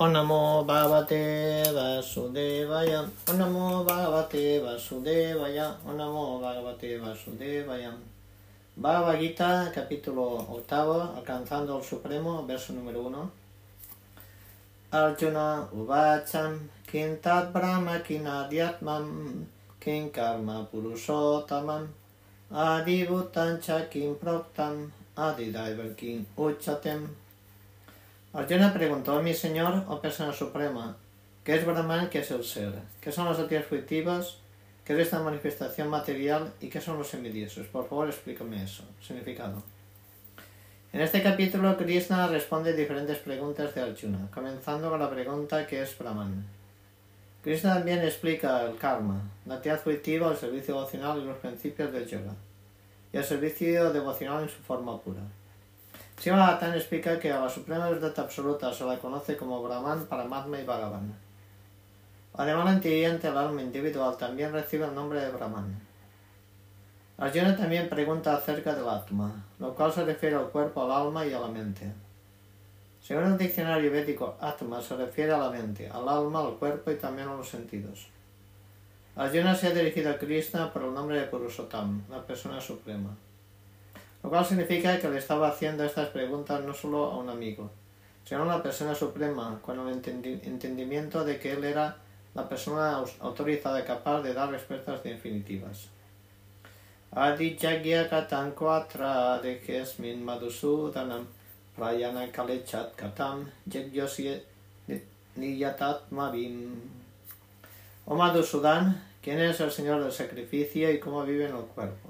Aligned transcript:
Onamo 0.00 0.64
Bhagavate 0.64 1.62
Vasudevaya. 1.76 3.06
Onamo 3.26 3.84
Bhagavate 3.84 4.58
Vasudevaya. 4.58 5.76
Onamo 5.86 6.40
Bhagavate 6.40 6.98
Vasudevaya. 6.98 7.92
Bhagavad 8.78 9.20
Gita, 9.20 9.70
capítulo 9.70 10.38
octavo, 10.48 11.02
alcanzando 11.14 11.76
el 11.76 11.84
Supremo, 11.84 12.46
verso 12.46 12.72
número 12.72 13.02
uno. 13.02 13.30
Arjuna 14.90 15.68
Uvacham 15.70 16.58
Kintat 16.90 17.52
Brahma 17.52 18.00
Kinadhyatmam 18.00 19.44
Kin 19.78 20.10
Karma 20.10 20.66
Purushotamam 20.72 21.86
Adibhutancha 22.50 23.90
Kim 23.90 24.14
Proktam 24.14 24.90
Adidaivar 25.14 25.94
Kim 25.94 26.24
Uchatem 26.38 27.06
Arjuna 28.32 28.72
preguntó 28.72 29.20
mi 29.24 29.34
Señor, 29.34 29.84
oh 29.88 30.00
persona 30.00 30.32
suprema, 30.32 30.96
¿qué 31.42 31.56
es 31.56 31.66
Brahman 31.66 32.08
qué 32.10 32.20
es 32.20 32.30
el 32.30 32.44
ser? 32.44 32.72
¿Qué 33.00 33.10
son 33.10 33.24
las 33.26 33.40
actividades 33.40 33.66
fruitivas? 33.66 34.38
¿Qué 34.84 34.92
es 34.92 35.00
esta 35.00 35.18
manifestación 35.18 35.88
material? 35.88 36.52
¿Y 36.60 36.68
qué 36.68 36.80
son 36.80 36.96
los 36.96 37.08
semidiosos? 37.08 37.66
Por 37.66 37.88
favor, 37.88 38.06
explícame 38.06 38.62
eso. 38.62 38.84
Significado. 39.04 39.60
En 40.92 41.00
este 41.00 41.24
capítulo, 41.24 41.76
Krishna 41.76 42.28
responde 42.28 42.72
diferentes 42.72 43.18
preguntas 43.18 43.74
de 43.74 43.80
Arjuna, 43.80 44.28
comenzando 44.32 44.90
con 44.90 45.00
la 45.00 45.10
pregunta 45.10 45.66
¿qué 45.66 45.82
es 45.82 45.98
Brahman? 45.98 46.46
Krishna 47.42 47.74
también 47.74 47.98
explica 47.98 48.62
el 48.62 48.76
karma, 48.76 49.28
la 49.44 49.56
actividad 49.56 49.80
fruitiva, 49.80 50.30
el 50.30 50.36
servicio 50.36 50.74
devocional 50.74 51.20
y 51.20 51.24
los 51.24 51.38
principios 51.38 51.92
del 51.92 52.06
yoga, 52.06 52.36
y 53.12 53.16
el 53.16 53.24
servicio 53.24 53.92
devocional 53.92 54.44
en 54.44 54.48
su 54.48 54.62
forma 54.62 55.00
pura. 55.00 55.22
Srimad 56.20 56.76
explica 56.76 57.18
que 57.18 57.32
a 57.32 57.40
la 57.40 57.48
suprema 57.48 57.88
verdad 57.88 58.12
absoluta 58.18 58.74
se 58.74 58.84
la 58.84 58.98
conoce 58.98 59.38
como 59.38 59.62
Brahman, 59.62 60.04
Paramatma 60.04 60.60
y 60.60 60.64
Bhagavan. 60.66 61.14
Además, 62.34 62.66
la 62.66 62.72
inteligencia, 62.74 63.30
el 63.30 63.38
alma 63.38 63.62
individual, 63.62 64.18
también 64.18 64.52
recibe 64.52 64.84
el 64.84 64.94
nombre 64.94 65.18
de 65.18 65.30
Brahman. 65.30 65.80
Arjuna 67.16 67.56
también 67.56 67.88
pregunta 67.88 68.36
acerca 68.36 68.74
del 68.74 68.86
Atma, 68.86 69.32
lo 69.58 69.74
cual 69.74 69.92
se 69.92 70.04
refiere 70.04 70.36
al 70.36 70.50
cuerpo, 70.50 70.82
al 70.82 71.06
alma 71.06 71.24
y 71.24 71.32
a 71.32 71.40
la 71.40 71.48
mente. 71.48 71.90
Según 73.02 73.24
el 73.24 73.38
diccionario 73.38 73.90
védico, 73.90 74.36
Atma 74.40 74.82
se 74.82 74.96
refiere 74.96 75.32
a 75.32 75.38
la 75.38 75.50
mente, 75.50 75.88
al 75.88 76.06
alma, 76.06 76.40
al 76.40 76.56
cuerpo 76.56 76.90
y 76.90 76.96
también 76.96 77.28
a 77.28 77.34
los 77.34 77.48
sentidos. 77.48 78.08
Arjuna 79.16 79.54
se 79.54 79.68
ha 79.68 79.70
dirigido 79.70 80.10
a 80.10 80.18
Krishna 80.18 80.70
por 80.70 80.82
el 80.82 80.92
nombre 80.92 81.18
de 81.18 81.26
Purushotam, 81.28 82.02
la 82.10 82.22
persona 82.26 82.60
suprema. 82.60 83.16
Lo 84.22 84.30
cual 84.30 84.44
significa 84.44 84.98
que 84.98 85.08
le 85.08 85.18
estaba 85.18 85.48
haciendo 85.48 85.84
estas 85.84 86.08
preguntas 86.08 86.62
no 86.64 86.74
solo 86.74 87.06
a 87.06 87.16
un 87.16 87.30
amigo, 87.30 87.70
sino 88.24 88.42
a 88.42 88.44
una 88.44 88.62
persona 88.62 88.94
suprema, 88.94 89.58
con 89.62 89.78
el 89.80 89.88
entendimiento 89.94 91.24
de 91.24 91.38
que 91.38 91.52
él 91.52 91.64
era 91.64 91.96
la 92.34 92.48
persona 92.48 93.02
autorizada 93.20 93.84
capaz 93.84 94.22
de 94.22 94.34
dar 94.34 94.50
respuestas 94.50 95.02
definitivas. 95.02 95.88
Adi 97.12 97.56
katan 97.56 98.52
kuatra 98.52 99.40
min 99.98 100.24
madhusudanam 100.24 101.26
prayana 101.74 102.30
kalechat 102.30 102.94
katam 102.94 103.50
niyatat 105.36 106.10
mavim. 106.10 107.00
Oh 108.06 108.16
Madhusudan, 108.16 109.00
¿quién 109.22 109.40
es 109.40 109.60
el 109.60 109.70
Señor 109.70 110.02
del 110.02 110.12
sacrificio 110.12 110.90
y 110.90 110.98
cómo 110.98 111.24
vive 111.24 111.46
en 111.48 111.56
el 111.56 111.62
cuerpo? 111.62 112.09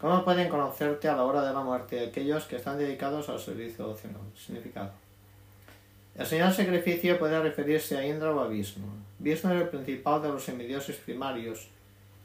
¿Cómo 0.00 0.24
pueden 0.24 0.48
conocerte 0.48 1.08
a 1.08 1.16
la 1.16 1.24
hora 1.24 1.42
de 1.42 1.52
la 1.52 1.60
muerte 1.60 2.06
aquellos 2.06 2.44
que 2.46 2.56
están 2.56 2.78
dedicados 2.78 3.28
al 3.28 3.38
servicio 3.38 3.84
devocional? 3.84 4.22
Significado. 4.34 4.92
El 6.16 6.26
señor 6.26 6.52
sacrificio 6.52 7.18
puede 7.18 7.38
referirse 7.38 7.98
a 7.98 8.06
Indra 8.06 8.30
o 8.30 8.40
a 8.40 8.48
Vishnu. 8.48 8.86
Vishnu 9.18 9.52
es 9.52 9.60
el 9.60 9.68
principal 9.68 10.22
de 10.22 10.28
los 10.28 10.42
semidioses 10.42 10.96
primarios, 10.96 11.68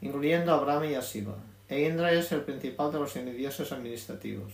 incluyendo 0.00 0.54
a 0.54 0.60
Brahma 0.60 0.86
y 0.86 0.94
a 0.94 1.00
Shiva, 1.00 1.34
e 1.68 1.82
Indra 1.82 2.12
es 2.12 2.32
el 2.32 2.40
principal 2.40 2.90
de 2.92 2.98
los 2.98 3.12
semidioses 3.12 3.70
administrativos. 3.70 4.52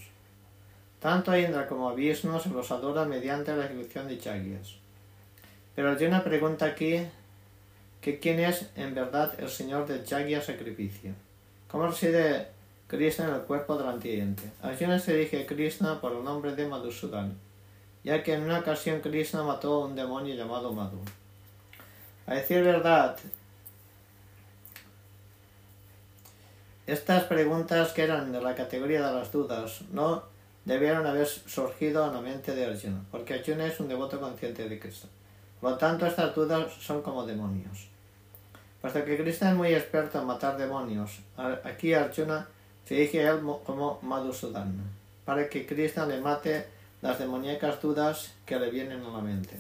Tanto 0.99 1.31
a 1.31 1.39
Indra 1.39 1.69
como 1.69 1.89
a 1.89 1.95
Vishnu 1.95 2.41
se 2.41 2.49
los 2.49 2.73
adora 2.73 3.05
mediante 3.05 3.55
la 3.55 3.67
ejecución 3.67 4.09
de 4.09 4.19
chagyas. 4.19 4.77
Pero 5.77 5.91
Arjuna 5.91 6.25
pregunta 6.25 6.67
aquí 6.67 7.07
que 8.01 8.19
quién 8.19 8.41
es 8.41 8.69
en 8.75 8.97
verdad 8.97 9.33
el 9.39 9.49
señor 9.49 9.87
del 9.87 10.05
chagya 10.05 10.43
sacrificio. 10.43 11.13
¿Cómo 11.69 11.87
reside 11.87 12.49
Krishna 12.93 13.27
en 13.27 13.35
el 13.37 13.41
cuerpo 13.41 13.79
del 13.79 13.89
antiente. 13.89 14.43
Arjuna 14.61 14.99
se 14.99 15.15
dirige 15.15 15.45
a 15.45 15.47
Krishna 15.47 15.99
por 15.99 16.13
el 16.13 16.23
nombre 16.23 16.55
de 16.55 16.69
Madhusudan, 16.69 17.39
ya 18.05 18.23
que 18.23 18.35
en 18.35 18.43
una 18.43 18.59
ocasión 18.59 19.01
Krishna 19.01 19.43
mató 19.43 19.73
a 19.73 19.87
un 19.87 19.97
demonio 19.97 20.35
llamado 20.35 20.75
Madhu. 20.75 21.01
A 22.27 22.35
decir 22.35 22.63
verdad, 22.63 23.17
estas 26.87 27.25
preguntas 27.25 27.95
que 27.95 28.03
eran 28.03 28.31
de 28.31 28.43
la 28.43 28.55
categoría 28.55 29.07
de 29.07 29.15
las 29.15 29.33
dudas 29.33 29.81
no 29.91 30.25
debieron 30.67 31.07
haber 31.07 31.27
surgido 31.27 32.07
en 32.07 32.13
la 32.13 32.21
mente 32.21 32.55
de 32.55 32.67
Arjuna, 32.67 33.03
porque 33.11 33.33
Arjuna 33.33 33.65
es 33.69 33.81
un 33.81 33.89
devoto 33.89 34.21
consciente 34.21 34.69
de 34.69 34.79
Krishna. 34.79 35.09
Por 35.63 35.71
lo 35.71 35.79
tanto, 35.79 36.05
estas 36.05 36.35
dudas 36.35 36.71
son 36.75 37.01
como 37.01 37.25
demonios. 37.25 37.89
Puesto 38.83 39.03
que 39.03 39.17
Krishna 39.17 39.53
es 39.53 39.57
muy 39.57 39.73
experto 39.73 40.21
en 40.21 40.27
matar 40.27 40.59
demonios, 40.59 41.21
aquí 41.65 41.95
Arjuna 41.95 42.49
se 42.87 42.95
dirige 42.95 43.27
a 43.27 43.33
él 43.33 43.41
como 43.65 43.99
Madhusudan, 44.03 44.75
para 45.25 45.49
que 45.49 45.67
Krishna 45.67 46.07
le 46.07 46.21
mate 46.21 46.67
las 47.01 47.19
demoníacas 47.19 47.81
dudas 47.81 48.33
que 48.47 48.59
le 48.59 48.71
vienen 48.71 49.05
a 49.05 49.11
la 49.11 49.21
mente. 49.21 49.57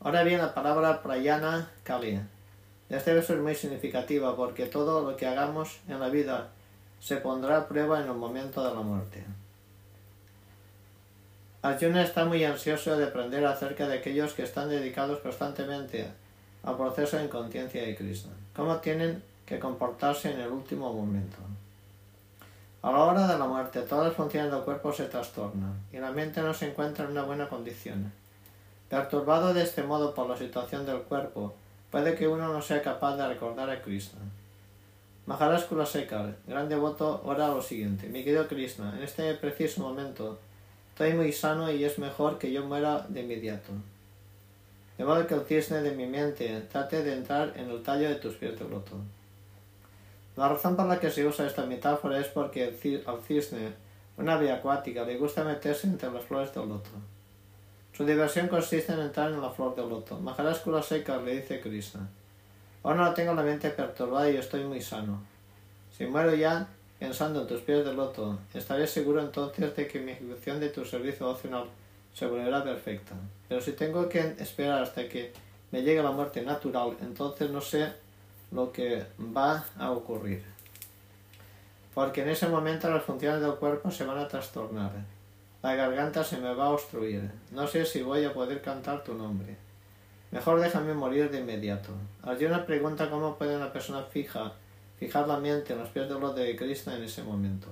Ahora 0.00 0.22
bien, 0.22 0.38
la 0.38 0.54
palabra 0.54 1.02
prayana 1.02 1.70
kali. 1.84 2.20
Este 2.88 3.14
verso 3.14 3.34
es 3.34 3.40
muy 3.40 3.54
significativa 3.54 4.34
porque 4.34 4.66
todo 4.66 5.08
lo 5.08 5.16
que 5.16 5.26
hagamos 5.26 5.78
en 5.88 6.00
la 6.00 6.08
vida 6.08 6.48
se 7.00 7.16
pondrá 7.18 7.58
a 7.58 7.68
prueba 7.68 8.00
en 8.00 8.08
el 8.08 8.14
momento 8.14 8.66
de 8.66 8.74
la 8.74 8.80
muerte. 8.80 9.24
Arjuna 11.62 12.02
está 12.02 12.24
muy 12.24 12.42
ansioso 12.44 12.96
de 12.96 13.04
aprender 13.04 13.44
acerca 13.44 13.86
de 13.86 13.98
aquellos 13.98 14.32
que 14.32 14.42
están 14.42 14.70
dedicados 14.70 15.20
constantemente 15.20 16.08
al 16.62 16.76
proceso 16.76 17.18
de 17.18 17.28
conciencia 17.28 17.82
de 17.82 17.94
Krishna, 17.94 18.32
cómo 18.56 18.78
tienen 18.78 19.22
que 19.44 19.58
comportarse 19.58 20.32
en 20.32 20.40
el 20.40 20.48
último 20.48 20.92
momento. 20.92 21.36
A 22.82 22.90
la 22.90 23.04
hora 23.04 23.26
de 23.26 23.38
la 23.38 23.46
muerte, 23.46 23.82
todas 23.82 24.06
las 24.06 24.16
funciones 24.16 24.50
del 24.50 24.62
cuerpo 24.62 24.90
se 24.90 25.04
trastornan 25.04 25.78
y 25.92 25.98
la 25.98 26.12
mente 26.12 26.40
no 26.40 26.54
se 26.54 26.70
encuentra 26.70 27.04
en 27.04 27.10
una 27.10 27.24
buena 27.24 27.46
condición. 27.46 28.10
Perturbado 28.88 29.52
de 29.52 29.62
este 29.62 29.82
modo 29.82 30.14
por 30.14 30.28
la 30.30 30.36
situación 30.36 30.86
del 30.86 31.02
cuerpo, 31.02 31.54
puede 31.90 32.14
que 32.14 32.26
uno 32.26 32.50
no 32.50 32.62
sea 32.62 32.82
capaz 32.82 33.16
de 33.16 33.28
recordar 33.28 33.68
a 33.68 33.82
Krishna. 33.82 34.20
Maharaj 35.26 35.66
Kulasekar, 35.66 36.36
gran 36.46 36.70
devoto, 36.70 37.20
ora 37.24 37.48
lo 37.48 37.60
siguiente. 37.60 38.08
Mi 38.08 38.24
querido 38.24 38.48
Krishna, 38.48 38.96
en 38.96 39.02
este 39.02 39.34
preciso 39.34 39.82
momento 39.82 40.38
estoy 40.92 41.12
muy 41.12 41.32
sano 41.32 41.70
y 41.70 41.84
es 41.84 41.98
mejor 41.98 42.38
que 42.38 42.50
yo 42.50 42.64
muera 42.64 43.06
de 43.08 43.20
inmediato. 43.20 43.72
De 44.96 45.04
modo 45.04 45.26
que 45.26 45.34
el 45.34 45.42
cisne 45.42 45.82
de 45.82 45.92
mi 45.92 46.06
mente 46.06 46.62
trate 46.72 47.02
de 47.04 47.14
entrar 47.14 47.52
en 47.56 47.70
el 47.70 47.82
tallo 47.82 48.08
de 48.08 48.16
tus 48.16 48.36
pies 48.36 48.58
de 48.58 48.68
loto. 48.68 48.96
La 50.40 50.48
razón 50.48 50.74
por 50.74 50.86
la 50.86 50.98
que 50.98 51.10
se 51.10 51.26
usa 51.26 51.46
esta 51.46 51.66
metáfora 51.66 52.18
es 52.18 52.28
porque 52.28 52.64
al 53.06 53.20
cisne, 53.20 53.74
una 54.16 54.36
ave 54.36 54.50
acuática, 54.50 55.04
le 55.04 55.18
gusta 55.18 55.44
meterse 55.44 55.86
entre 55.86 56.10
las 56.10 56.24
flores 56.24 56.54
del 56.54 56.66
loto. 56.66 56.88
Su 57.92 58.06
diversión 58.06 58.48
consiste 58.48 58.94
en 58.94 59.00
entrar 59.00 59.30
en 59.30 59.42
la 59.42 59.50
flor 59.50 59.76
del 59.76 59.90
loto. 59.90 60.18
Maharaj 60.18 60.62
seca 60.82 61.18
le 61.18 61.42
dice 61.42 61.60
Krishna, 61.60 62.08
ahora 62.82 63.04
no 63.04 63.12
tengo 63.12 63.34
la 63.34 63.42
mente 63.42 63.68
perturbada 63.68 64.30
y 64.30 64.38
estoy 64.38 64.64
muy 64.64 64.80
sano. 64.80 65.20
Si 65.94 66.06
muero 66.06 66.34
ya 66.34 66.66
pensando 66.98 67.42
en 67.42 67.46
tus 67.46 67.60
pies 67.60 67.84
de 67.84 67.92
loto, 67.92 68.38
estaré 68.54 68.86
seguro 68.86 69.20
entonces 69.20 69.76
de 69.76 69.86
que 69.86 70.00
mi 70.00 70.12
ejecución 70.12 70.58
de 70.58 70.70
tu 70.70 70.86
servicio 70.86 71.28
opcional 71.28 71.66
se 72.14 72.24
volverá 72.24 72.64
perfecta. 72.64 73.14
Pero 73.46 73.60
si 73.60 73.72
tengo 73.72 74.08
que 74.08 74.20
esperar 74.38 74.84
hasta 74.84 75.06
que 75.06 75.34
me 75.70 75.82
llegue 75.82 76.02
la 76.02 76.12
muerte 76.12 76.40
natural, 76.40 76.96
entonces 77.02 77.50
no 77.50 77.60
sé 77.60 77.92
lo 78.50 78.72
que 78.72 79.04
va 79.18 79.64
a 79.78 79.90
ocurrir. 79.90 80.44
Porque 81.94 82.22
en 82.22 82.30
ese 82.30 82.48
momento 82.48 82.88
las 82.90 83.02
funciones 83.02 83.40
del 83.40 83.54
cuerpo 83.54 83.90
se 83.90 84.04
van 84.04 84.18
a 84.18 84.28
trastornar. 84.28 84.92
La 85.62 85.74
garganta 85.74 86.24
se 86.24 86.38
me 86.38 86.54
va 86.54 86.66
a 86.66 86.70
obstruir. 86.70 87.30
No 87.50 87.66
sé 87.66 87.84
si 87.84 88.02
voy 88.02 88.24
a 88.24 88.32
poder 88.32 88.62
cantar 88.62 89.04
tu 89.04 89.14
nombre. 89.14 89.56
Mejor 90.30 90.60
déjame 90.60 90.94
morir 90.94 91.30
de 91.30 91.40
inmediato. 91.40 91.90
una 92.24 92.64
pregunta 92.64 93.10
cómo 93.10 93.36
puede 93.36 93.56
una 93.56 93.72
persona 93.72 94.02
fija 94.04 94.52
fijar 94.98 95.26
la 95.26 95.38
mente 95.38 95.72
en 95.72 95.80
los 95.80 95.88
pies 95.88 96.08
de 96.08 96.18
los 96.18 96.34
de 96.36 96.54
Krishna 96.56 96.94
en 96.94 97.02
ese 97.02 97.22
momento. 97.22 97.68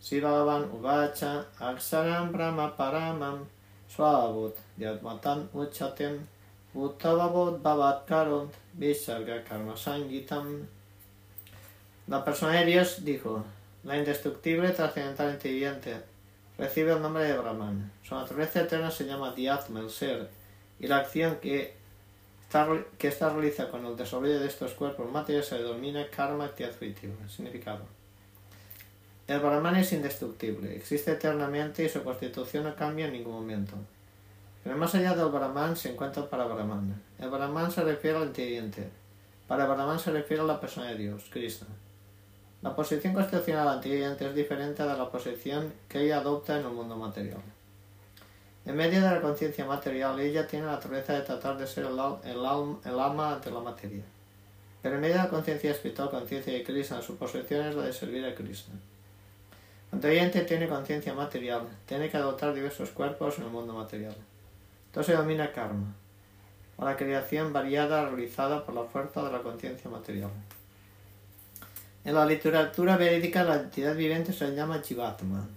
Si 0.00 0.20
Bhagavan 0.20 0.64
Uvacha 0.72 1.46
Aksaram 1.60 2.32
Brahma 2.32 2.76
Paramam 2.76 3.44
Swabut 3.88 4.56
Yadmatan 4.76 5.48
Uchatem 5.52 6.26
Karma 9.48 9.76
Sangitam. 9.76 10.66
La 12.06 12.24
persona 12.24 12.60
de 12.60 12.66
Dios 12.66 13.04
dijo, 13.04 13.44
la 13.84 13.96
indestructible 13.96 14.70
trascendental 14.70 15.34
inteligente 15.34 16.02
recibe 16.58 16.92
el 16.92 17.02
nombre 17.02 17.24
de 17.24 17.38
Brahman. 17.38 17.92
Su 18.02 18.14
naturaleza 18.14 18.62
eterna 18.62 18.90
se 18.90 19.04
llama 19.04 19.34
Diatma, 19.34 19.80
el 19.80 19.90
ser, 19.90 20.28
y 20.78 20.86
la 20.86 20.98
acción 20.98 21.36
que 21.36 21.74
esta, 22.42 22.68
que 22.98 23.10
realiza 23.10 23.68
con 23.70 23.86
el 23.86 23.96
desarrollo 23.96 24.38
de 24.38 24.46
estos 24.46 24.72
cuerpos 24.72 25.10
materiales 25.10 25.48
se 25.48 25.56
denomina 25.56 26.06
karma 26.10 26.48
tiadvitiva. 26.48 27.14
Significado. 27.28 27.86
El 29.26 29.40
Brahman 29.40 29.76
es 29.76 29.92
indestructible, 29.92 30.76
existe 30.76 31.12
eternamente 31.12 31.84
y 31.84 31.88
su 31.88 32.02
constitución 32.02 32.64
no 32.64 32.74
cambia 32.74 33.06
en 33.06 33.12
ningún 33.12 33.34
momento. 33.34 33.74
Pero 34.62 34.76
más 34.76 34.94
allá 34.94 35.14
del 35.14 35.28
Brahman 35.28 35.76
se 35.76 35.90
encuentra 35.90 36.22
el 36.22 36.28
Parabrahman. 36.28 37.02
El 37.18 37.30
Brahman 37.30 37.70
se 37.70 37.82
refiere 37.82 38.16
al 38.16 38.24
entendiente. 38.24 38.88
Para 39.48 39.66
Brahman 39.66 39.98
se 39.98 40.12
refiere 40.12 40.42
a 40.42 40.46
la 40.46 40.60
persona 40.60 40.88
de 40.88 40.96
Dios, 40.96 41.24
Krishna. 41.30 41.66
La 42.62 42.76
posición 42.76 43.12
constitucional 43.12 43.66
anterior 43.66 44.16
es 44.20 44.34
diferente 44.36 44.84
de 44.84 44.96
la 44.96 45.10
posición 45.10 45.72
que 45.88 46.02
ella 46.02 46.18
adopta 46.18 46.60
en 46.60 46.66
el 46.66 46.72
mundo 46.72 46.96
material. 46.96 47.40
En 48.64 48.76
medio 48.76 49.00
de 49.00 49.10
la 49.10 49.20
conciencia 49.20 49.64
material, 49.64 50.20
ella 50.20 50.46
tiene 50.46 50.66
la 50.66 50.72
naturaleza 50.72 51.14
de 51.14 51.22
tratar 51.22 51.58
de 51.58 51.66
ser 51.66 51.86
el, 51.86 51.98
alma 51.98 53.40
de 53.44 53.50
la 53.50 53.60
materia. 53.60 54.04
Pero 54.80 54.94
en 54.94 55.00
medio 55.00 55.16
de 55.16 55.22
la 55.24 55.28
conciencia 55.28 55.72
espiritual, 55.72 56.10
conciencia 56.10 56.52
de 56.52 56.62
Krishna, 56.62 57.02
su 57.02 57.16
posición 57.16 57.66
es 57.66 57.74
la 57.74 57.82
de 57.82 57.92
servir 57.92 58.24
a 58.24 58.34
Krishna. 58.34 58.74
Cuando 59.90 60.08
tiene 60.08 60.68
conciencia 60.68 61.12
material, 61.12 61.62
tiene 61.84 62.08
que 62.08 62.16
adoptar 62.16 62.54
diversos 62.54 62.90
cuerpos 62.90 63.38
en 63.38 63.44
el 63.44 63.50
mundo 63.50 63.74
material. 63.74 64.14
Esto 64.92 65.02
se 65.02 65.12
denomina 65.12 65.50
karma, 65.52 65.94
o 66.76 66.84
la 66.84 66.98
creación 66.98 67.50
variada 67.50 68.10
realizada 68.10 68.66
por 68.66 68.74
la 68.74 68.84
fuerza 68.84 69.24
de 69.24 69.32
la 69.32 69.40
conciencia 69.40 69.90
material. 69.90 70.28
En 72.04 72.14
la 72.14 72.26
literatura 72.26 72.98
verídica 72.98 73.42
la 73.42 73.54
entidad 73.54 73.96
viviente 73.96 74.34
se 74.34 74.54
llama 74.54 74.82
Jivatma 74.84 75.48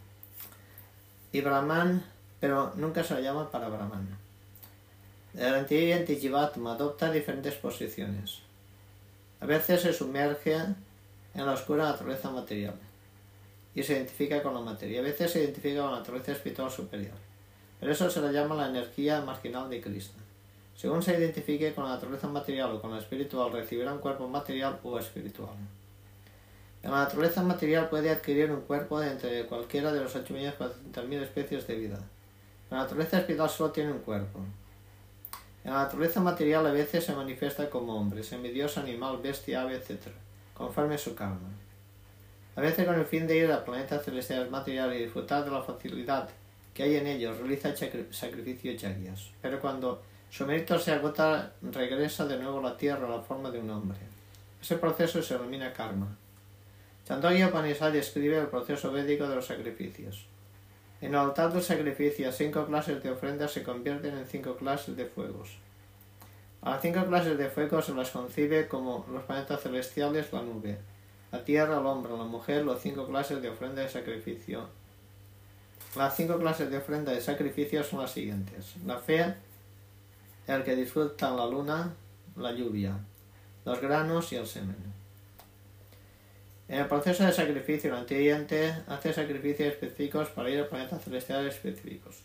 y 1.34 1.42
Brahman, 1.42 2.02
pero 2.40 2.72
nunca 2.78 3.04
se 3.04 3.16
le 3.16 3.24
llama 3.24 3.52
para 3.52 3.68
Brahman. 3.68 4.08
La 5.34 5.60
entidad 5.60 5.82
viviente 5.82 6.16
Jivatma 6.16 6.76
adopta 6.76 7.12
diferentes 7.12 7.56
posiciones. 7.56 8.40
A 9.42 9.46
veces 9.46 9.82
se 9.82 9.92
sumerge 9.92 10.56
en 10.56 11.46
la 11.46 11.52
oscura 11.52 11.92
naturaleza 11.92 12.32
material 12.32 12.76
y 13.74 13.84
se 13.84 13.98
identifica 13.98 14.42
con 14.42 14.54
la 14.54 14.62
materia. 14.62 15.02
A 15.02 15.04
veces 15.04 15.30
se 15.30 15.44
identifica 15.44 15.82
con 15.82 15.92
la 15.92 15.98
naturaleza 15.98 16.32
espiritual 16.32 16.72
superior. 16.72 17.25
Pero 17.80 17.92
eso 17.92 18.10
se 18.10 18.22
le 18.22 18.32
llama 18.32 18.56
la 18.56 18.70
energía 18.70 19.22
marginal 19.22 19.70
de 19.70 19.82
Krishna. 19.82 20.24
Según 20.76 21.02
se 21.02 21.18
identifique 21.18 21.74
con 21.74 21.86
la 21.86 21.92
naturaleza 21.92 22.28
material 22.28 22.72
o 22.72 22.82
con 22.82 22.92
la 22.92 23.00
espiritual, 23.00 23.52
recibirá 23.52 23.94
un 23.94 24.00
cuerpo 24.00 24.28
material 24.28 24.80
o 24.84 25.00
espiritual. 25.00 25.56
La 26.84 26.92
naturaleza 26.92 27.42
material 27.42 27.90
puede 27.90 28.12
adquirir 28.12 28.52
un 28.52 28.62
cuerpo 28.62 29.00
de 29.00 29.12
entre 29.12 29.46
cualquiera 29.48 29.92
de 29.92 30.02
los 30.02 30.16
8.400.000 30.16 31.22
especies 31.24 31.66
de 31.66 31.76
vida. 31.76 32.00
La 32.70 32.78
naturaleza 32.78 33.20
espiritual 33.20 33.50
solo 33.50 33.72
tiene 33.72 33.92
un 33.92 34.00
cuerpo. 34.00 34.40
La 35.64 35.72
naturaleza 35.72 36.22
material 36.22 36.68
a 36.68 36.72
veces 36.72 37.04
se 37.04 37.16
manifiesta 37.16 37.70
como 37.70 37.96
hombre, 37.96 38.22
semidioso, 38.22 38.82
animal, 38.82 39.18
bestia, 39.18 39.62
ave, 39.62 39.78
etc., 39.78 40.10
conforme 40.54 40.98
su 40.98 41.16
karma. 41.16 41.50
A 42.56 42.62
veces 42.62 42.86
con 42.86 42.96
el 42.96 43.06
fin 43.06 43.26
de 43.26 43.38
ir 43.38 43.52
a 43.52 43.66
planetas 43.66 44.06
celestiales 44.06 44.52
materiales 44.52 45.00
y 45.00 45.04
disfrutar 45.06 45.44
de 45.44 45.52
la 45.52 45.64
facilidad 45.64 46.30
que 46.76 46.84
hay 46.84 46.98
en 46.98 47.08
ellos, 47.08 47.38
realiza 47.38 47.74
sacrificio 48.12 48.74
yagyas. 48.74 49.32
Pero 49.42 49.62
cuando 49.62 50.04
su 50.30 50.46
mérito 50.46 50.78
se 50.78 50.92
agota, 50.92 51.54
regresa 51.62 52.28
de 52.28 52.38
nuevo 52.38 52.60
a 52.60 52.64
la 52.64 52.78
tierra 52.78 53.08
a 53.08 53.18
la 53.18 53.22
forma 53.22 53.50
de 53.50 53.60
un 53.60 53.70
hombre. 53.70 53.98
Ese 54.62 54.76
proceso 54.76 55.24
se 55.24 55.36
denomina 55.36 55.72
karma. 55.72 56.18
Chandogya 57.08 57.48
Upanishad 57.48 57.94
describe 57.94 58.38
el 58.38 58.48
proceso 58.48 58.92
védico 58.92 59.26
de 59.28 59.36
los 59.36 59.46
sacrificios. 59.46 60.26
En 61.00 61.12
el 61.12 61.20
altar 61.20 61.54
del 61.54 61.64
sacrificio, 61.64 62.30
cinco 62.34 62.66
clases 62.66 63.02
de 63.02 63.12
ofrendas 63.12 63.54
se 63.54 63.64
convierten 63.64 64.18
en 64.18 64.26
cinco 64.26 64.58
clases 64.58 64.98
de 64.98 65.06
fuegos. 65.06 65.58
A 66.62 66.72
las 66.72 66.82
cinco 66.82 67.06
clases 67.06 67.38
de 67.38 67.50
fuegos 67.50 67.86
se 67.86 67.94
las 67.94 68.10
concibe 68.10 68.68
como 68.68 69.06
los 69.10 69.24
planetas 69.24 69.62
celestiales, 69.62 70.34
la 70.34 70.42
nube, 70.42 70.78
la 71.32 71.46
tierra, 71.46 71.80
el 71.80 71.86
hombre, 71.86 72.12
la 72.18 72.26
mujer, 72.26 72.66
las 72.66 72.82
cinco 72.82 73.08
clases 73.08 73.42
de 73.42 73.50
ofrenda 73.50 73.82
de 73.82 73.88
sacrificio. 73.88 74.68
Las 75.96 76.16
cinco 76.16 76.38
clases 76.38 76.70
de 76.70 76.78
ofrenda 76.78 77.12
de 77.12 77.22
sacrificio 77.22 77.84
son 77.84 78.02
las 78.02 78.12
siguientes. 78.12 78.76
La 78.86 78.98
fe, 78.98 79.34
el 80.48 80.64
que 80.64 80.76
disfruta 80.76 81.32
la 81.32 81.46
luna, 81.46 81.94
la 82.36 82.52
lluvia, 82.52 82.98
los 83.64 83.80
granos 83.80 84.32
y 84.34 84.36
el 84.36 84.46
semen. 84.46 84.76
En 86.68 86.80
el 86.80 86.88
proceso 86.88 87.24
de 87.24 87.32
sacrificio, 87.32 87.92
el 87.92 88.00
antiguiente 88.00 88.76
hace 88.88 89.14
sacrificios 89.14 89.70
específicos 89.70 90.30
para 90.30 90.50
ir 90.50 90.60
a 90.60 90.68
planetas 90.68 91.04
celestiales 91.04 91.56
específicos. 91.56 92.18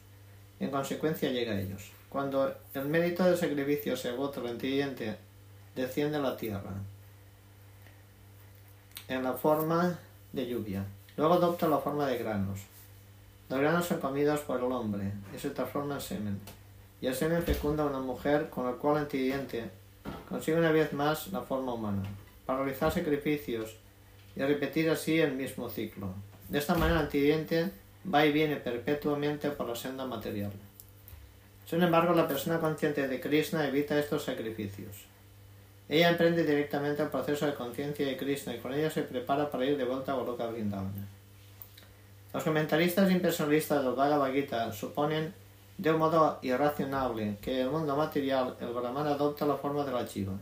En 0.59 0.71
consecuencia, 0.71 1.31
llega 1.31 1.53
a 1.53 1.61
ellos. 1.61 1.93
Cuando 2.09 2.55
el 2.75 2.87
mérito 2.87 3.23
del 3.25 3.37
sacrificio 3.37 3.97
se 3.97 4.09
agota, 4.09 4.41
el 4.41 4.49
antiguiente 4.49 5.17
desciende 5.77 6.17
a 6.17 6.21
la 6.21 6.37
tierra 6.37 6.73
en 9.11 9.23
la 9.23 9.35
forma 9.35 9.99
de 10.33 10.47
lluvia. 10.47 10.85
Luego 11.17 11.35
adopta 11.35 11.69
la 11.69 11.79
forma 11.79 12.07
de 12.07 12.19
granos. 12.19 12.61
Los 13.51 13.59
granos 13.59 13.87
son 13.87 13.99
comidos 13.99 14.39
por 14.41 14.61
el 14.61 14.71
hombre 14.71 15.11
y 15.35 15.39
se 15.39 15.51
transforman 15.51 15.97
en 15.97 16.01
semen. 16.01 16.41
Y 17.01 17.09
el 17.09 17.17
semen 17.17 17.43
fecunda 17.43 17.83
a 17.83 17.87
una 17.87 17.99
mujer 17.99 18.49
con 18.49 18.69
el 18.69 18.77
cual 18.77 18.99
el 18.99 19.03
antiguiente 19.03 19.69
consigue 20.29 20.57
una 20.57 20.71
vez 20.71 20.93
más 20.93 21.33
la 21.33 21.41
forma 21.41 21.75
humana. 21.75 22.05
Para 22.47 22.63
realizar 22.63 22.93
sacrificios 22.93 23.75
y 24.37 24.41
repetir 24.43 24.89
así 24.89 25.19
el 25.19 25.33
mismo 25.33 25.69
ciclo. 25.69 26.15
De 26.49 26.59
esta 26.59 26.77
manera 26.77 27.01
antidiente 27.01 27.73
va 28.13 28.25
y 28.25 28.31
viene 28.31 28.55
perpetuamente 28.55 29.51
por 29.51 29.69
la 29.69 29.75
senda 29.75 30.07
material. 30.07 30.53
Sin 31.67 31.83
embargo, 31.83 32.15
la 32.15 32.29
persona 32.29 32.61
consciente 32.61 33.09
de 33.09 33.21
Krishna 33.21 33.67
evita 33.67 33.99
estos 33.99 34.25
sacrificios. 34.25 35.07
Ella 35.89 36.11
emprende 36.11 36.45
directamente 36.45 37.03
el 37.03 37.09
proceso 37.09 37.47
de 37.47 37.55
conciencia 37.55 38.07
de 38.07 38.17
Krishna 38.17 38.55
y 38.55 38.59
con 38.61 38.73
ella 38.73 38.91
se 38.91 39.03
prepara 39.03 39.51
para 39.51 39.65
ir 39.65 39.77
de 39.77 39.85
vuelta 39.85 40.13
a 40.13 40.15
Goloka 40.15 40.47
Vrindavana. 40.47 41.09
Los 42.33 42.45
comentaristas 42.45 43.11
impersonalistas 43.11 43.83
del 43.83 43.95
Bhagavad 43.95 44.33
Gita 44.33 44.73
suponen 44.73 45.35
de 45.79 45.93
un 45.93 45.99
modo 45.99 46.39
irracionable 46.43 47.37
que 47.41 47.61
en 47.61 47.67
el 47.67 47.71
mundo 47.71 47.97
material 47.97 48.57
el 48.61 48.69
Brahman 48.69 49.07
adopta 49.07 49.47
la 49.47 49.57
forma 49.57 49.85
de 49.85 49.93
la 49.93 50.07
chiva 50.07 50.35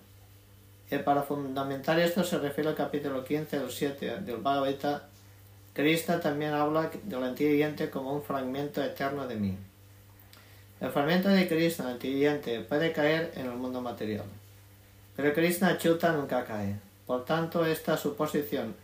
para 0.97 1.23
fundamentar 1.23 2.01
esto 2.01 2.25
se 2.25 2.39
refiere 2.39 2.71
al 2.71 2.75
capítulo 2.75 3.23
15 3.23 3.59
del 3.59 3.71
7 3.71 4.21
del 4.21 4.39
Bhagavad 4.39 4.69
Gita. 4.69 5.03
Krishna 5.75 6.19
también 6.19 6.55
habla 6.55 6.91
del 7.05 7.23
antiguo 7.23 7.91
como 7.93 8.15
un 8.15 8.23
fragmento 8.23 8.83
eterno 8.83 9.29
de 9.29 9.37
mí. 9.37 9.57
El 10.81 10.91
fragmento 10.91 11.29
de 11.29 11.47
Krishna, 11.47 11.91
antiguo 11.91 12.41
puede 12.69 12.93
caer 12.93 13.33
en 13.37 13.47
el 13.47 13.53
mundo 13.53 13.83
material. 13.83 14.25
Pero 15.15 15.35
Krishna 15.35 15.77
Chuta 15.77 16.13
nunca 16.13 16.45
cae. 16.45 16.77
Por 17.07 17.25
tanto, 17.25 17.67
esta 17.67 17.97
suposición 17.97 18.75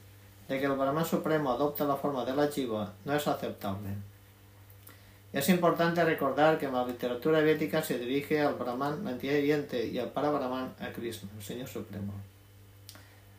de 0.48 0.60
que 0.60 0.66
el 0.66 0.72
Brahman 0.72 1.04
Supremo 1.04 1.52
adopta 1.52 1.84
la 1.84 1.96
forma 1.96 2.24
de 2.24 2.36
la 2.36 2.48
Jiva 2.48 2.92
no 3.04 3.14
es 3.14 3.26
aceptable. 3.26 3.90
Es 5.32 5.48
importante 5.48 6.04
recordar 6.04 6.58
que 6.58 6.66
en 6.66 6.74
la 6.74 6.86
literatura 6.86 7.40
védica 7.40 7.82
se 7.82 7.98
dirige 7.98 8.40
al 8.40 8.54
Brahman, 8.54 9.04
la 9.04 9.10
entidad 9.10 9.34
viviente, 9.34 9.84
y 9.86 9.98
al 9.98 10.10
Parabrahman, 10.10 10.74
a 10.78 10.92
Krishna, 10.92 11.28
el 11.36 11.42
Señor 11.42 11.66
Supremo. 11.66 12.12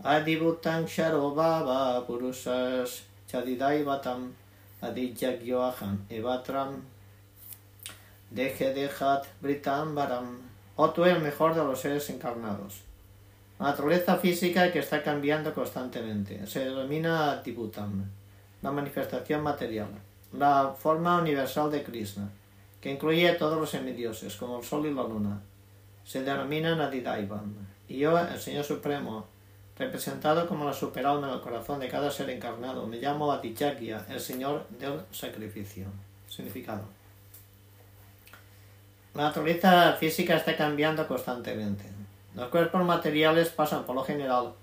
Adibhutam 0.03 0.85
Sharobhava 0.85 2.05
Purusas 2.05 3.03
Chadidaivatam 3.27 4.33
Adijagyoaham 4.81 6.05
Evatram 6.09 6.83
Deje 8.29 8.73
Dejat 8.73 9.25
Britambaram 9.41 10.37
O 10.75 10.89
tú 10.89 11.05
el 11.05 11.21
mejor 11.21 11.55
de 11.55 11.63
los 11.63 11.79
seres 11.79 12.09
encarnados. 12.09 12.83
Naturaleza 13.59 14.17
física 14.17 14.71
que 14.71 14.79
está 14.79 15.01
cambiando 15.01 15.53
constantemente 15.53 16.45
se 16.45 16.65
denomina 16.65 17.31
Adibhutam, 17.31 18.03
la 18.61 18.71
manifestación 18.71 19.41
material 19.41 19.89
la 20.37 20.75
forma 20.77 21.19
universal 21.19 21.71
de 21.71 21.83
Krishna, 21.83 22.29
que 22.81 22.91
incluye 22.91 23.29
a 23.29 23.37
todos 23.37 23.59
los 23.59 23.69
semidioses, 23.69 24.35
como 24.35 24.59
el 24.59 24.65
Sol 24.65 24.85
y 24.85 24.93
la 24.93 25.03
Luna. 25.03 25.41
Se 26.03 26.23
denominan 26.23 26.81
Adidaivam. 26.81 27.53
Y 27.87 27.99
yo, 27.99 28.17
el 28.17 28.39
Señor 28.39 28.63
Supremo, 28.63 29.25
representado 29.77 30.47
como 30.47 30.65
la 30.65 30.73
superalma 30.73 31.27
en 31.27 31.33
el 31.35 31.41
corazón 31.41 31.79
de 31.79 31.87
cada 31.87 32.11
ser 32.11 32.29
encarnado, 32.29 32.85
me 32.87 32.97
llamo 32.97 33.31
Adichakya, 33.31 34.05
el 34.09 34.19
Señor 34.19 34.67
del 34.69 35.01
Sacrificio. 35.11 35.85
Significado. 36.27 36.83
La 39.13 39.23
naturaleza 39.23 39.93
física 39.93 40.35
está 40.35 40.57
cambiando 40.57 41.07
constantemente. 41.07 41.94
Los 42.35 42.49
cuerpos 42.49 42.83
materiales 42.83 43.49
pasan 43.49 43.85
por 43.85 43.95
lo 43.95 44.03
general 44.03 44.53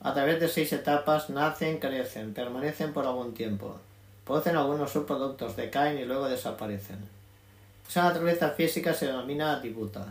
a 0.00 0.12
través 0.12 0.40
de 0.40 0.48
seis 0.48 0.72
etapas, 0.72 1.30
nacen, 1.30 1.78
crecen, 1.78 2.34
permanecen 2.34 2.92
por 2.92 3.06
algún 3.06 3.34
tiempo, 3.34 3.76
Producen 4.24 4.56
algunos 4.56 4.92
subproductos, 4.92 5.56
decaen 5.56 5.98
y 5.98 6.04
luego 6.04 6.28
desaparecen. 6.28 6.98
Esa 7.88 8.04
naturaleza 8.04 8.50
física 8.50 8.94
se 8.94 9.06
denomina 9.06 9.58
dibuta. 9.58 10.06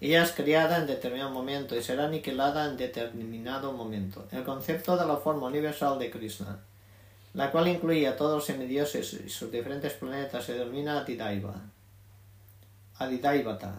Ella 0.00 0.22
es 0.22 0.32
creada 0.32 0.76
en 0.76 0.86
determinado 0.86 1.30
momento 1.30 1.74
y 1.74 1.82
será 1.82 2.04
aniquilada 2.04 2.66
en 2.66 2.76
determinado 2.76 3.72
momento. 3.72 4.26
El 4.30 4.44
concepto 4.44 4.96
de 4.96 5.06
la 5.06 5.16
forma 5.16 5.46
universal 5.46 5.98
de 5.98 6.10
Krishna. 6.10 6.58
la 7.34 7.50
cual 7.50 7.68
incluye 7.68 8.08
a 8.08 8.16
todos 8.16 8.36
los 8.36 8.44
semidioses 8.46 9.12
y 9.12 9.28
sus 9.28 9.52
diferentes 9.52 9.92
planetas, 9.92 10.44
se 10.44 10.54
denomina 10.54 11.00
Adidaiva. 11.00 11.54
Adidaivata. 12.98 13.74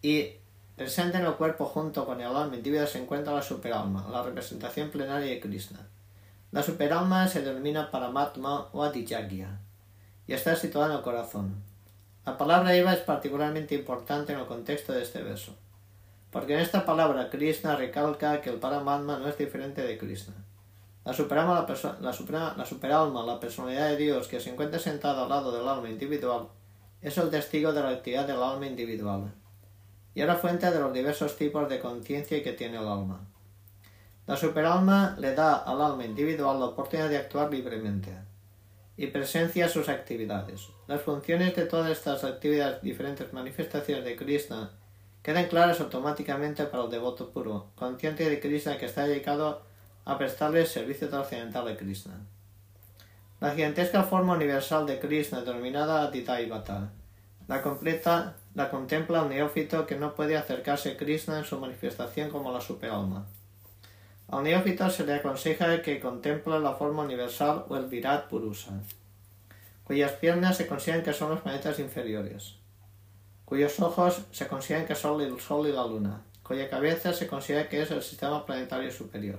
Y 0.00 0.32
presente 0.78 1.18
en 1.18 1.26
el 1.26 1.34
cuerpo 1.34 1.66
junto 1.66 2.06
con 2.06 2.20
el 2.20 2.28
alma 2.28 2.56
individual 2.56 2.86
se 2.86 3.02
encuentra 3.02 3.34
la 3.34 3.42
superalma, 3.42 4.06
la 4.10 4.22
representación 4.22 4.90
plenaria 4.90 5.28
de 5.28 5.40
Krishna. 5.40 5.80
La 6.52 6.62
superalma 6.62 7.26
se 7.26 7.42
denomina 7.42 7.90
Paramatma 7.90 8.68
o 8.72 8.84
Adijagya 8.84 9.58
y 10.26 10.32
está 10.32 10.54
situada 10.54 10.86
en 10.86 10.92
el 10.92 11.02
corazón. 11.02 11.56
La 12.24 12.38
palabra 12.38 12.74
Eva 12.74 12.94
es 12.94 13.00
particularmente 13.00 13.74
importante 13.74 14.32
en 14.32 14.38
el 14.38 14.46
contexto 14.46 14.92
de 14.92 15.02
este 15.02 15.20
verso, 15.20 15.56
porque 16.30 16.54
en 16.54 16.60
esta 16.60 16.86
palabra 16.86 17.28
Krishna 17.28 17.74
recalca 17.74 18.40
que 18.40 18.50
el 18.50 18.60
Paramatma 18.60 19.18
no 19.18 19.28
es 19.28 19.36
diferente 19.36 19.82
de 19.82 19.98
Krishna. 19.98 20.34
La 21.04 21.12
superalma 21.12 21.66
la, 21.66 21.98
la 22.56 22.64
superalma, 22.64 23.26
la 23.26 23.40
personalidad 23.40 23.88
de 23.88 23.96
Dios 23.96 24.28
que 24.28 24.38
se 24.38 24.50
encuentra 24.50 24.78
sentada 24.78 25.24
al 25.24 25.28
lado 25.28 25.50
del 25.50 25.66
alma 25.66 25.90
individual, 25.90 26.48
es 27.02 27.18
el 27.18 27.30
testigo 27.30 27.72
de 27.72 27.82
la 27.82 27.90
actividad 27.90 28.28
del 28.28 28.42
alma 28.42 28.66
individual 28.66 29.32
y 30.14 30.20
es 30.20 30.26
la 30.26 30.36
fuente 30.36 30.70
de 30.70 30.80
los 30.80 30.92
diversos 30.92 31.36
tipos 31.36 31.68
de 31.68 31.80
conciencia 31.80 32.42
que 32.42 32.52
tiene 32.52 32.78
el 32.78 32.88
alma. 32.88 33.20
La 34.26 34.36
superalma 34.36 35.16
le 35.18 35.34
da 35.34 35.56
al 35.56 35.80
alma 35.80 36.04
individual 36.04 36.60
la 36.60 36.66
oportunidad 36.66 37.08
de 37.08 37.16
actuar 37.16 37.50
libremente 37.50 38.14
y 38.96 39.06
presencia 39.06 39.68
sus 39.68 39.88
actividades. 39.88 40.68
Las 40.86 41.00
funciones 41.00 41.54
de 41.54 41.66
todas 41.66 41.90
estas 41.90 42.24
actividades, 42.24 42.82
diferentes 42.82 43.32
manifestaciones 43.32 44.04
de 44.04 44.16
Krishna, 44.16 44.72
quedan 45.22 45.46
claras 45.46 45.80
automáticamente 45.80 46.64
para 46.64 46.84
el 46.84 46.90
devoto 46.90 47.30
puro, 47.30 47.70
consciente 47.76 48.28
de 48.28 48.40
Krishna 48.40 48.76
que 48.76 48.86
está 48.86 49.04
dedicado 49.04 49.62
a 50.04 50.18
prestarle 50.18 50.66
servicio 50.66 51.08
trascendental 51.08 51.66
de 51.66 51.76
Krishna. 51.76 52.18
La 53.40 53.52
gigantesca 53.52 54.02
forma 54.02 54.34
universal 54.34 54.84
de 54.84 54.98
Krishna, 54.98 55.42
denominada 55.42 56.02
Aditaivata, 56.02 56.90
la, 57.46 57.62
completa, 57.62 58.36
la 58.58 58.70
contempla 58.70 59.22
el 59.22 59.28
neófito 59.28 59.86
que 59.86 59.94
no 59.94 60.16
puede 60.16 60.36
acercarse 60.36 60.90
a 60.90 60.96
Krishna 60.96 61.38
en 61.38 61.44
su 61.44 61.60
manifestación 61.60 62.28
como 62.28 62.52
la 62.52 62.60
superalma. 62.60 63.24
Al 64.26 64.42
neófito 64.42 64.90
se 64.90 65.06
le 65.06 65.14
aconseja 65.14 65.80
que 65.80 66.00
contemple 66.00 66.58
la 66.58 66.74
forma 66.74 67.04
universal 67.04 67.66
o 67.68 67.76
el 67.76 67.86
Virat 67.86 68.26
Purusa, 68.26 68.72
cuyas 69.84 70.10
piernas 70.14 70.56
se 70.56 70.66
consideran 70.66 71.04
que 71.04 71.12
son 71.12 71.30
los 71.30 71.40
planetas 71.40 71.78
inferiores, 71.78 72.56
cuyos 73.44 73.78
ojos 73.78 74.22
se 74.32 74.48
consideran 74.48 74.88
que 74.88 74.96
son 74.96 75.20
el 75.20 75.38
Sol 75.38 75.68
y 75.68 75.72
la 75.72 75.86
Luna, 75.86 76.22
cuya 76.42 76.68
cabeza 76.68 77.12
se 77.12 77.28
considera 77.28 77.68
que 77.68 77.82
es 77.82 77.92
el 77.92 78.02
sistema 78.02 78.44
planetario 78.44 78.90
superior 78.90 79.38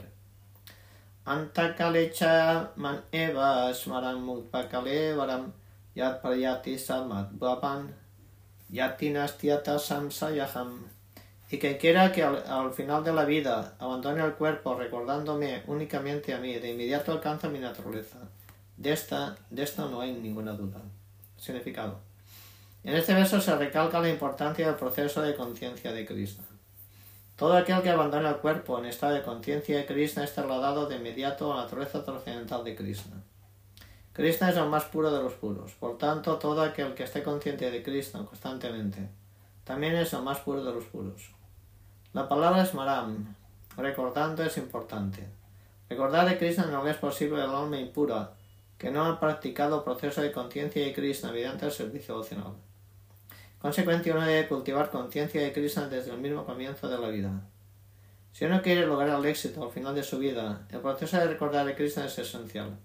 Antakalecha 1.25 2.69
man 2.77 3.03
eva 3.11 3.73
smaran 3.73 4.23
mutpakalevaram 4.23 5.51
yat 5.93 6.23
yatinastiata 8.69 9.79
samsayaham 9.79 10.87
y 11.51 11.57
que 11.57 11.77
quiera 11.77 12.11
que 12.11 12.23
al, 12.23 12.73
final 12.73 13.03
de 13.03 13.11
la 13.11 13.25
vida 13.25 13.75
abandone 13.79 14.23
el 14.23 14.33
cuerpo 14.33 14.75
recordándome 14.75 15.63
únicamente 15.65 16.33
a 16.33 16.39
mí, 16.39 16.53
de 16.53 16.71
inmediato 16.71 17.11
alcanza 17.11 17.49
mi 17.49 17.57
naturaleza. 17.57 18.19
De 18.77 18.93
esta, 18.93 19.35
de 19.49 19.67
no 19.77 20.01
hay 20.01 20.13
ninguna 20.13 20.53
duda. 20.53 20.79
Significado. 21.37 21.99
En 22.83 22.95
este 22.95 23.13
verso 23.13 23.41
se 23.41 23.55
recalca 23.55 23.99
la 23.99 24.09
importancia 24.09 24.67
del 24.67 24.75
proceso 24.75 25.21
de 25.21 25.35
conciencia 25.35 25.91
de 25.91 26.05
Krishna. 26.05 26.43
Todo 27.35 27.57
aquel 27.57 27.81
que 27.81 27.89
abandona 27.89 28.29
el 28.29 28.37
cuerpo 28.37 28.77
en 28.77 28.85
estado 28.85 29.15
de 29.15 29.23
conciencia 29.23 29.77
de 29.77 29.85
Krishna 29.85 30.23
es 30.23 30.33
trasladado 30.33 30.87
de 30.87 30.97
inmediato 30.97 31.51
a 31.51 31.55
la 31.55 31.63
naturaleza 31.63 32.03
trascendental 32.03 32.63
de 32.63 32.75
Krishna. 32.75 33.23
Krishna 34.19 34.49
es 34.49 34.57
el 34.57 34.67
más 34.67 34.83
puro 34.83 35.09
de 35.11 35.23
los 35.23 35.31
puros, 35.31 35.71
por 35.75 35.97
tanto, 35.97 36.37
todo 36.37 36.61
aquel 36.61 36.93
que 36.93 37.03
esté 37.03 37.23
consciente 37.23 37.71
de 37.71 37.81
Krishna 37.81 38.25
constantemente 38.25 39.07
también 39.63 39.95
es 39.95 40.11
el 40.11 40.23
más 40.23 40.39
puro 40.39 40.61
de 40.61 40.73
los 40.73 40.83
puros. 40.83 41.31
La 42.11 42.27
palabra 42.27 42.63
es 42.63 42.73
maram, 42.73 43.33
recordando 43.77 44.43
es 44.43 44.57
importante. 44.57 45.25
Recordar 45.87 46.27
de 46.27 46.37
Krishna 46.37 46.65
no 46.65 46.85
es 46.85 46.97
posible 46.97 47.41
al 47.41 47.55
alma 47.55 47.79
impura 47.79 48.33
que 48.77 48.91
no 48.91 49.05
ha 49.05 49.21
practicado 49.21 49.85
proceso 49.85 50.21
de 50.21 50.33
conciencia 50.33 50.83
de 50.83 50.91
Krishna 50.91 51.31
mediante 51.31 51.67
el 51.67 51.71
servicio 51.71 52.15
devocional. 52.15 52.55
Consecuentemente 53.57 54.11
uno 54.11 54.27
debe 54.27 54.49
cultivar 54.49 54.89
conciencia 54.89 55.41
de 55.41 55.53
Krishna 55.53 55.87
desde 55.87 56.11
el 56.11 56.19
mismo 56.19 56.45
comienzo 56.45 56.89
de 56.89 56.97
la 56.97 57.07
vida. 57.07 57.31
Si 58.33 58.43
uno 58.43 58.61
quiere 58.61 58.85
lograr 58.85 59.17
el 59.17 59.25
éxito 59.27 59.63
al 59.63 59.71
final 59.71 59.95
de 59.95 60.03
su 60.03 60.19
vida, 60.19 60.67
el 60.71 60.81
proceso 60.81 61.15
de 61.15 61.27
recordar 61.27 61.65
a 61.65 61.73
Krishna 61.73 62.03
es 62.03 62.19
esencial. 62.19 62.77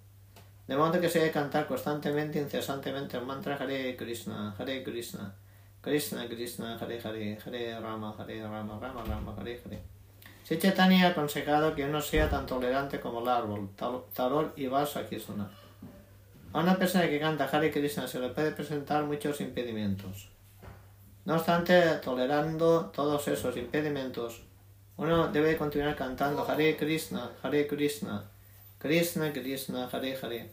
De 0.66 0.76
modo 0.76 0.98
que 1.00 1.10
se 1.10 1.18
debe 1.18 1.30
cantar 1.30 1.66
constantemente, 1.66 2.38
incesantemente 2.38 3.18
el 3.18 3.26
mantra 3.26 3.56
Hare 3.56 3.96
Krishna, 3.96 4.54
Hare 4.58 4.82
Krishna, 4.82 5.34
Krishna 5.82 6.26
Krishna, 6.26 6.78
Hare 6.78 7.00
Hare, 7.04 7.38
Hare 7.44 7.80
Rama, 7.80 8.14
Hare 8.18 8.42
Rama, 8.42 8.78
Rama 8.80 9.04
Rama, 9.04 9.34
Hare 9.38 9.60
Hare. 9.62 9.82
Si 10.42 10.58
Chaitanya 10.58 11.06
ha 11.06 11.10
aconsejado 11.10 11.74
que 11.74 11.84
uno 11.84 12.00
sea 12.00 12.30
tan 12.30 12.46
tolerante 12.46 12.98
como 13.00 13.20
el 13.20 13.28
árbol, 13.28 13.70
Tarol 14.14 14.52
y 14.56 14.66
Vasa 14.66 15.06
Kisuna. 15.06 15.50
A 16.54 16.60
una 16.60 16.76
persona 16.76 17.08
que 17.08 17.20
canta 17.20 17.44
Hare 17.44 17.70
Krishna 17.70 18.06
se 18.06 18.20
le 18.20 18.28
puede 18.30 18.52
presentar 18.52 19.04
muchos 19.04 19.40
impedimentos. 19.42 20.28
No 21.26 21.34
obstante, 21.36 21.80
tolerando 22.02 22.86
todos 22.86 23.26
esos 23.28 23.56
impedimentos, 23.56 24.42
uno 24.96 25.28
debe 25.28 25.56
continuar 25.56 25.96
cantando 25.96 26.46
Hare 26.46 26.76
Krishna, 26.76 27.30
Hare 27.42 27.66
Krishna, 27.66 28.24
Krishna 28.84 29.32
Krishna, 29.32 29.88
Hare 29.90 30.14
Hare, 30.14 30.50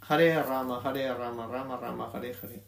Hare 0.00 0.42
Rama, 0.42 0.80
Hare 0.82 1.14
Rama, 1.16 1.46
Rama 1.46 1.76
Rama, 1.76 2.10
Hare 2.12 2.34
Hare. 2.34 2.60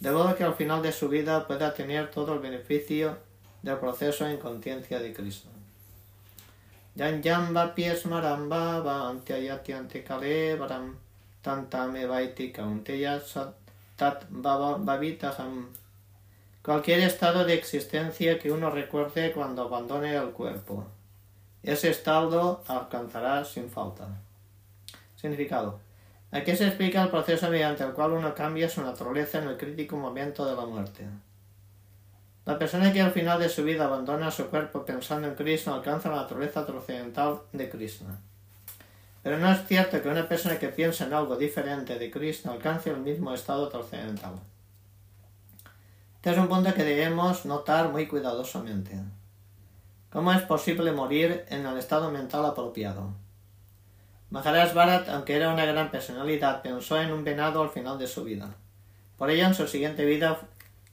De 0.00 0.10
modo 0.10 0.34
que 0.34 0.44
al 0.44 0.54
final 0.54 0.80
de 0.80 0.92
su 0.92 1.10
vida 1.10 1.46
pueda 1.46 1.74
tener 1.74 2.10
todo 2.10 2.32
el 2.32 2.38
beneficio 2.38 3.18
del 3.62 3.76
proceso 3.76 4.26
en 4.26 4.38
conciencia 4.38 4.98
de 4.98 5.12
Krishna. 5.12 5.50
Yanjamba 6.94 7.74
piesmaramba 7.74 9.10
antyayati 9.10 9.74
antikalevaram 9.74 10.96
tantame 11.42 12.06
vaiti 12.06 12.50
kaunteya 12.50 13.20
tat 13.96 14.24
babitaham 14.30 15.68
Cualquier 16.62 17.00
estado 17.00 17.44
de 17.44 17.52
existencia 17.52 18.38
que 18.38 18.50
uno 18.50 18.70
recuerde 18.70 19.32
cuando 19.32 19.64
abandone 19.64 20.16
el 20.16 20.30
cuerpo. 20.30 20.86
Ese 21.62 21.90
estado 21.90 22.64
alcanzará 22.66 23.44
sin 23.44 23.68
falta. 23.68 24.08
Significado. 25.20 25.80
Aquí 26.30 26.56
se 26.56 26.66
explica 26.66 27.02
el 27.02 27.10
proceso 27.10 27.50
mediante 27.50 27.84
el 27.84 27.92
cual 27.92 28.12
uno 28.12 28.34
cambia 28.34 28.70
su 28.70 28.82
naturaleza 28.82 29.38
en 29.38 29.48
el 29.48 29.58
crítico 29.58 29.96
momento 29.96 30.46
de 30.46 30.56
la 30.56 30.64
muerte. 30.64 31.06
La 32.46 32.58
persona 32.58 32.90
que 32.90 33.02
al 33.02 33.10
final 33.10 33.38
de 33.38 33.50
su 33.50 33.62
vida 33.62 33.84
abandona 33.84 34.30
su 34.30 34.46
cuerpo 34.46 34.84
pensando 34.84 35.28
en 35.28 35.34
Krishna 35.34 35.74
alcanza 35.74 36.08
la 36.08 36.22
naturaleza 36.22 36.64
trascendental 36.64 37.40
de 37.52 37.68
Krishna. 37.68 38.18
Pero 39.22 39.38
no 39.38 39.52
es 39.52 39.66
cierto 39.66 40.00
que 40.00 40.08
una 40.08 40.26
persona 40.26 40.58
que 40.58 40.68
piensa 40.68 41.04
en 41.04 41.12
algo 41.12 41.36
diferente 41.36 41.98
de 41.98 42.10
Krishna 42.10 42.52
alcance 42.52 42.88
el 42.88 43.00
mismo 43.00 43.34
estado 43.34 43.68
trascendental. 43.68 44.40
Este 46.16 46.30
es 46.30 46.38
un 46.38 46.48
punto 46.48 46.72
que 46.72 46.84
debemos 46.84 47.44
notar 47.44 47.90
muy 47.90 48.06
cuidadosamente. 48.06 48.98
¿Cómo 50.10 50.32
es 50.32 50.42
posible 50.42 50.92
morir 50.92 51.44
en 51.48 51.66
el 51.66 51.76
estado 51.76 52.10
mental 52.10 52.46
apropiado? 52.46 53.12
Maharaj 54.30 54.74
Bharat, 54.74 55.08
aunque 55.08 55.34
era 55.34 55.52
una 55.52 55.64
gran 55.64 55.90
personalidad, 55.90 56.62
pensó 56.62 57.00
en 57.00 57.12
un 57.12 57.24
venado 57.24 57.62
al 57.62 57.70
final 57.70 57.98
de 57.98 58.06
su 58.06 58.22
vida. 58.22 58.54
Por 59.18 59.28
ello, 59.28 59.44
en 59.44 59.54
su 59.54 59.66
siguiente 59.66 60.04
vida 60.04 60.38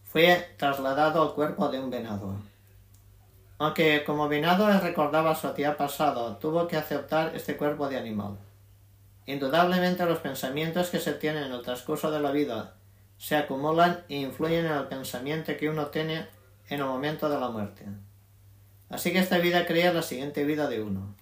fue 0.03 0.55
trasladado 0.57 1.21
al 1.21 1.33
cuerpo 1.33 1.69
de 1.69 1.79
un 1.79 1.91
venado. 1.91 2.35
Aunque 3.59 4.03
como 4.03 4.27
venado 4.27 4.67
recordaba 4.79 5.35
su 5.35 5.49
tía 5.49 5.77
pasado, 5.77 6.37
tuvo 6.37 6.67
que 6.67 6.77
aceptar 6.77 7.35
este 7.35 7.57
cuerpo 7.57 7.87
de 7.89 7.97
animal. 7.97 8.37
Indudablemente 9.27 10.05
los 10.05 10.19
pensamientos 10.19 10.89
que 10.89 10.99
se 10.99 11.13
tienen 11.13 11.43
en 11.43 11.51
el 11.51 11.61
transcurso 11.61 12.09
de 12.09 12.19
la 12.19 12.31
vida 12.31 12.75
se 13.17 13.35
acumulan 13.35 14.03
e 14.09 14.17
influyen 14.17 14.65
en 14.65 14.71
el 14.71 14.87
pensamiento 14.87 15.55
que 15.57 15.69
uno 15.69 15.87
tiene 15.87 16.27
en 16.69 16.79
el 16.79 16.85
momento 16.85 17.29
de 17.29 17.39
la 17.39 17.49
muerte. 17.49 17.85
Así 18.89 19.11
que 19.11 19.19
esta 19.19 19.37
vida 19.37 19.65
crea 19.65 19.93
la 19.93 20.01
siguiente 20.01 20.43
vida 20.43 20.67
de 20.67 20.81
uno. 20.81 21.15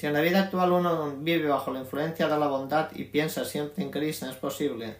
Si 0.00 0.06
en 0.06 0.14
la 0.14 0.22
vida 0.22 0.40
actual 0.40 0.72
uno 0.72 1.14
vive 1.18 1.46
bajo 1.46 1.70
la 1.70 1.80
influencia 1.80 2.26
de 2.26 2.38
la 2.38 2.46
bondad 2.46 2.88
y 2.94 3.04
piensa 3.04 3.44
siempre 3.44 3.84
en 3.84 3.90
Krishna, 3.90 4.30
es 4.30 4.36
posible 4.36 4.96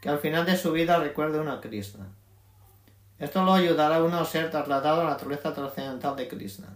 que 0.00 0.08
al 0.08 0.20
final 0.20 0.46
de 0.46 0.56
su 0.56 0.70
vida 0.70 1.00
recuerde 1.00 1.40
uno 1.40 1.50
a 1.50 1.60
Krishna. 1.60 2.06
Esto 3.18 3.42
lo 3.42 3.54
ayudará 3.54 3.96
a 3.96 4.04
uno 4.04 4.20
a 4.20 4.24
ser 4.24 4.48
trasladado 4.48 5.00
a 5.00 5.04
la 5.04 5.10
naturaleza 5.10 5.52
trascendental 5.52 6.14
de 6.14 6.28
Krishna. 6.28 6.68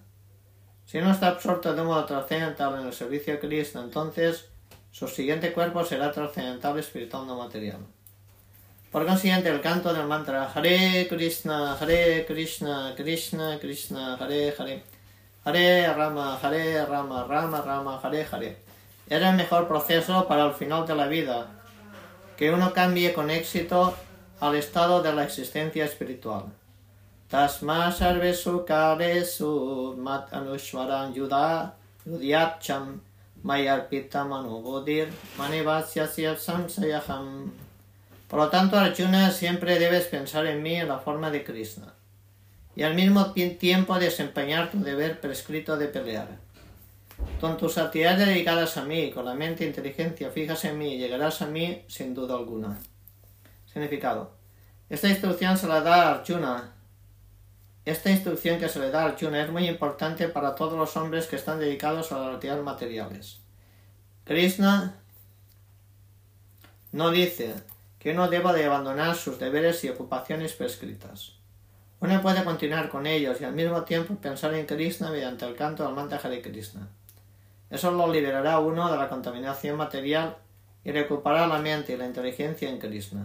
Si 0.84 0.98
uno 0.98 1.12
está 1.12 1.28
absorto 1.28 1.72
de 1.72 1.80
un 1.80 1.86
modo 1.86 2.04
trascendental 2.06 2.80
en 2.80 2.88
el 2.88 2.92
servicio 2.92 3.34
a 3.34 3.38
Krishna, 3.38 3.82
entonces 3.82 4.48
su 4.90 5.06
siguiente 5.06 5.52
cuerpo 5.52 5.84
será 5.84 6.10
trascendental 6.10 6.76
espiritual 6.80 7.24
no 7.24 7.38
material. 7.38 7.86
Por 8.90 9.06
consiguiente, 9.06 9.48
el 9.48 9.60
canto 9.60 9.94
del 9.94 10.08
mantra 10.08 10.50
Hare 10.52 11.06
Krishna, 11.08 11.74
Hare 11.74 12.26
Krishna, 12.26 12.94
Krishna 12.96 13.60
Krishna, 13.60 14.14
Hare 14.16 14.52
Hare, 14.58 14.82
Hare 15.46 15.92
Rama, 15.92 16.38
Hare 16.42 16.86
Rama, 16.86 17.26
Rama 17.28 17.60
Rama, 17.60 18.00
Hare 18.02 18.26
Hare, 18.32 18.56
Es 19.06 19.20
el 19.20 19.34
mejor 19.34 19.68
proceso 19.68 20.26
para 20.26 20.46
el 20.46 20.54
final 20.54 20.86
de 20.86 20.94
la 20.94 21.06
vida, 21.06 21.48
que 22.38 22.50
uno 22.50 22.72
cambie 22.72 23.12
con 23.12 23.28
éxito 23.28 23.94
al 24.40 24.56
estado 24.56 25.02
de 25.02 25.12
la 25.12 25.24
existencia 25.24 25.84
espiritual. 25.84 26.44
Tasma 27.28 27.92
sarvesu 27.92 28.64
karesu 28.64 29.94
mat 29.98 30.32
anushwaran 30.32 31.12
yuda 31.12 31.74
yudyacham 32.06 33.02
mayarpita 33.42 34.24
manubodir 34.24 35.10
manivasyasya 35.36 36.38
samsayaham. 36.38 37.52
Por 38.28 38.38
lo 38.38 38.48
tanto, 38.48 38.78
Arjuna, 38.78 39.30
siempre 39.30 39.78
debes 39.78 40.06
pensar 40.06 40.46
en 40.46 40.62
mí 40.62 40.76
en 40.76 40.88
la 40.88 40.98
forma 40.98 41.30
de 41.30 41.44
Krishna 41.44 41.93
y 42.76 42.82
al 42.82 42.94
mismo 42.94 43.32
tiempo 43.32 43.98
desempeñar 43.98 44.70
tu 44.70 44.82
deber 44.82 45.20
prescrito 45.20 45.76
de 45.76 45.88
pelear. 45.88 46.28
Con 47.40 47.56
tus 47.56 47.78
actividades 47.78 48.26
dedicadas 48.26 48.76
a 48.76 48.84
mí, 48.84 49.10
con 49.10 49.24
la 49.24 49.34
mente 49.34 49.64
e 49.64 49.68
inteligencia 49.68 50.30
fijas 50.30 50.64
en 50.64 50.78
mí, 50.78 50.98
llegarás 50.98 51.42
a 51.42 51.46
mí 51.46 51.84
sin 51.88 52.14
duda 52.14 52.34
alguna. 52.34 52.78
Significado. 53.66 54.32
Esta 54.88 55.08
instrucción 55.08 55.56
se 55.56 55.68
la 55.68 55.80
da 55.80 56.08
a 56.08 56.10
Arjuna. 56.14 56.72
Esta 57.84 58.10
instrucción 58.10 58.58
que 58.58 58.68
se 58.68 58.80
le 58.80 58.90
da 58.90 59.02
a 59.02 59.06
Arjuna 59.06 59.42
es 59.42 59.50
muy 59.50 59.68
importante 59.68 60.28
para 60.28 60.54
todos 60.54 60.78
los 60.78 60.96
hombres 60.96 61.26
que 61.26 61.36
están 61.36 61.60
dedicados 61.60 62.12
a 62.12 62.18
las 62.18 62.34
actividades 62.34 62.64
materiales. 62.64 63.40
Krishna 64.24 64.96
no 66.92 67.10
dice 67.10 67.54
que 67.98 68.12
uno 68.12 68.28
deba 68.28 68.52
de 68.52 68.64
abandonar 68.64 69.16
sus 69.16 69.38
deberes 69.38 69.84
y 69.84 69.88
ocupaciones 69.88 70.52
prescritas. 70.52 71.33
Uno 72.04 72.20
puede 72.20 72.44
continuar 72.44 72.90
con 72.90 73.06
ellos 73.06 73.40
y 73.40 73.44
al 73.44 73.54
mismo 73.54 73.82
tiempo 73.84 74.14
pensar 74.16 74.52
en 74.52 74.66
Krishna 74.66 75.10
mediante 75.10 75.46
el 75.46 75.56
canto 75.56 75.86
del 75.86 75.94
mantra 75.94 76.20
Hare 76.22 76.42
Krishna. 76.42 76.86
Eso 77.70 77.90
lo 77.92 78.12
liberará 78.12 78.58
uno 78.58 78.92
de 78.92 78.98
la 78.98 79.08
contaminación 79.08 79.78
material 79.78 80.36
y 80.84 80.92
recuperará 80.92 81.46
la 81.46 81.60
mente 81.60 81.94
y 81.94 81.96
la 81.96 82.04
inteligencia 82.04 82.68
en 82.68 82.78
Krishna. 82.78 83.24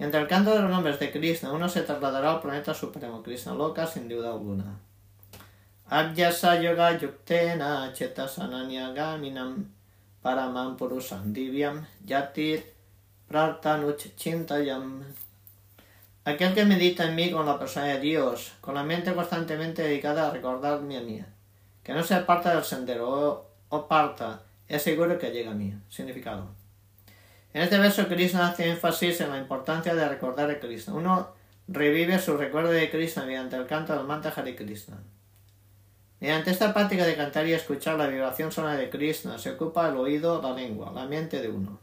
Entre 0.00 0.20
el 0.20 0.26
canto 0.26 0.52
de 0.52 0.62
los 0.62 0.68
nombres 0.68 0.98
de 0.98 1.12
Krishna, 1.12 1.52
uno 1.52 1.68
se 1.68 1.82
trasladará 1.82 2.32
al 2.32 2.40
planeta 2.40 2.74
supremo, 2.74 3.22
Krishna 3.22 3.54
Loka, 3.54 3.86
sin 3.86 4.08
duda 4.08 4.30
alguna. 4.30 4.64
Abhyasa 5.88 6.60
yoga 6.60 6.98
yuktena 6.98 7.92
chetasananya 7.92 8.92
gaminam 8.94 9.70
paramam 10.24 10.76
purusam 10.76 11.32
divyam 11.32 11.86
yatit 12.04 12.64
prartanuch 13.28 14.16
chintayam. 14.16 15.04
Aquel 16.22 16.52
que 16.52 16.66
medita 16.66 17.06
en 17.06 17.14
mí 17.14 17.30
con 17.30 17.46
la 17.46 17.58
persona 17.58 17.86
de 17.86 18.00
Dios, 18.00 18.52
con 18.60 18.74
la 18.74 18.82
mente 18.82 19.14
constantemente 19.14 19.82
dedicada 19.82 20.28
a 20.28 20.30
recordarme 20.30 20.98
a 20.98 21.00
mí, 21.00 21.24
que 21.82 21.94
no 21.94 22.02
se 22.02 22.14
aparta 22.14 22.54
del 22.54 22.62
sendero 22.62 23.48
o, 23.70 23.88
parta, 23.88 24.42
es 24.68 24.82
seguro 24.82 25.18
que 25.18 25.30
llega 25.30 25.52
a 25.52 25.54
mí. 25.54 25.74
Significado. 25.88 26.54
En 27.54 27.62
este 27.62 27.78
verso 27.78 28.06
Krishna 28.06 28.48
hace 28.48 28.68
énfasis 28.68 29.22
en 29.22 29.30
la 29.30 29.38
importancia 29.38 29.94
de 29.94 30.08
recordar 30.08 30.50
a 30.50 30.60
Krishna. 30.60 30.92
Uno 30.92 31.34
revive 31.66 32.18
su 32.18 32.36
recuerdo 32.36 32.70
de 32.70 32.90
Krishna 32.90 33.24
mediante 33.24 33.56
el 33.56 33.66
canto 33.66 33.96
del 33.96 34.04
mantra 34.06 34.32
Hare 34.36 34.54
Krishna. 34.54 34.98
Mediante 36.20 36.50
esta 36.50 36.74
práctica 36.74 37.06
de 37.06 37.16
cantar 37.16 37.46
y 37.46 37.54
escuchar 37.54 37.96
la 37.96 38.06
vibración 38.06 38.52
sonora 38.52 38.76
de 38.76 38.90
Krishna 38.90 39.38
se 39.38 39.52
ocupa 39.52 39.88
el 39.88 39.96
oído, 39.96 40.42
la 40.42 40.52
lengua, 40.52 40.92
la 40.94 41.06
mente 41.06 41.40
de 41.40 41.48
uno. 41.48 41.80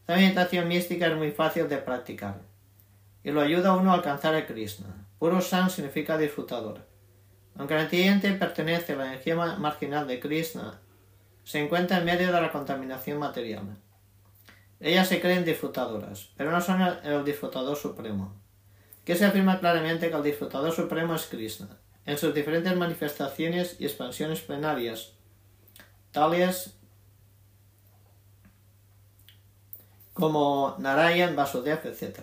Esta 0.00 0.16
meditación 0.16 0.66
mística 0.66 1.06
es 1.06 1.16
muy 1.16 1.30
fácil 1.30 1.68
de 1.68 1.78
practicar 1.78 2.47
y 3.22 3.30
lo 3.30 3.40
ayuda 3.40 3.70
a 3.70 3.76
uno 3.76 3.90
a 3.90 3.94
alcanzar 3.94 4.34
a 4.34 4.46
Krishna. 4.46 5.06
Puro 5.18 5.40
San 5.40 5.70
significa 5.70 6.16
disfrutador. 6.16 6.86
Aunque 7.56 7.74
el 7.74 7.80
entiende 7.80 8.32
pertenece 8.32 8.92
a 8.92 8.96
la 8.96 9.06
energía 9.06 9.34
marginal 9.34 10.06
de 10.06 10.20
Krishna, 10.20 10.80
se 11.44 11.58
encuentra 11.64 11.98
en 11.98 12.04
medio 12.04 12.32
de 12.32 12.40
la 12.40 12.52
contaminación 12.52 13.18
material. 13.18 13.76
Ellas 14.80 15.08
se 15.08 15.20
creen 15.20 15.44
disfrutadoras, 15.44 16.30
pero 16.36 16.52
no 16.52 16.60
son 16.60 16.80
el, 16.82 17.24
disfrutador 17.24 17.76
supremo. 17.76 18.36
Que 19.04 19.16
se 19.16 19.24
afirma 19.24 19.58
claramente 19.58 20.08
que 20.08 20.16
el 20.16 20.22
disfrutador 20.22 20.72
supremo 20.72 21.14
es 21.14 21.26
Krishna, 21.26 21.78
en 22.06 22.16
sus 22.16 22.32
diferentes 22.32 22.76
manifestaciones 22.76 23.80
y 23.80 23.86
expansiones 23.86 24.40
plenarias, 24.40 25.14
tales 26.12 26.78
como 30.12 30.76
Narayan, 30.78 31.34
Vasudev, 31.34 31.80
etc. 31.86 32.20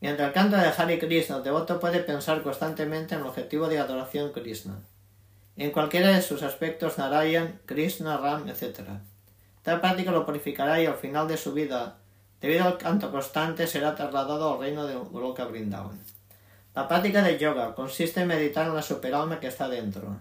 Mientras 0.00 0.28
el 0.28 0.34
canto 0.34 0.56
de 0.56 0.66
Hare 0.66 0.98
Krishna, 0.98 1.36
el 1.36 1.42
devoto 1.42 1.78
puede 1.78 2.00
pensar 2.00 2.42
constantemente 2.42 3.14
en 3.14 3.20
el 3.20 3.26
objetivo 3.26 3.68
de 3.68 3.78
adoración 3.78 4.32
Krishna, 4.32 4.78
en 5.56 5.70
cualquiera 5.72 6.08
de 6.08 6.22
sus 6.22 6.42
aspectos 6.42 6.96
Narayan, 6.96 7.60
Krishna, 7.66 8.16
Ram, 8.16 8.48
etc. 8.48 8.80
Tal 9.62 9.80
práctica 9.80 10.10
lo 10.10 10.24
purificará 10.24 10.80
y 10.80 10.86
al 10.86 10.96
final 10.96 11.28
de 11.28 11.36
su 11.36 11.52
vida, 11.52 11.98
debido 12.40 12.64
al 12.64 12.78
canto 12.78 13.10
constante, 13.10 13.66
será 13.66 13.94
trasladado 13.94 14.54
al 14.54 14.60
reino 14.60 14.86
de 14.86 14.94
Goloka 14.94 15.44
Vrindavan. 15.44 16.00
La 16.74 16.88
práctica 16.88 17.20
de 17.22 17.38
yoga 17.38 17.74
consiste 17.74 18.22
en 18.22 18.28
meditar 18.28 18.68
en 18.68 18.74
la 18.74 18.82
superalma 18.82 19.38
que 19.38 19.48
está 19.48 19.68
dentro. 19.68 20.16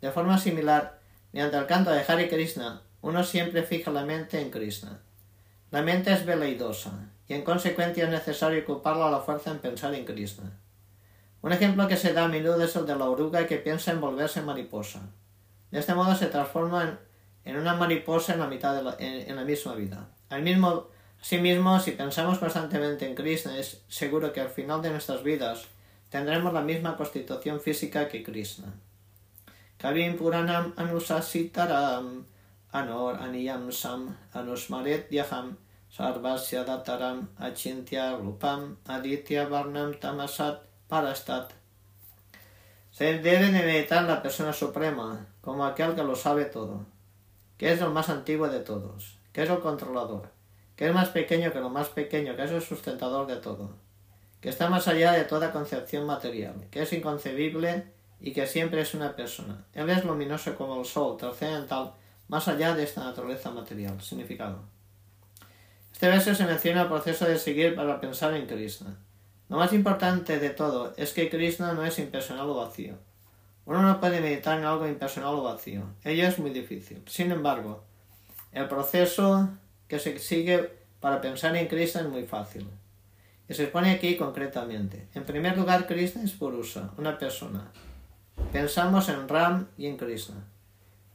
De 0.00 0.12
forma 0.12 0.38
similar, 0.38 1.00
mediante 1.32 1.56
el 1.56 1.66
canto 1.66 1.90
de 1.90 2.04
Hare 2.06 2.28
Krishna, 2.28 2.82
uno 3.02 3.24
siempre 3.24 3.64
fija 3.64 3.90
la 3.90 4.04
mente 4.04 4.40
en 4.40 4.50
Krishna. 4.52 5.00
La 5.72 5.82
mente 5.82 6.12
es 6.12 6.24
veleidosa, 6.24 6.92
y 7.28 7.34
en 7.34 7.42
consecuencia 7.42 8.04
es 8.04 8.10
necesario 8.10 8.62
ocuparla 8.62 9.08
a 9.08 9.10
la 9.10 9.20
fuerza 9.20 9.50
en 9.50 9.58
pensar 9.58 9.94
en 9.94 10.04
Krishna. 10.04 10.52
Un 11.42 11.52
ejemplo 11.52 11.86
que 11.86 11.96
se 11.96 12.12
da 12.12 12.24
a 12.24 12.28
menudo 12.28 12.62
es 12.62 12.74
el 12.76 12.86
de 12.86 12.96
la 12.96 13.04
oruga 13.04 13.46
que 13.46 13.58
piensa 13.58 13.92
en 13.92 14.00
volverse 14.00 14.42
mariposa. 14.42 15.00
De 15.70 15.78
este 15.78 15.94
modo 15.94 16.14
se 16.14 16.26
transforma 16.26 16.98
en, 17.44 17.56
una 17.56 17.74
mariposa 17.74 18.34
en 18.34 18.40
la 18.40 18.46
mitad 18.46 18.74
de 18.74 18.82
la, 18.82 18.96
en, 18.98 19.34
la 19.36 19.44
misma 19.44 19.74
vida. 19.74 20.08
Al 20.28 20.42
mismo, 20.42 20.88
asimismo, 21.20 21.78
si 21.80 21.92
pensamos 21.92 22.38
constantemente 22.38 23.06
en 23.06 23.14
Krishna, 23.14 23.58
es 23.58 23.82
seguro 23.88 24.32
que 24.32 24.40
al 24.40 24.48
final 24.48 24.82
de 24.82 24.90
nuestras 24.90 25.22
vidas 25.22 25.66
tendremos 26.08 26.52
la 26.52 26.62
misma 26.62 26.96
constitución 26.96 27.60
física 27.60 28.08
que 28.08 28.22
Krishna. 28.22 28.72
Kavim 29.78 30.16
Puranam 30.16 30.72
Anusasitaram 30.76 32.24
Anor 32.72 33.16
Aniyam 33.20 33.70
Sam 33.70 34.16
Anusmaret 34.32 35.10
Yaham 35.10 35.58
Sarvasya 35.96 36.62
Dataram 36.66 37.26
Achintya 37.40 38.20
Rupam 38.20 38.76
Aditya 38.86 39.48
Varnam 39.48 39.98
Tamasat 39.98 40.58
Parastat. 40.90 41.52
Se 42.90 43.18
debe 43.18 43.50
de 43.50 43.62
meditar 43.62 44.04
la 44.04 44.20
persona 44.20 44.52
suprema 44.52 45.26
como 45.40 45.64
aquel 45.64 45.94
que 45.94 46.02
lo 46.02 46.14
sabe 46.14 46.44
todo, 46.44 46.84
que 47.56 47.72
es 47.72 47.80
el 47.80 47.92
más 47.92 48.10
antiguo 48.10 48.46
de 48.48 48.60
todos, 48.60 49.16
que 49.32 49.44
es 49.44 49.48
el 49.48 49.60
controlador, 49.60 50.28
que 50.76 50.88
es 50.88 50.92
más 50.92 51.08
pequeño 51.08 51.50
que 51.50 51.60
lo 51.60 51.70
más 51.70 51.88
pequeño, 51.88 52.36
que 52.36 52.44
es 52.44 52.50
el 52.50 52.60
sustentador 52.60 53.26
de 53.26 53.36
todo, 53.36 53.70
que 54.42 54.50
está 54.50 54.68
más 54.68 54.88
allá 54.88 55.12
de 55.12 55.24
toda 55.24 55.50
concepción 55.50 56.04
material, 56.04 56.66
que 56.70 56.82
es 56.82 56.92
inconcebible 56.92 57.90
y 58.20 58.34
que 58.34 58.46
siempre 58.46 58.82
es 58.82 58.92
una 58.92 59.16
persona. 59.16 59.64
Él 59.72 59.88
es 59.88 60.04
luminoso 60.04 60.56
como 60.56 60.78
el 60.78 60.84
sol, 60.84 61.16
trascendental, 61.16 61.94
más 62.28 62.48
allá 62.48 62.74
de 62.74 62.84
esta 62.84 63.02
naturaleza 63.02 63.50
material. 63.50 63.98
Significado. 64.02 64.75
Este 65.96 66.08
verso 66.08 66.34
se 66.34 66.44
menciona 66.44 66.82
el 66.82 66.88
proceso 66.88 67.24
de 67.24 67.38
seguir 67.38 67.74
para 67.74 67.98
pensar 67.98 68.34
en 68.34 68.46
Krishna. 68.46 68.98
Lo 69.48 69.56
más 69.56 69.72
importante 69.72 70.38
de 70.38 70.50
todo 70.50 70.92
es 70.98 71.14
que 71.14 71.30
Krishna 71.30 71.72
no 71.72 71.86
es 71.86 71.98
impersonal 71.98 72.50
o 72.50 72.56
vacío. 72.56 72.96
Uno 73.64 73.80
no 73.80 73.98
puede 73.98 74.20
meditar 74.20 74.58
en 74.58 74.66
algo 74.66 74.86
impersonal 74.86 75.36
o 75.36 75.44
vacío. 75.44 75.84
Ello 76.04 76.26
es 76.28 76.38
muy 76.38 76.50
difícil. 76.50 77.02
Sin 77.06 77.32
embargo, 77.32 77.82
el 78.52 78.68
proceso 78.68 79.48
que 79.88 79.98
se 79.98 80.18
sigue 80.18 80.68
para 81.00 81.22
pensar 81.22 81.56
en 81.56 81.66
Krishna 81.66 82.02
es 82.02 82.08
muy 82.08 82.26
fácil. 82.26 82.68
Y 83.48 83.54
se 83.54 83.62
expone 83.62 83.92
aquí 83.92 84.18
concretamente. 84.18 85.08
En 85.14 85.24
primer 85.24 85.56
lugar, 85.56 85.86
Krishna 85.86 86.24
es 86.24 86.32
Purusa, 86.32 86.90
una 86.98 87.18
persona. 87.18 87.72
Pensamos 88.52 89.08
en 89.08 89.26
Ram 89.26 89.68
y 89.78 89.86
en 89.86 89.96
Krishna. 89.96 90.44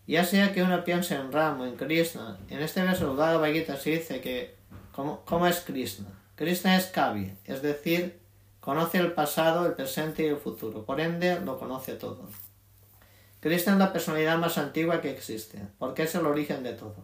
Ya 0.08 0.26
sea 0.26 0.52
que 0.52 0.64
uno 0.64 0.84
piense 0.84 1.14
en 1.14 1.32
Ram 1.32 1.62
o 1.62 1.68
en 1.68 1.76
Krishna, 1.76 2.40
en 2.50 2.62
este 2.62 2.82
verso 2.82 3.16
Gita 3.46 3.78
se 3.78 3.92
dice 3.92 4.22
que 4.22 4.61
¿Cómo, 4.94 5.48
es 5.48 5.62
Krishna? 5.62 6.08
Krishna 6.36 6.76
es 6.76 6.88
Kavi, 6.88 7.34
es 7.46 7.62
decir, 7.62 8.20
conoce 8.60 8.98
el 8.98 9.14
pasado, 9.14 9.66
el 9.66 9.74
presente 9.74 10.24
y 10.24 10.28
el 10.28 10.38
futuro, 10.38 10.86
por 10.86 11.00
ende 11.00 11.40
lo 11.40 11.58
conoce 11.58 11.94
todo. 11.94 12.28
Krishna 13.40 13.74
es 13.74 13.80
la 13.80 13.94
personalidad 13.94 14.38
más 14.38 14.58
antigua 14.58 15.02
que 15.02 15.12
existe, 15.12 15.60
porque 15.80 16.04
es 16.04 16.16
el 16.16 16.26
origen 16.26 16.62
de 16.64 16.74
todo. 16.74 16.96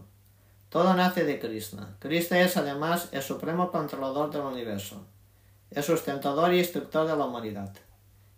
Todo 0.70 0.94
nace 0.94 1.24
de 1.24 1.40
Krishna. 1.40 1.96
Krishna 2.00 2.42
es 2.42 2.58
además 2.58 3.10
el 3.14 3.24
supremo 3.24 3.72
controlador 3.72 4.32
del 4.32 4.42
universo, 4.42 5.06
el 5.72 5.84
sustentador 5.84 6.54
y 6.54 6.60
instructor 6.60 7.08
de 7.08 7.16
la 7.16 7.26
humanidad. 7.26 7.74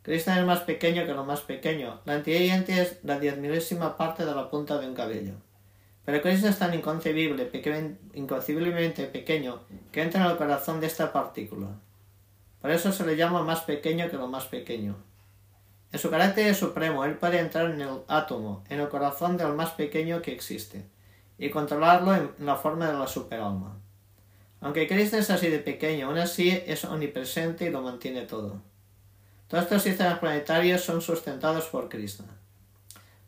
Krishna 0.03 0.39
es 0.39 0.45
más 0.45 0.61
pequeño 0.61 1.05
que 1.05 1.13
lo 1.13 1.25
más 1.25 1.41
pequeño. 1.41 2.01
La 2.05 2.15
entidad 2.15 2.69
es 2.69 3.03
la 3.03 3.19
diez 3.19 3.37
milésima 3.37 3.97
parte 3.97 4.25
de 4.25 4.33
la 4.33 4.49
punta 4.49 4.79
de 4.79 4.87
un 4.87 4.95
cabello. 4.95 5.33
Pero 6.09 6.23
Cristo 6.23 6.47
es 6.47 6.57
tan 6.57 6.73
inconcebible, 6.73 7.51
inconcebiblemente 8.15 9.05
pequeño, 9.05 9.59
que 9.91 10.01
entra 10.01 10.25
en 10.25 10.31
el 10.31 10.37
corazón 10.37 10.79
de 10.79 10.87
esta 10.87 11.13
partícula. 11.13 11.67
Por 12.59 12.71
eso 12.71 12.91
se 12.91 13.05
le 13.05 13.15
llama 13.15 13.43
más 13.43 13.59
pequeño 13.59 14.09
que 14.09 14.17
lo 14.17 14.27
más 14.27 14.45
pequeño. 14.45 14.95
En 15.91 15.99
su 15.99 16.09
carácter 16.09 16.55
supremo, 16.55 17.05
él 17.05 17.19
puede 17.19 17.37
entrar 17.37 17.69
en 17.69 17.81
el 17.81 18.01
átomo, 18.07 18.63
en 18.69 18.79
el 18.79 18.89
corazón 18.89 19.37
del 19.37 19.53
más 19.53 19.69
pequeño 19.73 20.23
que 20.23 20.31
existe, 20.31 20.83
y 21.37 21.51
controlarlo 21.51 22.15
en 22.15 22.31
la 22.39 22.55
forma 22.55 22.87
de 22.87 22.97
la 22.97 23.05
superalma. 23.05 23.77
Aunque 24.61 24.87
Krishna 24.87 25.19
es 25.19 25.29
así 25.29 25.47
de 25.47 25.59
pequeño, 25.59 26.07
aún 26.07 26.17
así 26.17 26.49
es 26.65 26.85
omnipresente 26.85 27.65
y 27.65 27.69
lo 27.69 27.83
mantiene 27.83 28.23
todo. 28.23 28.63
Todos 29.47 29.65
estos 29.65 29.83
sistemas 29.83 30.17
planetarios 30.17 30.81
son 30.81 31.03
sustentados 31.03 31.67
por 31.67 31.87
Krishna. 31.87 32.38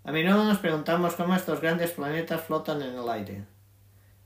A 0.03 0.11
menudo 0.11 0.43
nos 0.45 0.57
preguntamos 0.57 1.13
cómo 1.13 1.35
estos 1.35 1.61
grandes 1.61 1.91
planetas 1.91 2.41
flotan 2.41 2.81
en 2.81 2.95
el 2.95 3.07
aire. 3.07 3.45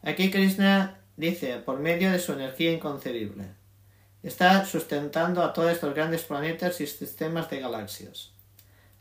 Aquí 0.01 0.31
Krishna 0.31 1.01
dice, 1.17 1.57
por 1.57 1.79
medio 1.79 2.11
de 2.11 2.19
su 2.19 2.31
energía 2.31 2.71
inconcebible, 2.71 3.45
está 4.23 4.65
sustentando 4.65 5.43
a 5.43 5.51
todos 5.51 5.71
estos 5.71 5.93
grandes 5.93 6.23
planetas 6.23 6.79
y 6.79 6.87
sistemas 6.87 7.49
de 7.49 7.59
galaxias. 7.59 8.31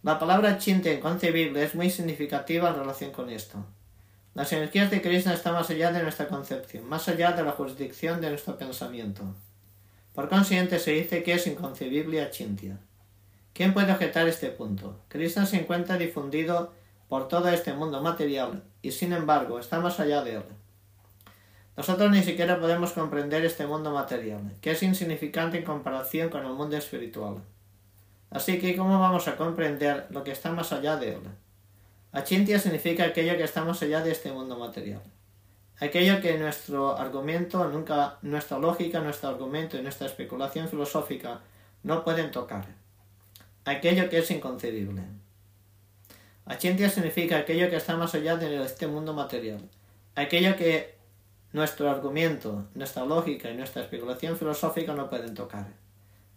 La 0.03 0.19
palabra 0.19 0.59
chinta 0.59 0.93
inconcebible 0.93 1.63
es 1.63 1.77
muy 1.77 1.91
significativa 1.91 2.71
en 2.71 2.77
relación 2.77 3.13
con 3.13 3.31
esto. 3.31 3.65
Las 4.35 4.53
energías 4.53 4.91
de 4.91 5.01
Krishna 5.01 5.33
están 5.33 5.55
más 5.55 5.71
allá 5.71 5.93
de 5.93 6.03
nuestra 6.03 6.27
concepción, 6.27 6.89
más 6.89 7.09
allá 7.09 7.33
de 7.33 7.45
la 7.45 7.53
jurisdicción 7.53 8.21
de 8.21 8.31
nuestro 8.31 8.59
pensamiento. 8.59 9.23
Por 10.13 10.29
consiguiente, 10.29 10.81
se 10.81 10.91
dice 10.91 11.23
que 11.23 11.35
es 11.35 11.47
inconcebible 11.47 12.21
a 12.21 12.31
Chintia. 12.31 12.79
¿Quién 13.55 13.73
puede 13.73 13.93
objetar 13.93 14.27
este 14.27 14.49
punto? 14.49 14.99
Krishna 15.07 15.47
se 15.47 15.61
encuentra 15.61 15.97
difundido 15.97 16.73
por 17.09 17.29
todo 17.29 17.49
este 17.49 17.73
mundo 17.73 18.03
material 18.03 18.65
y, 18.83 18.91
sin 18.91 19.13
embargo, 19.13 19.61
está 19.61 19.79
más 19.79 20.01
allá 20.01 20.23
de 20.23 20.35
él. 20.35 20.43
Nosotros 21.77 22.11
ni 22.11 22.25
siquiera 22.25 22.59
podemos 22.59 22.91
comprender 22.93 23.45
este 23.45 23.65
mundo 23.65 23.93
material, 23.93 24.57
que 24.61 24.73
es 24.73 24.83
insignificante 24.83 25.59
en 25.59 25.65
comparación 25.65 26.31
con 26.31 26.45
el 26.45 26.53
mundo 26.53 26.77
espiritual. 26.77 27.45
Así 28.31 28.59
que, 28.59 28.77
¿cómo 28.77 28.99
vamos 28.99 29.29
a 29.29 29.37
comprender 29.37 30.09
lo 30.11 30.25
que 30.25 30.33
está 30.33 30.51
más 30.51 30.73
allá 30.73 30.97
de 30.97 31.13
él? 31.13 31.21
Achintia 32.11 32.59
significa 32.59 33.05
aquello 33.05 33.37
que 33.37 33.45
está 33.45 33.65
más 33.65 33.81
allá 33.83 34.03
de 34.03 34.11
este 34.11 34.33
mundo 34.33 34.59
material. 34.59 35.03
Aquello 35.79 36.21
que 36.21 36.39
nuestro 36.39 36.97
argumento, 36.97 37.69
nunca, 37.69 38.19
nuestra 38.23 38.59
lógica, 38.59 38.99
nuestro 38.99 39.29
argumento 39.29 39.77
y 39.77 39.83
nuestra 39.83 40.09
especulación 40.09 40.69
filosófica 40.69 41.41
no 41.85 42.03
pueden 42.03 42.33
tocar. 42.33 42.83
Aquello 43.65 44.09
que 44.09 44.19
es 44.19 44.31
inconcebible. 44.31 45.03
Achintia 46.47 46.91
significa 46.91 47.39
aquello 47.39 47.71
que 47.71 47.77
está 47.77 47.97
más 47.97 48.15
allá 48.15 48.37
de 48.37 48.63
este 48.63 48.87
mundo 48.87 49.15
material. 49.15 49.69
Aquello 50.15 50.57
que 50.57 50.95
nuestro 51.53 51.91
argumento, 51.91 52.67
nuestra 52.75 53.05
lógica 53.05 53.51
y 53.51 53.57
nuestra 53.57 53.83
especulación 53.83 54.37
filosófica 54.37 54.95
no 54.95 55.09
pueden 55.09 55.35
tocar. 55.35 55.67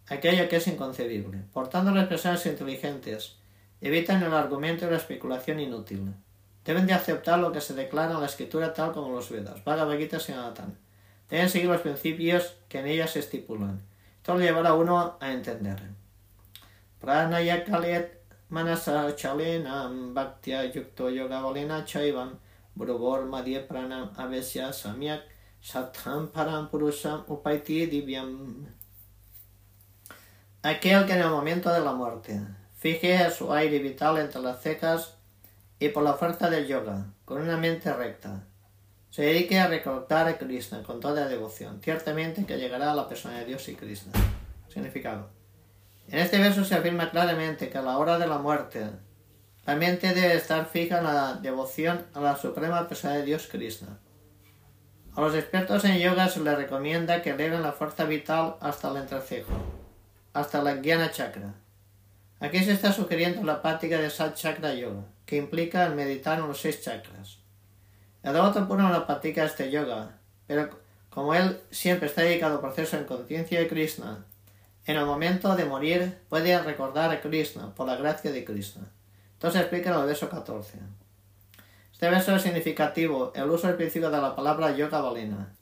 Aquello 0.06 0.48
que 0.48 0.56
es 0.56 0.66
inconcebible. 0.66 1.38
Por 1.52 1.68
tanto, 1.68 1.90
las 1.90 2.08
personas 2.08 2.44
inteligentes 2.46 3.38
Evitan 3.80 4.22
el 4.24 4.34
argumento 4.34 4.86
y 4.86 4.90
la 4.90 4.96
especulación 4.96 5.60
inútil. 5.60 6.12
Deben 6.64 6.86
de 6.86 6.94
aceptar 6.94 7.38
lo 7.38 7.52
que 7.52 7.60
se 7.60 7.74
declara 7.74 8.14
en 8.14 8.20
la 8.20 8.26
escritura 8.26 8.74
tal 8.74 8.92
como 8.92 9.12
los 9.12 9.30
Vedas, 9.30 9.62
Bhagavad 9.64 9.96
Gita 9.96 10.16
y 10.16 10.20
Sanatan. 10.20 10.76
Deben 11.30 11.48
seguir 11.48 11.68
los 11.68 11.80
principios 11.80 12.56
que 12.68 12.80
en 12.80 12.88
ellas 12.88 13.12
se 13.12 13.20
estipulan. 13.20 13.80
Esto 14.16 14.34
le 14.34 14.46
llevará 14.46 14.70
a 14.70 14.74
uno 14.74 15.16
a 15.20 15.32
entender. 15.32 15.80
Pranayakalet 17.00 18.08
manasa 18.50 19.12
chalenam 19.16 20.14
bhaktya 20.14 20.72
yukto 20.74 21.08
yoga 21.14 21.42
valena 21.42 21.84
chaivam 21.84 22.36
bruvor 22.76 23.26
madhya 23.26 23.66
pranam 23.66 24.14
avesya 24.16 24.68
samyak 24.72 25.20
satham 25.62 26.28
param 26.28 26.68
purusam 26.70 27.24
upaiti 27.26 27.90
divyam. 27.90 28.66
Aquel 30.62 31.06
que 31.06 31.12
en 31.12 31.22
el 31.22 31.30
momento 31.30 31.72
de 31.72 31.80
la 31.80 31.92
muerte 31.92 32.40
Fije 32.78 33.28
su 33.32 33.52
aire 33.52 33.80
vital 33.80 34.18
entre 34.18 34.40
las 34.40 34.62
cejas 34.62 35.16
y 35.80 35.88
por 35.88 36.04
la 36.04 36.14
fuerza 36.14 36.48
del 36.48 36.68
yoga, 36.68 37.06
con 37.24 37.42
una 37.42 37.56
mente 37.56 37.92
recta. 37.92 38.44
Se 39.10 39.22
dedique 39.22 39.58
a 39.58 39.66
recordar 39.66 40.28
a 40.28 40.38
Krishna 40.38 40.84
con 40.84 41.00
toda 41.00 41.26
devoción. 41.26 41.80
Ciertamente 41.82 42.46
que 42.46 42.56
llegará 42.56 42.92
a 42.92 42.94
la 42.94 43.08
persona 43.08 43.38
de 43.38 43.46
Dios 43.46 43.68
y 43.68 43.74
Krishna. 43.74 44.12
Significado. 44.68 45.37
En 46.10 46.18
este 46.18 46.38
verso 46.38 46.64
se 46.64 46.74
afirma 46.74 47.10
claramente 47.10 47.68
que 47.68 47.78
a 47.78 47.82
la 47.82 47.98
hora 47.98 48.18
de 48.18 48.26
la 48.26 48.38
muerte, 48.38 48.88
la 49.66 49.76
mente 49.76 50.14
debe 50.14 50.34
estar 50.34 50.66
fija 50.66 50.98
en 50.98 51.04
la 51.04 51.34
devoción 51.34 52.06
a 52.14 52.20
la 52.20 52.36
suprema 52.36 52.88
persona 52.88 53.14
de 53.14 53.24
Dios 53.24 53.46
Krishna. 53.46 53.98
A 55.14 55.20
los 55.20 55.34
expertos 55.34 55.84
en 55.84 55.98
yoga 55.98 56.28
se 56.28 56.40
les 56.40 56.56
recomienda 56.56 57.20
que 57.20 57.30
eleven 57.30 57.62
la 57.62 57.72
fuerza 57.72 58.04
vital 58.04 58.56
hasta 58.60 58.90
el 58.90 58.96
entrecejo, 58.96 59.52
hasta 60.32 60.62
la 60.62 60.76
Jnana 60.76 61.10
Chakra, 61.10 61.54
Aquí 62.40 62.62
se 62.62 62.72
está 62.72 62.92
sugiriendo 62.92 63.42
la 63.42 63.60
práctica 63.60 63.98
de 63.98 64.10
Sat 64.10 64.36
Chakra 64.36 64.72
Yoga, 64.72 65.02
que 65.26 65.36
implica 65.36 65.84
el 65.84 65.96
meditar 65.96 66.38
en 66.38 66.46
los 66.46 66.60
seis 66.60 66.80
chakras. 66.82 67.38
El 68.22 68.32
devoto 68.32 68.68
puro 68.68 68.88
no 68.88 69.06
practica 69.06 69.44
este 69.44 69.72
yoga, 69.72 70.20
pero 70.46 70.70
como 71.10 71.34
él 71.34 71.60
siempre 71.72 72.06
está 72.06 72.22
dedicado 72.22 72.54
al 72.54 72.60
proceso 72.60 72.96
en 72.96 73.06
conciencia 73.06 73.58
de 73.58 73.66
Krishna, 73.66 74.24
en 74.88 74.96
el 74.96 75.04
momento 75.04 75.54
de 75.54 75.66
morir 75.66 76.18
puede 76.30 76.58
recordar 76.62 77.10
a 77.10 77.20
Krishna 77.20 77.74
por 77.74 77.86
la 77.86 77.96
gracia 77.96 78.32
de 78.32 78.42
Krishna. 78.42 78.90
Entonces 79.34 79.60
explica 79.60 79.90
en 79.90 80.00
el 80.00 80.06
verso 80.06 80.30
14. 80.30 80.78
Este 81.92 82.08
verso 82.08 82.34
es 82.34 82.42
significativo 82.42 83.30
el 83.34 83.50
uso 83.50 83.68
específico 83.68 84.10
de 84.10 84.18
la 84.18 84.34
palabra 84.34 84.74
yoga 84.74 85.02
valena, 85.02 85.52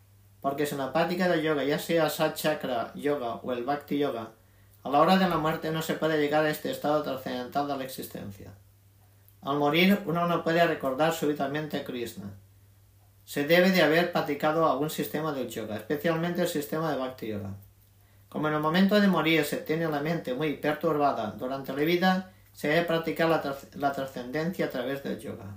porque 0.40 0.64
si 0.64 0.76
en 0.76 0.78
la 0.78 0.92
práctica 0.92 1.26
de 1.26 1.42
yoga, 1.42 1.64
ya 1.64 1.80
sea 1.80 2.08
Sat 2.08 2.36
Chakra 2.36 2.92
Yoga 2.94 3.40
o 3.42 3.50
el 3.50 3.64
Bhakti 3.64 3.98
Yoga, 3.98 4.30
a 4.84 4.90
la 4.90 5.00
hora 5.00 5.16
de 5.16 5.28
la 5.28 5.38
muerte 5.38 5.72
no 5.72 5.82
se 5.82 5.94
puede 5.94 6.20
llegar 6.20 6.44
a 6.44 6.50
este 6.50 6.70
estado 6.70 7.02
trascendental 7.02 7.66
de 7.66 7.78
la 7.78 7.84
existencia. 7.84 8.52
Al 9.42 9.58
morir 9.58 10.02
uno 10.06 10.28
no 10.28 10.44
puede 10.44 10.64
recordar 10.64 11.12
súbitamente 11.12 11.78
a 11.78 11.84
Krishna. 11.84 12.32
Se 13.24 13.44
debe 13.44 13.72
de 13.72 13.82
haber 13.82 14.12
practicado 14.12 14.70
algún 14.70 14.88
sistema 14.88 15.32
de 15.32 15.48
yoga, 15.48 15.74
especialmente 15.74 16.42
el 16.42 16.48
sistema 16.48 16.92
de 16.92 16.98
Bhakti 16.98 17.26
Yoga. 17.26 17.56
Como 18.37 18.49
en 18.49 18.55
el 18.55 18.61
momento 18.61 19.01
de 19.01 19.09
morir 19.09 19.46
se 19.46 19.57
tiene 19.57 19.88
la 19.88 20.01
mente 20.01 20.35
muy 20.35 20.59
perturbada 20.59 21.31
durante 21.38 21.72
la 21.72 21.81
vida, 21.81 22.33
se 22.53 22.68
debe 22.68 22.83
practicar 22.83 23.31
la, 23.31 23.92
trascendencia 23.92 24.66
a 24.66 24.68
través 24.68 25.03
del 25.03 25.18
yoga. 25.18 25.57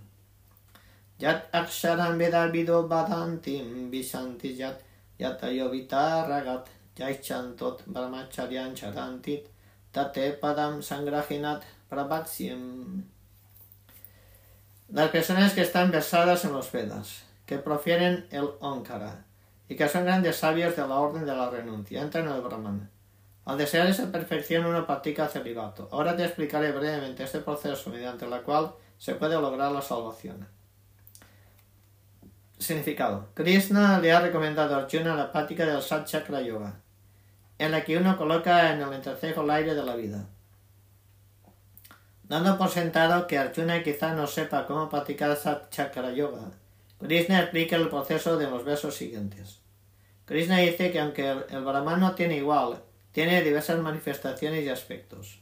Yat 1.17 1.53
aksharam 1.53 2.17
vido 2.53 2.87
badantim 2.87 3.91
visanti 3.91 4.55
yat 4.55 4.79
ragat 5.19 6.67
yaichantot 6.95 7.83
brahmacharyan 7.85 8.73
charantit 8.73 9.45
tate 9.91 10.31
padam 10.39 10.81
sangrahinat 10.81 11.63
prabhaksiem. 11.89 13.03
Las 14.87 15.09
personas 15.09 15.51
que 15.51 15.63
están 15.63 15.91
versadas 15.91 16.45
en 16.45 16.53
los 16.53 16.71
Vedas, 16.71 17.23
que 17.45 17.57
profieren 17.57 18.25
el 18.31 18.51
Onkara 18.61 19.25
y 19.69 19.75
que 19.75 19.87
son 19.87 20.03
grandes 20.03 20.35
sabios 20.35 20.75
de 20.75 20.81
la 20.81 20.95
orden 20.95 21.25
de 21.25 21.35
la 21.35 21.49
renuncia, 21.49 22.01
entran 22.01 22.27
en 22.27 22.33
el 22.33 22.41
Brahman. 22.41 22.89
Al 23.45 23.57
desear 23.57 23.87
esa 23.87 24.11
perfección 24.11 24.65
uno 24.65 24.85
practica 24.85 25.27
celibato. 25.27 25.87
Ahora 25.91 26.17
te 26.17 26.25
explicaré 26.25 26.71
brevemente 26.71 27.23
este 27.23 27.39
proceso 27.39 27.91
mediante 27.91 28.25
el 28.25 28.41
cual 28.41 28.73
se 28.97 29.13
puede 29.13 29.35
lograr 29.35 29.71
la 29.71 29.81
salvación. 29.81 30.47
Significado. 32.57 33.27
Krishna 33.35 33.99
le 33.99 34.11
ha 34.11 34.19
recomendado 34.19 34.75
a 34.75 34.79
Arjuna 34.79 35.15
la 35.15 35.31
práctica 35.31 35.65
del 35.65 35.81
Sat 35.81 36.05
Chakra 36.05 36.41
Yoga, 36.41 36.81
en 37.59 37.71
la 37.71 37.85
que 37.85 37.97
uno 37.97 38.17
coloca 38.17 38.73
en 38.73 38.81
el 38.81 38.91
entrecejo 38.91 39.41
el 39.41 39.51
aire 39.51 39.75
de 39.75 39.83
la 39.83 39.95
vida. 39.95 40.25
Dando 42.23 42.57
por 42.57 42.69
sentado 42.69 43.27
que 43.27 43.37
Arjuna 43.37 43.83
quizá 43.83 44.13
no 44.13 44.27
sepa 44.27 44.65
cómo 44.65 44.89
practicar 44.89 45.35
Sat 45.35 45.69
Chakra 45.69 46.11
Yoga, 46.11 46.51
Krishna 46.99 47.39
explica 47.39 47.77
el 47.77 47.87
proceso 47.87 48.37
de 48.37 48.49
los 48.49 48.65
versos 48.65 48.95
siguientes. 48.95 49.58
Krishna 50.29 50.59
dice 50.59 50.91
que 50.91 50.99
aunque 50.99 51.27
el 51.27 51.63
Brahman 51.63 51.99
no 51.99 52.13
tiene 52.13 52.37
igual, 52.37 52.83
tiene 53.11 53.41
diversas 53.41 53.79
manifestaciones 53.79 54.63
y 54.63 54.69
aspectos. 54.69 55.39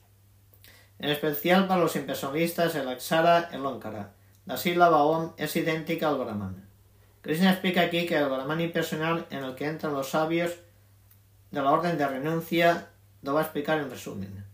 En 0.98 1.10
especial 1.10 1.68
para 1.68 1.82
los 1.82 1.98
impersonalistas, 1.98 2.74
el 2.76 2.88
Aksara, 2.88 3.50
el 3.52 3.66
Onkara. 3.66 4.14
La 4.46 4.56
sílaba 4.56 5.04
Om 5.04 5.34
es 5.36 5.54
idéntica 5.58 6.08
al 6.08 6.18
Brahman. 6.18 6.70
Krishna 7.22 7.52
explica 7.52 7.82
aquí 7.82 8.06
que 8.06 8.16
el 8.16 8.30
Brahman 8.30 8.62
impersonal 8.62 9.26
en 9.30 9.44
el 9.44 9.56
que 9.56 9.66
entran 9.66 9.92
los 9.92 10.12
sabios 10.12 10.56
de 11.52 11.62
la 11.62 11.74
orden 11.74 11.98
de 11.98 12.08
renuncia 12.08 12.88
lo 13.24 13.34
va 13.34 13.42
a 13.42 13.44
explicar 13.44 13.80
en 13.80 13.90
resumen. 13.90 14.46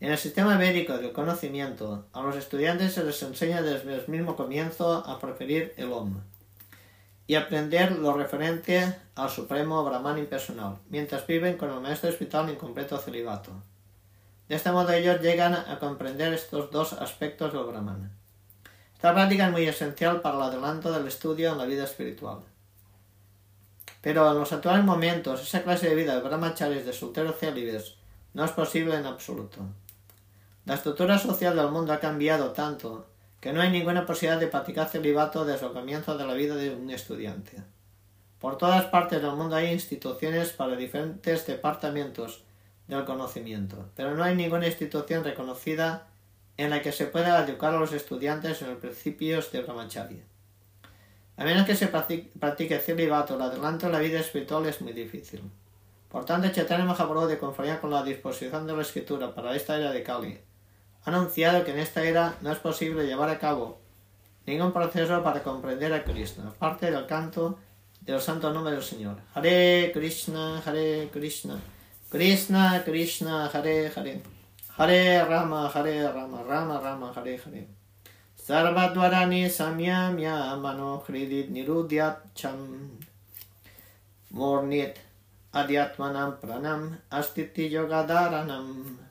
En 0.00 0.10
el 0.10 0.18
sistema 0.18 0.58
médico 0.58 0.98
del 0.98 1.12
conocimiento, 1.12 2.08
a 2.12 2.20
los 2.22 2.34
estudiantes 2.34 2.94
se 2.94 3.04
les 3.04 3.22
enseña 3.22 3.62
desde 3.62 3.94
el 3.94 4.08
mismo 4.08 4.34
comienzo 4.34 5.06
a 5.06 5.20
preferir 5.20 5.72
el 5.76 5.92
Om 5.92 6.20
y 7.28 7.34
aprender 7.34 7.92
lo 7.92 8.14
referente 8.14 8.96
al 9.14 9.28
supremo 9.28 9.84
Brahman 9.84 10.16
impersonal, 10.16 10.78
mientras 10.88 11.26
viven 11.26 11.58
con 11.58 11.70
el 11.70 11.78
maestro 11.78 12.08
espiritual 12.08 12.48
en 12.48 12.56
completo 12.56 12.96
celibato. 12.96 13.52
De 14.48 14.56
este 14.56 14.72
modo 14.72 14.90
ellos 14.92 15.20
llegan 15.20 15.52
a 15.52 15.78
comprender 15.78 16.32
estos 16.32 16.70
dos 16.70 16.94
aspectos 16.94 17.52
del 17.52 17.64
Brahman. 17.64 18.10
Esta 18.94 19.12
práctica 19.12 19.46
es 19.46 19.52
muy 19.52 19.68
esencial 19.68 20.22
para 20.22 20.36
el 20.36 20.42
adelanto 20.44 20.90
del 20.90 21.06
estudio 21.06 21.52
en 21.52 21.58
la 21.58 21.66
vida 21.66 21.84
espiritual. 21.84 22.38
Pero 24.00 24.30
en 24.30 24.38
los 24.38 24.50
actuales 24.50 24.84
momentos, 24.84 25.42
esa 25.42 25.62
clase 25.62 25.90
de 25.90 25.96
vida 25.96 26.14
de 26.14 26.22
brahmacharis 26.22 26.86
de 26.86 26.94
solteros 26.94 27.36
célibes 27.38 27.96
no 28.32 28.46
es 28.46 28.52
posible 28.52 28.96
en 28.96 29.04
absoluto. 29.04 29.58
La 30.64 30.74
estructura 30.74 31.18
social 31.18 31.54
del 31.54 31.70
mundo 31.70 31.92
ha 31.92 32.00
cambiado 32.00 32.52
tanto 32.52 33.06
que 33.40 33.52
no 33.52 33.60
hay 33.60 33.70
ninguna 33.70 34.06
posibilidad 34.06 34.40
de 34.40 34.48
practicar 34.48 34.88
celibato 34.88 35.44
desde 35.44 35.66
el 35.66 35.72
comienzo 35.72 36.16
de 36.16 36.26
la 36.26 36.34
vida 36.34 36.56
de 36.56 36.70
un 36.70 36.90
estudiante. 36.90 37.62
Por 38.38 38.58
todas 38.58 38.84
partes 38.86 39.20
del 39.22 39.32
mundo 39.32 39.56
hay 39.56 39.72
instituciones 39.72 40.50
para 40.50 40.76
diferentes 40.76 41.46
departamentos 41.46 42.44
del 42.86 43.04
conocimiento, 43.04 43.90
pero 43.94 44.14
no 44.14 44.24
hay 44.24 44.34
ninguna 44.34 44.66
institución 44.66 45.24
reconocida 45.24 46.06
en 46.56 46.70
la 46.70 46.82
que 46.82 46.92
se 46.92 47.06
pueda 47.06 47.44
educar 47.44 47.74
a 47.74 47.78
los 47.78 47.92
estudiantes 47.92 48.62
en 48.62 48.70
los 48.70 48.78
principios 48.78 49.52
de 49.52 49.62
Brahmacharya. 49.62 50.22
A 51.36 51.44
menos 51.44 51.66
que 51.66 51.76
se 51.76 51.86
practique 51.86 52.80
celibato, 52.80 53.36
el 53.36 53.42
adelanto 53.42 53.86
en 53.86 53.92
la 53.92 54.00
vida 54.00 54.18
espiritual 54.18 54.66
es 54.66 54.80
muy 54.80 54.92
difícil. 54.92 55.40
Por 56.08 56.24
tanto, 56.24 56.48
Chaitanya 56.48 56.84
Mahaprabhu, 56.84 57.26
de 57.26 57.38
conformidad 57.38 57.80
con 57.80 57.90
la 57.90 58.02
disposición 58.02 58.66
de 58.66 58.74
la 58.74 58.82
escritura 58.82 59.32
para 59.34 59.54
esta 59.54 59.76
era 59.76 59.92
de 59.92 60.02
Kali, 60.02 60.40
ha 61.04 61.10
anunciado 61.10 61.64
que 61.64 61.72
en 61.72 61.78
esta 61.78 62.02
era 62.02 62.34
no 62.40 62.52
es 62.52 62.58
posible 62.58 63.06
llevar 63.06 63.30
a 63.30 63.38
cabo 63.38 63.78
ningún 64.46 64.72
proceso 64.72 65.22
para 65.22 65.42
comprender 65.42 65.92
a 65.92 66.04
Krishna, 66.04 66.48
aparte 66.48 66.90
del 66.90 67.06
canto 67.06 67.58
del 68.00 68.20
santo 68.20 68.52
nombre 68.52 68.72
del 68.72 68.82
Señor. 68.82 69.16
Hare 69.34 69.90
Krishna, 69.92 70.62
Hare 70.64 71.10
Krishna, 71.12 71.60
Krishna 72.08 72.82
Krishna, 72.84 73.50
Hare 73.52 73.92
Hare, 73.94 74.22
Hare 74.78 75.24
Rama, 75.24 75.70
Hare 75.74 76.10
Rama, 76.10 76.42
Rama 76.42 76.80
Rama, 76.80 77.12
Hare 77.14 77.38
Hare. 77.44 77.68
Sarvadvarani 78.36 79.50
samyamya 79.50 80.56
mano 80.56 81.04
hridit 81.06 81.50
nirudyat 81.50 82.32
cham 82.34 82.98
mornit 84.30 84.96
Adyatmanam 85.52 86.40
Pranam 86.40 86.96
Astiti 87.12 87.70
Yogadaranam. 87.70 89.07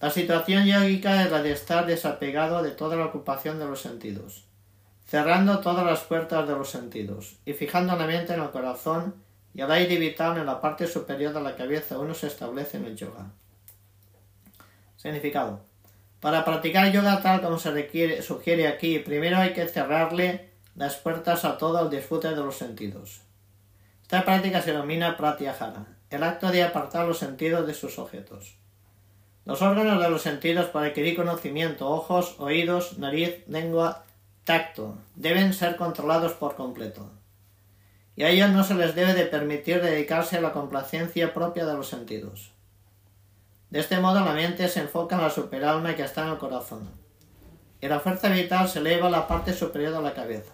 La 0.00 0.08
situación 0.08 0.64
yógica 0.64 1.22
es 1.22 1.30
la 1.30 1.42
de 1.42 1.52
estar 1.52 1.84
desapegado 1.84 2.62
de 2.62 2.70
toda 2.70 2.96
la 2.96 3.04
ocupación 3.04 3.58
de 3.58 3.66
los 3.66 3.82
sentidos, 3.82 4.46
cerrando 5.04 5.60
todas 5.60 5.84
las 5.84 6.00
puertas 6.00 6.48
de 6.48 6.54
los 6.54 6.70
sentidos 6.70 7.36
y 7.44 7.52
fijando 7.52 7.94
la 7.94 8.06
mente 8.06 8.32
en 8.32 8.40
el 8.40 8.48
corazón 8.48 9.16
y 9.52 9.60
el 9.60 9.70
aire 9.70 9.98
vital 9.98 10.38
en 10.38 10.46
la 10.46 10.58
parte 10.58 10.86
superior 10.86 11.34
de 11.34 11.42
la 11.42 11.54
cabeza 11.54 11.98
uno 11.98 12.14
se 12.14 12.28
establece 12.28 12.78
en 12.78 12.86
el 12.86 12.96
yoga. 12.96 13.26
Significado. 14.96 15.60
Para 16.20 16.46
practicar 16.46 16.90
yoga 16.90 17.20
tal 17.20 17.42
como 17.42 17.58
se 17.58 17.70
requiere, 17.70 18.22
sugiere 18.22 18.68
aquí, 18.68 19.00
primero 19.00 19.36
hay 19.36 19.52
que 19.52 19.68
cerrarle 19.68 20.48
las 20.76 20.96
puertas 20.96 21.44
a 21.44 21.58
todo 21.58 21.78
el 21.78 21.90
disfrute 21.90 22.30
de 22.30 22.36
los 22.36 22.56
sentidos. 22.56 23.20
Esta 24.00 24.24
práctica 24.24 24.62
se 24.62 24.72
denomina 24.72 25.18
pratyahara, 25.18 25.84
el 26.08 26.22
acto 26.22 26.50
de 26.50 26.62
apartar 26.62 27.06
los 27.06 27.18
sentidos 27.18 27.66
de 27.66 27.74
sus 27.74 27.98
objetos. 27.98 28.59
Los 29.44 29.62
órganos 29.62 30.02
de 30.02 30.10
los 30.10 30.22
sentidos 30.22 30.66
para 30.66 30.86
adquirir 30.86 31.16
conocimiento, 31.16 31.88
ojos, 31.88 32.36
oídos, 32.38 32.98
nariz, 32.98 33.46
lengua, 33.48 34.04
tacto, 34.44 34.98
deben 35.14 35.54
ser 35.54 35.76
controlados 35.76 36.32
por 36.32 36.54
completo. 36.54 37.10
Y 38.16 38.22
a 38.22 38.28
ellos 38.28 38.50
no 38.50 38.64
se 38.64 38.74
les 38.74 38.94
debe 38.94 39.14
de 39.14 39.24
permitir 39.24 39.80
dedicarse 39.80 40.36
a 40.36 40.40
la 40.40 40.52
complacencia 40.52 41.32
propia 41.32 41.64
de 41.64 41.74
los 41.74 41.88
sentidos. 41.88 42.52
De 43.70 43.80
este 43.80 43.98
modo 43.98 44.24
la 44.24 44.32
mente 44.32 44.68
se 44.68 44.80
enfoca 44.80 45.16
en 45.16 45.22
la 45.22 45.30
superalma 45.30 45.94
que 45.94 46.02
está 46.02 46.24
en 46.24 46.32
el 46.32 46.38
corazón, 46.38 46.90
y 47.80 47.88
la 47.88 48.00
fuerza 48.00 48.28
vital 48.28 48.68
se 48.68 48.80
eleva 48.80 49.06
a 49.06 49.10
la 49.10 49.26
parte 49.26 49.54
superior 49.54 49.92
de 49.94 50.02
la 50.02 50.12
cabeza. 50.12 50.52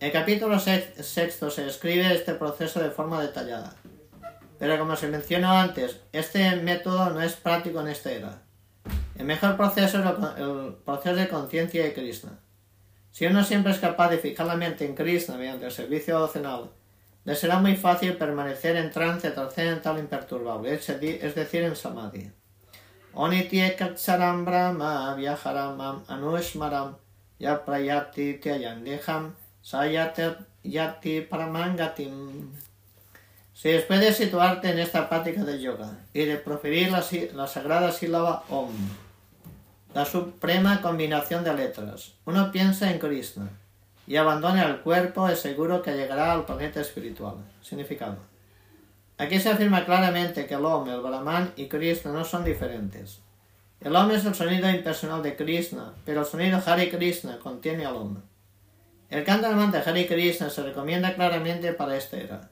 En 0.00 0.06
el 0.06 0.12
capítulo 0.12 0.58
sexto 0.58 1.50
se 1.50 1.64
describe 1.64 2.12
este 2.12 2.34
proceso 2.34 2.82
de 2.82 2.90
forma 2.90 3.22
detallada. 3.22 3.76
Pero 4.64 4.78
como 4.78 4.96
se 4.96 5.08
mencionó 5.08 5.52
antes, 5.52 6.00
este 6.10 6.56
método 6.56 7.10
no 7.10 7.20
es 7.20 7.34
práctico 7.34 7.82
en 7.82 7.88
esta 7.88 8.10
era. 8.10 8.40
El 9.14 9.26
mejor 9.26 9.58
proceso 9.58 9.98
es 9.98 10.38
el 10.38 10.76
proceso 10.86 11.16
de 11.16 11.28
conciencia 11.28 11.84
de 11.84 11.92
Krishna. 11.92 12.38
Si 13.10 13.26
uno 13.26 13.44
siempre 13.44 13.72
es 13.72 13.78
capaz 13.78 14.08
de 14.08 14.16
fijar 14.16 14.46
la 14.46 14.56
mente 14.56 14.86
en 14.86 14.94
Krishna 14.94 15.36
mediante 15.36 15.66
el 15.66 15.70
servicio 15.70 16.14
devocional, 16.14 16.70
le 17.24 17.34
será 17.34 17.58
muy 17.58 17.76
fácil 17.76 18.14
permanecer 18.14 18.76
en 18.76 18.90
trance 18.90 19.30
trascendental 19.32 19.98
imperturbable, 19.98 20.72
es 20.72 21.34
decir, 21.34 21.62
en 21.62 21.76
samadhi. 21.76 22.32
Onitye 23.12 23.76
katsaram 23.76 24.46
brahma 24.46 25.14
viajaram 25.14 26.04
anushmaram 26.08 26.96
yaprayati 27.38 28.40
tyayandeham 28.40 29.34
Sayati 29.62 31.28
Paramangatim. 31.28 32.48
Si 33.54 33.70
después 33.70 34.00
de 34.00 34.12
situarte 34.12 34.68
en 34.68 34.80
esta 34.80 35.08
práctica 35.08 35.44
de 35.44 35.60
yoga 35.60 35.98
y 36.12 36.24
de 36.24 36.36
proferir 36.36 36.90
la, 36.90 37.04
la 37.34 37.46
sagrada 37.46 37.92
sílaba 37.92 38.42
Om, 38.48 38.72
la 39.94 40.04
suprema 40.04 40.82
combinación 40.82 41.44
de 41.44 41.54
letras, 41.54 42.14
uno 42.24 42.50
piensa 42.50 42.90
en 42.90 42.98
Krishna 42.98 43.48
y 44.08 44.16
abandona 44.16 44.64
el 44.64 44.80
cuerpo, 44.80 45.28
es 45.28 45.38
seguro 45.38 45.82
que 45.82 45.94
llegará 45.94 46.32
al 46.32 46.44
planeta 46.44 46.80
espiritual. 46.80 47.36
Significado. 47.62 48.16
Aquí 49.16 49.38
se 49.38 49.50
afirma 49.50 49.84
claramente 49.86 50.46
que 50.46 50.54
el 50.54 50.64
Om, 50.64 50.90
el 50.90 51.00
Brahman 51.00 51.52
y 51.56 51.68
Krishna 51.68 52.12
no 52.12 52.24
son 52.24 52.44
diferentes. 52.44 53.20
El 53.80 53.94
Om 53.94 54.10
es 54.10 54.24
el 54.24 54.34
sonido 54.34 54.68
impersonal 54.68 55.22
de 55.22 55.36
Krishna, 55.36 55.94
pero 56.04 56.22
el 56.22 56.26
sonido 56.26 56.60
Hare 56.66 56.90
Krishna 56.90 57.38
contiene 57.38 57.86
al 57.86 57.94
Om. 57.96 58.16
El 59.10 59.22
canto 59.22 59.48
de 59.48 59.78
Hare 59.78 60.06
Krishna 60.08 60.50
se 60.50 60.62
recomienda 60.64 61.14
claramente 61.14 61.72
para 61.72 61.96
esta 61.96 62.16
era. 62.16 62.50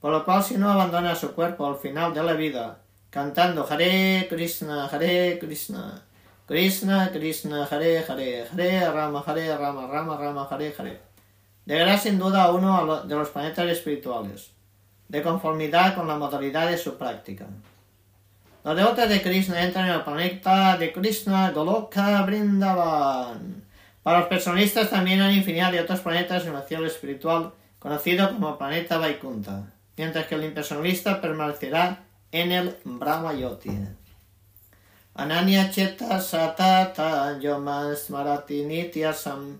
Por 0.00 0.12
lo 0.12 0.24
cual, 0.24 0.42
si 0.42 0.54
uno 0.54 0.70
abandona 0.70 1.14
su 1.14 1.34
cuerpo 1.34 1.66
al 1.66 1.76
final 1.76 2.14
de 2.14 2.22
la 2.22 2.34
vida, 2.34 2.78
cantando 3.10 3.66
Hare 3.68 4.26
Krishna, 4.28 4.86
Hare 4.86 5.38
Krishna, 5.38 6.02
Krishna, 6.46 7.10
Krishna, 7.10 7.64
Hare 7.64 8.04
Hare, 8.08 8.46
Hare 8.50 8.90
Rama, 8.90 9.22
Hare 9.26 9.56
Rama, 9.56 9.86
Rama 9.86 10.16
Rama, 10.16 10.48
Hare 10.50 10.74
Hare, 10.78 11.00
llegará 11.66 11.98
sin 11.98 12.18
duda 12.18 12.44
a 12.44 12.52
uno 12.52 13.04
de 13.04 13.14
los 13.14 13.28
planetas 13.30 13.66
espirituales, 13.66 14.50
de 15.08 15.22
conformidad 15.22 15.94
con 15.94 16.06
la 16.06 16.16
modalidad 16.16 16.68
de 16.68 16.78
su 16.78 16.96
práctica. 16.96 17.46
Los 18.64 18.76
devotos 18.76 19.08
de 19.08 19.22
Krishna 19.22 19.62
entran 19.62 19.88
en 19.88 19.94
el 19.94 20.02
planeta 20.02 20.76
de 20.76 20.92
Krishna 20.92 21.50
Goloka 21.50 22.22
Brindavan 22.22 23.68
para 24.08 24.20
los 24.20 24.28
personalistas 24.28 24.88
también 24.88 25.20
hay 25.20 25.36
infinidad 25.36 25.70
de 25.70 25.82
otros 25.82 26.00
planetas 26.00 26.46
en 26.46 26.54
el 26.54 26.62
cielo 26.62 26.86
espiritual, 26.86 27.52
conocido 27.78 28.30
como 28.32 28.56
planeta 28.56 28.96
Vaikunta, 28.96 29.66
mientras 29.98 30.26
que 30.26 30.36
el 30.36 30.44
impersonalista 30.44 31.20
permanecerá 31.20 32.04
en 32.32 32.52
el 32.52 32.76
Brahmayoti. 32.84 33.70
Ananya 35.14 35.70
Cheta 35.70 36.20
Satata 36.20 37.38
Yomas 37.38 38.08
Marati 38.08 38.64
Nityasam 38.64 39.58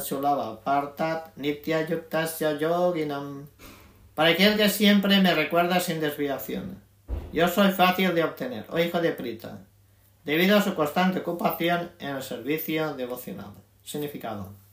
Sulava 0.00 0.60
Partat 0.64 1.36
Nitya 1.36 1.86
Yuktasya 1.86 2.58
Yoginam. 2.58 3.46
Para 4.16 4.30
aquel 4.30 4.56
que 4.56 4.68
siempre 4.68 5.20
me 5.20 5.34
recuerda 5.34 5.78
sin 5.78 6.00
desviación. 6.00 6.82
Yo 7.32 7.46
soy 7.46 7.70
fácil 7.70 8.14
de 8.14 8.24
obtener, 8.24 8.64
oh 8.70 8.78
hijo 8.78 9.00
de 9.00 9.12
Prita 9.12 9.58
debido 10.24 10.56
a 10.56 10.62
su 10.62 10.74
constante 10.74 11.20
ocupación 11.20 11.92
en 11.98 12.16
el 12.16 12.22
servicio 12.22 12.94
devocional. 12.94 13.52
Significado. 13.84 14.63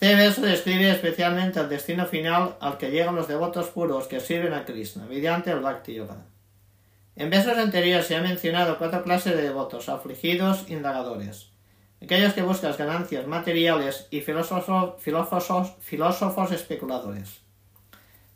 Este 0.00 0.16
verso 0.16 0.40
describe 0.40 0.90
especialmente 0.90 1.60
el 1.60 1.68
destino 1.68 2.06
final 2.06 2.56
al 2.60 2.78
que 2.78 2.90
llegan 2.90 3.16
los 3.16 3.28
devotos 3.28 3.66
puros 3.66 4.06
que 4.06 4.18
sirven 4.18 4.54
a 4.54 4.64
Krishna, 4.64 5.04
mediante 5.04 5.50
el 5.50 5.60
Bhakti 5.60 5.92
Yoga. 5.92 6.24
En 7.16 7.28
versos 7.28 7.58
anteriores 7.58 8.06
se 8.06 8.16
ha 8.16 8.22
mencionado 8.22 8.78
cuatro 8.78 9.02
clases 9.02 9.36
de 9.36 9.42
devotos, 9.42 9.90
afligidos, 9.90 10.70
indagadores, 10.70 11.50
aquellos 12.02 12.32
que 12.32 12.40
buscan 12.40 12.74
ganancias 12.78 13.26
materiales 13.26 14.06
y 14.10 14.22
filósofos, 14.22 14.94
filósofos, 15.02 15.74
filósofos 15.80 16.50
especuladores. 16.50 17.42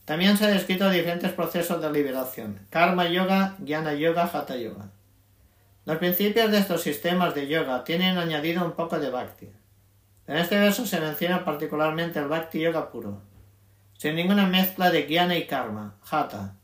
También 0.04 0.36
se 0.36 0.44
ha 0.44 0.48
descrito 0.48 0.90
diferentes 0.90 1.32
procesos 1.32 1.80
de 1.80 1.90
liberación, 1.90 2.66
karma 2.68 3.08
yoga, 3.08 3.56
jnana 3.58 3.94
yoga, 3.94 4.24
hatha 4.30 4.56
yoga. 4.56 4.90
Los 5.86 5.96
principios 5.96 6.50
de 6.50 6.58
estos 6.58 6.82
sistemas 6.82 7.34
de 7.34 7.48
yoga 7.48 7.84
tienen 7.84 8.18
añadido 8.18 8.62
un 8.66 8.72
poco 8.72 8.98
de 8.98 9.08
bhakti. 9.08 9.48
En 10.26 10.36
este 10.36 10.58
verso 10.58 10.86
se 10.86 11.00
menciona 11.00 11.44
particularmente 11.44 12.18
el 12.18 12.28
bhakti 12.28 12.60
yoga 12.60 12.90
puro, 12.90 13.20
sin 13.98 14.14
ninguna 14.14 14.46
mezcla 14.46 14.90
de 14.90 15.06
jnana 15.06 15.36
y 15.36 15.46
karma, 15.46 15.96
hatha. 16.10 16.54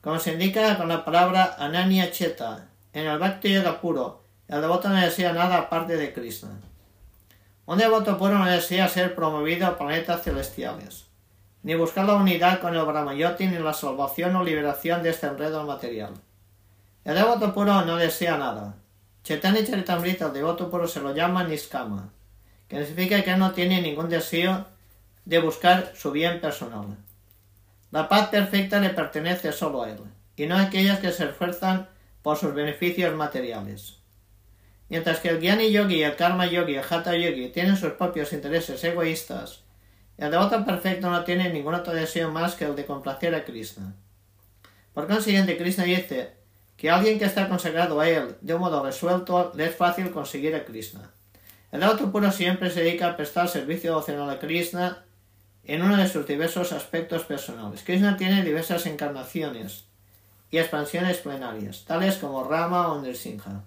Como 0.00 0.18
se 0.18 0.32
indica 0.32 0.78
con 0.78 0.88
la 0.88 1.04
palabra 1.04 1.56
ananya 1.58 2.10
cheta, 2.10 2.68
en 2.94 3.06
el 3.06 3.18
bhakti 3.18 3.52
yoga 3.52 3.80
puro, 3.80 4.22
el 4.48 4.62
devoto 4.62 4.88
no 4.88 4.96
desea 4.96 5.32
nada 5.32 5.58
aparte 5.58 5.96
de 5.96 6.12
Krishna. 6.12 6.60
Un 7.66 7.78
devoto 7.78 8.16
puro 8.18 8.38
no 8.38 8.46
desea 8.46 8.88
ser 8.88 9.14
promovido 9.14 9.66
a 9.66 9.76
planetas 9.76 10.22
celestiales, 10.22 11.06
ni 11.62 11.74
buscar 11.74 12.06
la 12.06 12.14
unidad 12.14 12.60
con 12.60 12.74
el 12.74 12.84
Brahmayoti 12.84 13.46
ni 13.46 13.58
la 13.58 13.74
salvación 13.74 14.34
o 14.36 14.42
liberación 14.42 15.02
de 15.02 15.10
este 15.10 15.26
enredo 15.26 15.64
material. 15.64 16.14
El 17.04 17.14
devoto 17.14 17.52
puro 17.52 17.82
no 17.82 17.96
desea 17.96 18.38
nada. 18.38 18.76
Chaitanya 19.22 19.64
Charitamrita, 19.64 20.26
el 20.26 20.32
devoto 20.32 20.70
puro, 20.70 20.88
se 20.88 21.00
lo 21.00 21.14
llama 21.14 21.44
Niskama, 21.44 22.10
que 22.72 22.86
significa 22.86 23.22
que 23.22 23.36
no 23.36 23.52
tiene 23.52 23.82
ningún 23.82 24.08
deseo 24.08 24.64
de 25.26 25.38
buscar 25.40 25.92
su 25.94 26.10
bien 26.10 26.40
personal. 26.40 26.96
La 27.90 28.08
paz 28.08 28.30
perfecta 28.30 28.80
le 28.80 28.88
pertenece 28.88 29.52
solo 29.52 29.82
a 29.82 29.90
él, 29.90 29.98
y 30.36 30.46
no 30.46 30.56
a 30.56 30.62
aquellas 30.62 30.98
que 30.98 31.12
se 31.12 31.26
esfuerzan 31.26 31.90
por 32.22 32.38
sus 32.38 32.54
beneficios 32.54 33.14
materiales. 33.14 33.98
Mientras 34.88 35.18
que 35.18 35.28
el 35.28 35.40
Gyani 35.40 35.70
Yogi, 35.70 36.02
el 36.02 36.16
Karma 36.16 36.46
Yogi, 36.46 36.76
el 36.76 36.84
Hatha 36.88 37.14
Yogi 37.14 37.50
tienen 37.50 37.76
sus 37.76 37.92
propios 37.92 38.32
intereses 38.32 38.82
egoístas, 38.82 39.60
el 40.16 40.30
devoto 40.30 40.64
perfecto 40.64 41.10
no 41.10 41.24
tiene 41.24 41.50
ningún 41.50 41.74
otro 41.74 41.92
deseo 41.92 42.30
más 42.30 42.54
que 42.54 42.64
el 42.64 42.74
de 42.74 42.86
complacer 42.86 43.34
a 43.34 43.44
Krishna. 43.44 43.92
Por 44.94 45.06
consiguiente, 45.06 45.58
Krishna 45.58 45.84
dice 45.84 46.32
que 46.78 46.88
alguien 46.88 47.18
que 47.18 47.26
está 47.26 47.50
consagrado 47.50 48.00
a 48.00 48.08
él 48.08 48.36
de 48.40 48.54
un 48.54 48.60
modo 48.60 48.82
resuelto 48.82 49.52
le 49.54 49.66
es 49.66 49.76
fácil 49.76 50.10
conseguir 50.10 50.54
a 50.54 50.64
Krishna. 50.64 51.10
El 51.72 51.80
devoto 51.80 52.12
puro 52.12 52.30
siempre 52.30 52.70
se 52.70 52.84
dedica 52.84 53.08
a 53.08 53.16
prestar 53.16 53.48
servicio 53.48 53.92
devocional 53.92 54.28
a 54.28 54.38
Krishna 54.38 55.04
en 55.64 55.82
uno 55.82 55.96
de 55.96 56.06
sus 56.06 56.26
diversos 56.26 56.70
aspectos 56.72 57.24
personales. 57.24 57.82
Krishna 57.82 58.18
tiene 58.18 58.44
diversas 58.44 58.84
encarnaciones 58.84 59.86
y 60.50 60.58
expansiones 60.58 61.16
plenarias, 61.16 61.84
tales 61.86 62.18
como 62.18 62.44
Rama 62.44 62.92
o 62.92 63.00
Nrsimha. 63.00 63.64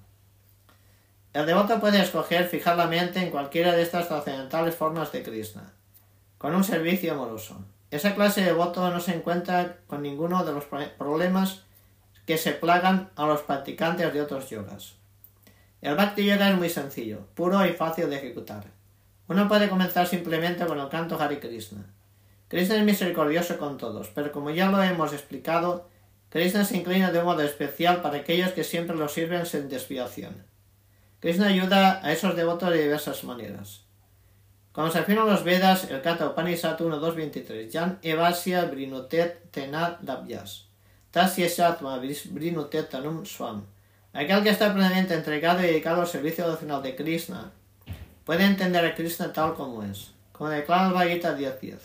El 1.34 1.48
devoto 1.48 1.80
puede 1.80 2.00
escoger 2.00 2.48
fijar 2.48 2.78
la 2.78 2.86
mente 2.86 3.20
en 3.20 3.32
cualquiera 3.32 3.74
de 3.74 3.82
estas 3.82 4.08
trascendentales 4.08 4.76
formas 4.76 5.12
de 5.12 5.24
Krishna, 5.24 5.74
con 6.38 6.54
un 6.54 6.64
servicio 6.64 7.14
amoroso. 7.14 7.66
Esa 7.90 8.14
clase 8.14 8.42
de 8.42 8.48
devoto 8.48 8.88
no 8.92 9.00
se 9.00 9.16
encuentra 9.16 9.78
con 9.88 10.04
ninguno 10.04 10.46
de 10.46 10.54
los 10.54 10.66
problemas 10.66 11.64
que 12.28 12.38
se 12.38 12.52
plagan 12.52 13.10
a 13.16 13.26
los 13.26 13.42
practicantes 13.42 14.14
de 14.14 14.22
otros 14.22 14.50
yogas. 14.50 14.95
El 15.86 15.94
Bhakti 15.94 16.26
Yoga 16.26 16.50
es 16.50 16.58
muy 16.58 16.72
sencillo, 16.72 17.28
puro 17.36 17.64
y 17.64 17.74
fácil 17.74 18.10
de 18.10 18.16
ejecutar. 18.16 18.64
Uno 19.28 19.48
puede 19.48 19.70
comenzar 19.70 20.08
simplemente 20.08 20.66
con 20.66 20.80
el 20.80 20.90
canto 20.90 21.16
Hare 21.16 21.40
Krishna. 21.40 21.86
Krishna 22.48 22.78
es 22.78 22.84
misericordioso 22.84 23.60
con 23.60 23.78
todos, 23.78 24.10
pero 24.10 24.32
como 24.32 24.50
ya 24.50 24.72
lo 24.72 24.82
hemos 24.82 25.14
explicado, 25.14 25.88
Krishna 26.30 26.66
se 26.66 26.78
inclina 26.78 27.12
de 27.12 27.20
un 27.20 27.26
modo 27.26 27.44
especial 27.44 28.02
para 28.02 28.18
aquellos 28.18 28.54
que 28.54 28.64
siempre 28.64 28.96
lo 28.96 29.08
sirven 29.08 29.46
sin 29.46 29.70
desviación. 29.70 30.48
Krishna 31.20 31.50
ayuda 31.50 32.04
a 32.04 32.12
esos 32.12 32.36
devotos 32.36 32.72
de 32.72 32.82
diversas 32.82 33.24
maneras. 33.24 33.84
Como 34.72 34.90
se 34.90 34.98
afirma 34.98 35.22
en 35.22 35.30
los 35.30 35.44
Vedas, 35.44 35.92
el 35.92 36.02
Kata 36.02 36.30
Upanishad 36.30 36.80
1.2.23, 36.80 37.72
Jan 37.72 38.00
Evasya 38.02 38.66
Brinutet 38.66 39.52
Tenad 39.52 40.00
Dabhyas, 40.00 40.66
Tasya 41.12 41.48
Shatma 41.48 42.02
Tanum 42.90 43.24
Swam. 43.24 43.75
Aquel 44.16 44.44
que 44.44 44.50
está 44.50 44.74
plenamente 44.74 45.14
entregado 45.14 45.60
y 45.60 45.68
dedicado 45.68 46.00
al 46.00 46.08
servicio 46.08 46.46
devocional 46.46 46.82
de 46.82 46.96
Krishna 46.96 47.52
puede 48.24 48.46
entender 48.46 48.86
a 48.86 48.96
Krishna 48.96 49.34
tal 49.34 49.56
como 49.56 49.84
es, 49.84 50.14
como 50.32 50.50
declara 50.50 50.88
el 50.88 50.94
Bhagavad 50.94 51.38
10.10. 51.38 51.80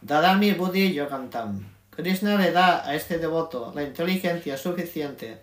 Dadami 0.00 0.52
Buddhi 0.52 0.94
Yogantam. 0.94 1.68
Krishna 1.90 2.38
le 2.38 2.50
da 2.50 2.82
a 2.82 2.94
este 2.94 3.18
devoto 3.18 3.72
la 3.74 3.82
inteligencia 3.82 4.56
suficiente 4.56 5.42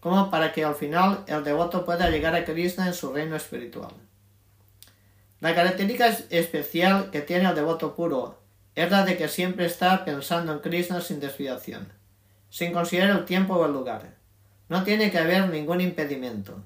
como 0.00 0.30
para 0.30 0.52
que 0.52 0.64
al 0.64 0.74
final 0.74 1.24
el 1.28 1.42
devoto 1.42 1.86
pueda 1.86 2.10
llegar 2.10 2.34
a 2.34 2.44
Krishna 2.44 2.86
en 2.86 2.92
su 2.92 3.10
reino 3.10 3.34
espiritual. 3.34 3.92
La 5.40 5.54
característica 5.54 6.14
especial 6.28 7.10
que 7.10 7.22
tiene 7.22 7.48
el 7.48 7.54
devoto 7.54 7.94
puro 7.96 8.38
es 8.74 8.90
la 8.90 9.02
de 9.06 9.16
que 9.16 9.28
siempre 9.28 9.64
está 9.64 10.04
pensando 10.04 10.52
en 10.52 10.58
Krishna 10.58 11.00
sin 11.00 11.20
desviación, 11.20 11.90
sin 12.50 12.74
considerar 12.74 13.16
el 13.16 13.24
tiempo 13.24 13.54
o 13.54 13.64
el 13.64 13.72
lugar. 13.72 14.13
No 14.68 14.82
tiene 14.82 15.10
que 15.10 15.18
haber 15.18 15.48
ningún 15.48 15.80
impedimento. 15.80 16.62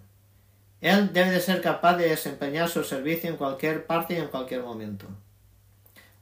Él 0.81 1.13
debe 1.13 1.31
de 1.31 1.41
ser 1.41 1.61
capaz 1.61 1.97
de 1.97 2.09
desempeñar 2.09 2.69
su 2.69 2.85
servicio 2.85 3.29
en 3.29 3.37
cualquier 3.37 3.87
parte 3.87 4.15
y 4.15 4.19
en 4.19 4.29
cualquier 4.29 4.63
momento. 4.63 5.07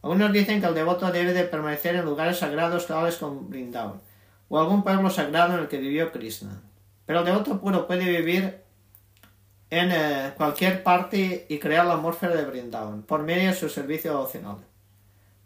Algunos 0.03 0.33
dicen 0.33 0.61
que 0.61 0.67
el 0.67 0.75
devoto 0.75 1.11
debe 1.11 1.33
de 1.35 1.45
permanecer 1.45 1.97
en 1.97 2.05
lugares 2.05 2.39
sagrados 2.39 2.87
tales 2.87 3.17
como 3.17 3.41
Brindavan, 3.41 4.01
o 4.49 4.59
algún 4.59 4.83
pueblo 4.83 5.11
sagrado 5.11 5.55
en 5.55 5.61
el 5.61 5.69
que 5.69 5.79
vivió 5.79 6.13
Krishna. 6.13 6.63
Pero 7.05 7.21
el 7.21 7.25
devoto 7.27 7.61
puro 7.61 7.87
puede 7.87 8.05
vivir 8.05 8.63
en 9.69 9.91
eh, 9.93 10.33
cualquier 10.37 10.83
parte 10.83 11.47
y 11.49 11.59
crear 11.59 11.87
la 11.87 11.95
atmósfera 11.95 12.37
de 12.37 12.45
Brindavan, 12.45 13.03
por 13.03 13.23
medio 13.25 13.51
de 13.51 13.57
su 13.57 13.69
servicio 13.69 14.13
devocional. 14.13 14.59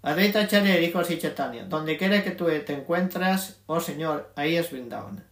Advaita 0.03 0.40
Acharya 0.40 0.77
dijo 0.77 0.99
así 0.99 1.19
Chaitanya, 1.19 1.64
donde 1.64 1.97
quiera 1.97 2.23
que 2.23 2.31
tú 2.31 2.47
te 2.47 2.73
encuentres, 2.73 3.61
oh 3.66 3.81
Señor, 3.81 4.33
ahí 4.37 4.57
es 4.57 4.71
Brindavan. 4.71 5.30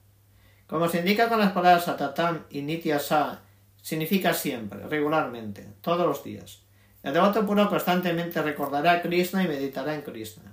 Como 0.68 0.88
se 0.88 0.98
indica 0.98 1.28
con 1.28 1.40
las 1.40 1.52
palabras 1.52 1.88
Atatam 1.88 2.44
y 2.50 2.60
Nitya 2.60 2.98
Sa, 2.98 3.40
significa 3.82 4.34
siempre, 4.34 4.86
regularmente, 4.86 5.66
todos 5.80 6.06
los 6.06 6.22
días. 6.22 6.60
El 7.02 7.14
devoto 7.14 7.46
puro 7.46 7.70
constantemente 7.70 8.42
recordará 8.42 8.92
a 8.92 9.02
Krishna 9.02 9.42
y 9.42 9.48
meditará 9.48 9.94
en 9.94 10.02
Krishna. 10.02 10.52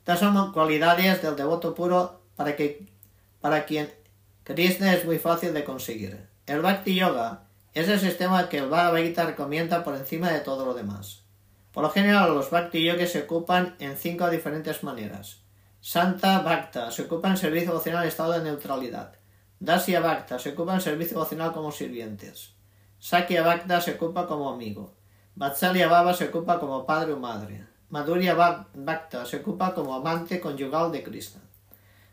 Estas 0.00 0.18
son 0.18 0.52
cualidades 0.52 1.22
del 1.22 1.36
devoto 1.36 1.74
puro 1.74 2.22
para, 2.34 2.56
que, 2.56 2.88
para 3.40 3.66
quien 3.66 3.88
Krishna 4.42 4.94
es 4.94 5.04
muy 5.04 5.20
fácil 5.20 5.54
de 5.54 5.62
conseguir. 5.62 6.26
El 6.46 6.60
Bhakti 6.60 6.96
Yoga 6.96 7.44
es 7.72 7.88
el 7.88 8.00
sistema 8.00 8.48
que 8.48 8.58
el 8.58 8.68
Bhagavad 8.68 9.02
Gita 9.02 9.26
recomienda 9.26 9.84
por 9.84 9.94
encima 9.94 10.28
de 10.28 10.40
todo 10.40 10.66
lo 10.66 10.74
demás. 10.74 11.22
Por 11.72 11.84
lo 11.84 11.90
general, 11.90 12.34
los 12.34 12.50
Bhakti 12.50 12.84
Yogis 12.84 13.12
se 13.12 13.22
ocupan 13.22 13.76
en 13.78 13.96
cinco 13.96 14.28
diferentes 14.28 14.82
maneras. 14.82 15.39
Santa 15.82 16.42
Bhakta 16.42 16.90
se 16.90 17.02
ocupa 17.02 17.28
en 17.28 17.38
servicio 17.38 17.70
devocional 17.70 18.02
en 18.02 18.08
estado 18.08 18.32
de 18.32 18.42
neutralidad. 18.44 19.14
Dasya 19.60 20.00
Bhakta 20.00 20.38
se 20.38 20.50
ocupa 20.50 20.74
en 20.74 20.80
servicio 20.80 21.16
devocional 21.16 21.52
como 21.52 21.72
sirvientes. 21.72 22.54
Sakya 22.98 23.42
Bhakta 23.42 23.80
se 23.80 23.92
ocupa 23.92 24.26
como 24.26 24.50
amigo. 24.50 24.94
Vatsalya 25.36 25.88
Baba 25.88 26.12
se 26.12 26.26
ocupa 26.26 26.60
como 26.60 26.84
padre 26.84 27.14
o 27.14 27.18
madre. 27.18 27.64
Madhurya 27.88 28.34
Bhakta 28.34 29.24
se 29.24 29.38
ocupa 29.38 29.74
como 29.74 29.94
amante 29.94 30.38
conyugal 30.38 30.92
de 30.92 31.02
Krishna. 31.02 31.40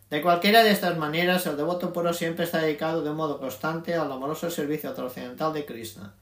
De 0.10 0.21
cualquiera 0.21 0.63
de 0.63 0.71
estas 0.71 0.97
maneras, 0.97 1.45
el 1.45 1.58
devoto 1.58 1.91
puro 1.91 2.13
siempre 2.13 2.45
está 2.45 2.60
dedicado 2.60 3.03
de 3.03 3.10
un 3.10 3.17
modo 3.17 3.38
constante 3.38 3.95
al 3.95 4.10
amoroso 4.10 4.49
servicio 4.49 4.93
trascendental 4.93 5.51
de 5.51 5.65
Krishna. 5.65 6.13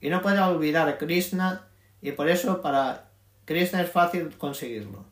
Y 0.00 0.08
no 0.08 0.22
puede 0.22 0.38
olvidar 0.40 0.88
a 0.88 0.98
Krishna, 0.98 1.66
y 2.00 2.12
por 2.12 2.28
eso 2.28 2.62
para 2.62 3.10
Krishna 3.44 3.82
es 3.82 3.90
fácil 3.90 4.38
conseguirlo. 4.38 5.11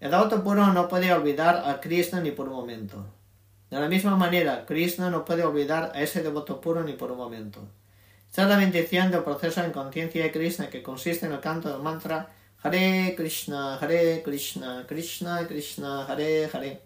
El 0.00 0.10
devoto 0.10 0.42
puro 0.42 0.66
no 0.72 0.88
puede 0.88 1.12
olvidar 1.12 1.62
a 1.68 1.78
Krishna 1.78 2.22
ni 2.22 2.30
por 2.30 2.48
un 2.48 2.54
momento. 2.54 3.04
De 3.68 3.78
la 3.78 3.86
misma 3.86 4.16
manera, 4.16 4.64
Krishna 4.64 5.10
no 5.10 5.26
puede 5.26 5.44
olvidar 5.44 5.92
a 5.94 6.00
ese 6.00 6.22
devoto 6.22 6.58
puro 6.58 6.82
ni 6.82 6.94
por 6.94 7.12
un 7.12 7.18
momento. 7.18 7.60
Esta 8.30 8.44
es 8.44 8.48
la 8.48 8.56
bendición 8.56 9.10
del 9.10 9.22
proceso 9.22 9.62
en 9.62 9.72
conciencia 9.72 10.22
de 10.22 10.32
Krishna 10.32 10.70
que 10.70 10.82
consiste 10.82 11.26
en 11.26 11.32
el 11.32 11.40
canto 11.40 11.68
del 11.68 11.82
mantra 11.82 12.30
Hare 12.62 13.14
Krishna, 13.14 13.76
Hare 13.76 14.22
Krishna, 14.22 14.86
Krishna 14.86 15.46
Krishna, 15.46 16.06
Hare 16.06 16.48
Hare, 16.50 16.80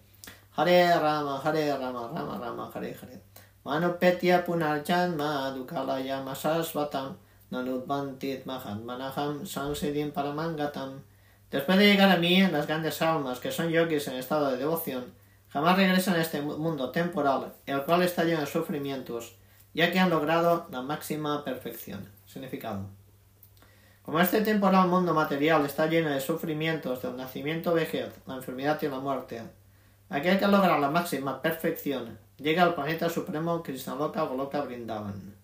Hare 0.57 0.99
Rama, 0.99 1.41
Hare 1.45 1.79
Rama, 1.79 2.11
Rama 2.13 2.39
Rama, 2.39 2.71
Hare 2.75 2.97
Hare. 3.01 3.21
Manupetya 3.65 4.45
punarjanma 4.45 5.55
dukalaya 5.55 6.23
masasvatam 6.25 7.15
nanudvantit 7.53 8.45
mahatmanaham 8.45 9.47
sansidim 9.47 10.11
paramangatam. 10.11 11.01
Después 11.55 11.79
de 11.79 11.87
llegar 11.87 12.11
a 12.11 12.17
mí, 12.17 12.45
las 12.49 12.67
grandes 12.67 13.01
almas 13.01 13.39
que 13.39 13.53
son 13.53 13.69
yogis 13.71 14.09
en 14.09 14.17
estado 14.17 14.51
de 14.51 14.57
devoción, 14.57 15.15
jamás 15.51 15.77
regresan 15.77 16.17
a 16.17 16.21
este 16.21 16.43
mundo 16.43 16.91
temporal, 16.91 17.53
el 17.67 17.85
cual 17.85 18.03
está 18.03 18.25
lleno 18.25 18.41
de 18.41 18.47
sufrimientos, 18.49 19.37
ya 19.73 19.93
que 19.93 20.01
han 20.01 20.11
logrado 20.11 20.67
la 20.73 20.83
máxima 20.83 21.45
perfección. 21.45 22.11
Significado. 22.27 22.89
Como 24.03 24.19
este 24.19 24.41
temporal 24.41 24.89
mundo 24.89 25.15
material 25.15 25.65
está 25.65 25.87
lleno 25.87 26.11
de 26.11 26.21
sufrimientos 26.21 27.03
del 27.03 27.17
nacimiento, 27.17 27.73
vejez, 27.73 28.13
la 28.27 28.35
enfermedad 28.35 28.83
y 28.83 28.89
la 28.89 28.99
muerte, 28.99 29.41
aquel 30.09 30.41
que 30.41 30.49
logra 30.49 30.81
la 30.81 30.91
máxima 30.91 31.41
perfección 31.41 32.19
llega 32.37 32.65
al 32.65 32.75
planeta 32.75 33.09
supremo 33.09 33.63
Krishnaloka 33.63 34.23
Goloka 34.23 34.61
Brindavan. 34.63 35.37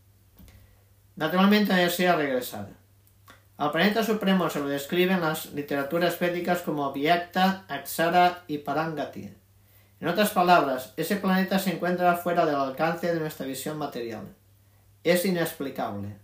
Naturalmente 1.15 1.73
desea 1.73 2.17
regresar. 2.17 2.80
Al 3.61 3.73
planeta 3.73 4.03
supremo 4.03 4.49
se 4.49 4.59
lo 4.59 4.69
describen 4.69 5.21
las 5.21 5.53
literaturas 5.53 6.19
védicas 6.19 6.63
como 6.63 6.95
Vyakta, 6.95 7.67
Aksara 7.69 8.45
y 8.47 8.57
Parangati. 8.57 9.35
En 10.01 10.09
otras 10.09 10.31
palabras, 10.31 10.95
ese 10.97 11.17
planeta 11.17 11.59
se 11.59 11.75
encuentra 11.75 12.17
fuera 12.17 12.47
del 12.47 12.55
alcance 12.55 13.13
de 13.13 13.21
nuestra 13.21 13.45
visión 13.45 13.77
material. 13.77 14.35
Es 15.05 15.27
inexplicable. 15.27 16.17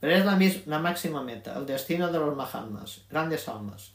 Pero 0.00 0.14
es 0.14 0.26
la, 0.26 0.38
la 0.66 0.78
máxima 0.78 1.22
meta, 1.22 1.56
el 1.56 1.64
destino 1.64 2.12
de 2.12 2.18
los 2.18 2.36
Mahatmas, 2.36 3.06
grandes 3.08 3.48
almas. 3.48 3.94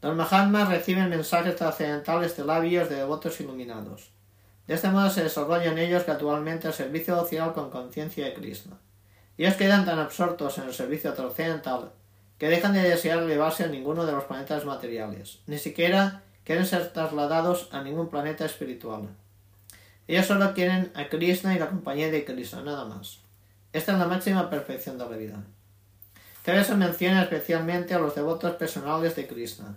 Los 0.00 0.16
Mahatmas 0.16 0.70
reciben 0.70 1.10
mensajes 1.10 1.56
trascendentales 1.56 2.34
de 2.34 2.46
labios 2.46 2.88
de 2.88 2.96
devotos 2.96 3.38
iluminados. 3.42 4.10
De 4.66 4.72
este 4.72 4.88
modo 4.88 5.10
se 5.10 5.24
desarrolla 5.24 5.70
en 5.70 5.76
ellos 5.76 6.06
gradualmente 6.06 6.66
el 6.66 6.72
servicio 6.72 7.14
social 7.14 7.52
con 7.52 7.68
conciencia 7.68 8.24
de 8.24 8.32
Krishna. 8.32 8.78
Ellos 9.36 9.54
quedan 9.54 9.84
tan 9.84 9.98
absortos 9.98 10.58
en 10.58 10.64
el 10.64 10.74
servicio 10.74 11.12
trascendental 11.12 11.92
que 12.40 12.48
dejan 12.48 12.72
de 12.72 12.80
desear 12.80 13.18
elevarse 13.18 13.64
a 13.64 13.66
ninguno 13.66 14.06
de 14.06 14.12
los 14.12 14.24
planetas 14.24 14.64
materiales, 14.64 15.40
ni 15.46 15.58
siquiera 15.58 16.22
quieren 16.42 16.64
ser 16.64 16.90
trasladados 16.90 17.68
a 17.70 17.82
ningún 17.82 18.08
planeta 18.08 18.46
espiritual. 18.46 19.10
Ellos 20.08 20.24
solo 20.24 20.54
quieren 20.54 20.90
a 20.94 21.10
Krishna 21.10 21.54
y 21.54 21.58
la 21.58 21.68
compañía 21.68 22.10
de 22.10 22.24
Krishna, 22.24 22.62
nada 22.62 22.86
más. 22.86 23.18
Esta 23.74 23.92
es 23.92 23.98
la 23.98 24.06
máxima 24.06 24.48
perfección 24.48 24.96
de 24.96 25.04
la 25.04 25.16
vida. 25.18 25.44
Cabe 26.42 26.64
se 26.64 26.74
menciona 26.76 27.24
especialmente 27.24 27.92
a 27.92 27.98
los 27.98 28.14
devotos 28.14 28.54
personales 28.54 29.14
de 29.16 29.26
Krishna. 29.26 29.76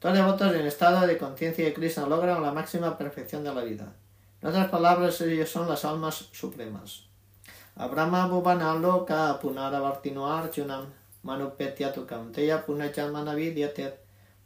Todos 0.00 0.18
los 0.18 0.26
devotos 0.26 0.54
en 0.56 0.66
estado 0.66 1.06
de 1.06 1.16
conciencia 1.16 1.64
de 1.64 1.72
Krishna 1.72 2.06
logran 2.08 2.42
la 2.42 2.50
máxima 2.50 2.98
perfección 2.98 3.44
de 3.44 3.54
la 3.54 3.62
vida. 3.62 3.92
En 4.42 4.48
otras 4.48 4.68
palabras, 4.68 5.20
ellos 5.20 5.48
son 5.48 5.68
las 5.68 5.84
almas 5.84 6.28
supremas. 6.32 7.04
Abrahma 7.76 8.26
Bhuvana 8.26 8.74
Loka 8.74 9.38
Punaravartino 9.38 10.28
Arjunam 10.28 10.86
Manupetyatukam 11.22 12.32
Teya. 12.32 12.64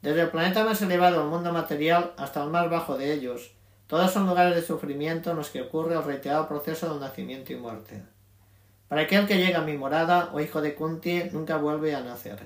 Desde 0.02 0.20
el 0.20 0.30
planeta 0.30 0.64
más 0.64 0.82
elevado 0.82 1.22
al 1.22 1.28
mundo 1.28 1.52
material 1.52 2.12
hasta 2.16 2.42
el 2.44 2.50
más 2.50 2.68
bajo 2.68 2.98
de 2.98 3.12
ellos, 3.12 3.52
todos 3.86 4.12
son 4.12 4.26
lugares 4.26 4.54
de 4.54 4.62
sufrimiento 4.62 5.30
en 5.30 5.36
los 5.36 5.50
que 5.50 5.62
ocurre 5.62 5.94
el 5.94 6.02
reiterado 6.02 6.48
proceso 6.48 6.92
de 6.92 7.00
nacimiento 7.00 7.52
y 7.52 7.56
muerte. 7.56 8.02
Para 8.88 9.02
aquel 9.02 9.26
que 9.26 9.38
llega 9.38 9.60
a 9.60 9.64
mi 9.64 9.76
morada, 9.76 10.30
o 10.32 10.40
hijo 10.40 10.60
de 10.60 10.74
Kunti, 10.74 11.24
nunca 11.32 11.56
vuelve 11.56 11.94
a 11.94 12.00
nacer. 12.00 12.38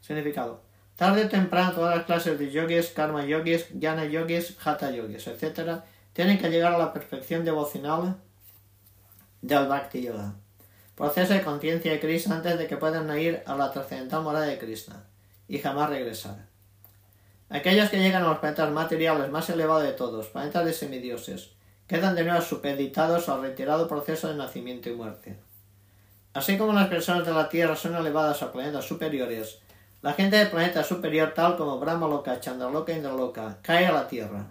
Significado. 0.00 0.60
Tarde 0.96 1.24
o 1.24 1.28
temprano 1.28 1.72
todas 1.72 1.96
las 1.96 2.06
clases 2.06 2.38
de 2.38 2.50
yogis, 2.50 2.88
karma 2.88 3.24
yogis, 3.24 3.68
jnana 3.70 4.06
yogis, 4.06 4.56
hatha 4.64 4.90
yogis, 4.90 5.26
etc., 5.26 5.82
tienen 6.12 6.38
que 6.38 6.48
llegar 6.48 6.72
a 6.72 6.78
la 6.78 6.92
perfección 6.92 7.44
devocional 7.44 8.16
del 9.42 9.68
Bhakti 9.68 10.02
Yoga. 10.02 10.34
Proceso 10.96 11.34
de 11.34 11.42
conciencia 11.42 11.92
de 11.92 12.00
Krishna 12.00 12.36
antes 12.36 12.58
de 12.58 12.66
que 12.66 12.78
puedan 12.78 13.06
ir 13.18 13.42
a 13.44 13.54
la 13.54 13.70
trascendental 13.70 14.22
morada 14.22 14.46
de 14.46 14.58
Krishna 14.58 15.04
y 15.46 15.58
jamás 15.58 15.90
regresar. 15.90 16.46
Aquellos 17.50 17.90
que 17.90 18.00
llegan 18.00 18.24
a 18.24 18.28
los 18.28 18.38
planetas 18.38 18.72
materiales 18.72 19.30
más 19.30 19.50
elevados 19.50 19.82
de 19.82 19.92
todos, 19.92 20.28
planetas 20.28 20.64
de 20.64 20.72
semidioses, 20.72 21.50
quedan 21.86 22.14
de 22.14 22.24
nuevo 22.24 22.40
supeditados 22.40 23.28
al 23.28 23.42
retirado 23.42 23.86
proceso 23.86 24.28
de 24.28 24.36
nacimiento 24.36 24.88
y 24.88 24.94
muerte. 24.94 25.38
Así 26.32 26.56
como 26.56 26.72
las 26.72 26.88
personas 26.88 27.26
de 27.26 27.32
la 27.34 27.50
Tierra 27.50 27.76
son 27.76 27.94
elevadas 27.94 28.42
a 28.42 28.50
planetas 28.50 28.86
superiores, 28.86 29.60
la 30.00 30.14
gente 30.14 30.36
del 30.36 30.50
planeta 30.50 30.82
superior, 30.82 31.32
tal 31.34 31.56
como 31.58 31.78
Brahma 31.78 32.08
Loka, 32.08 32.40
Chandraloka 32.40 32.92
e 32.92 32.96
Indraloka, 32.96 33.58
cae 33.60 33.86
a 33.86 33.92
la 33.92 34.08
Tierra. 34.08 34.46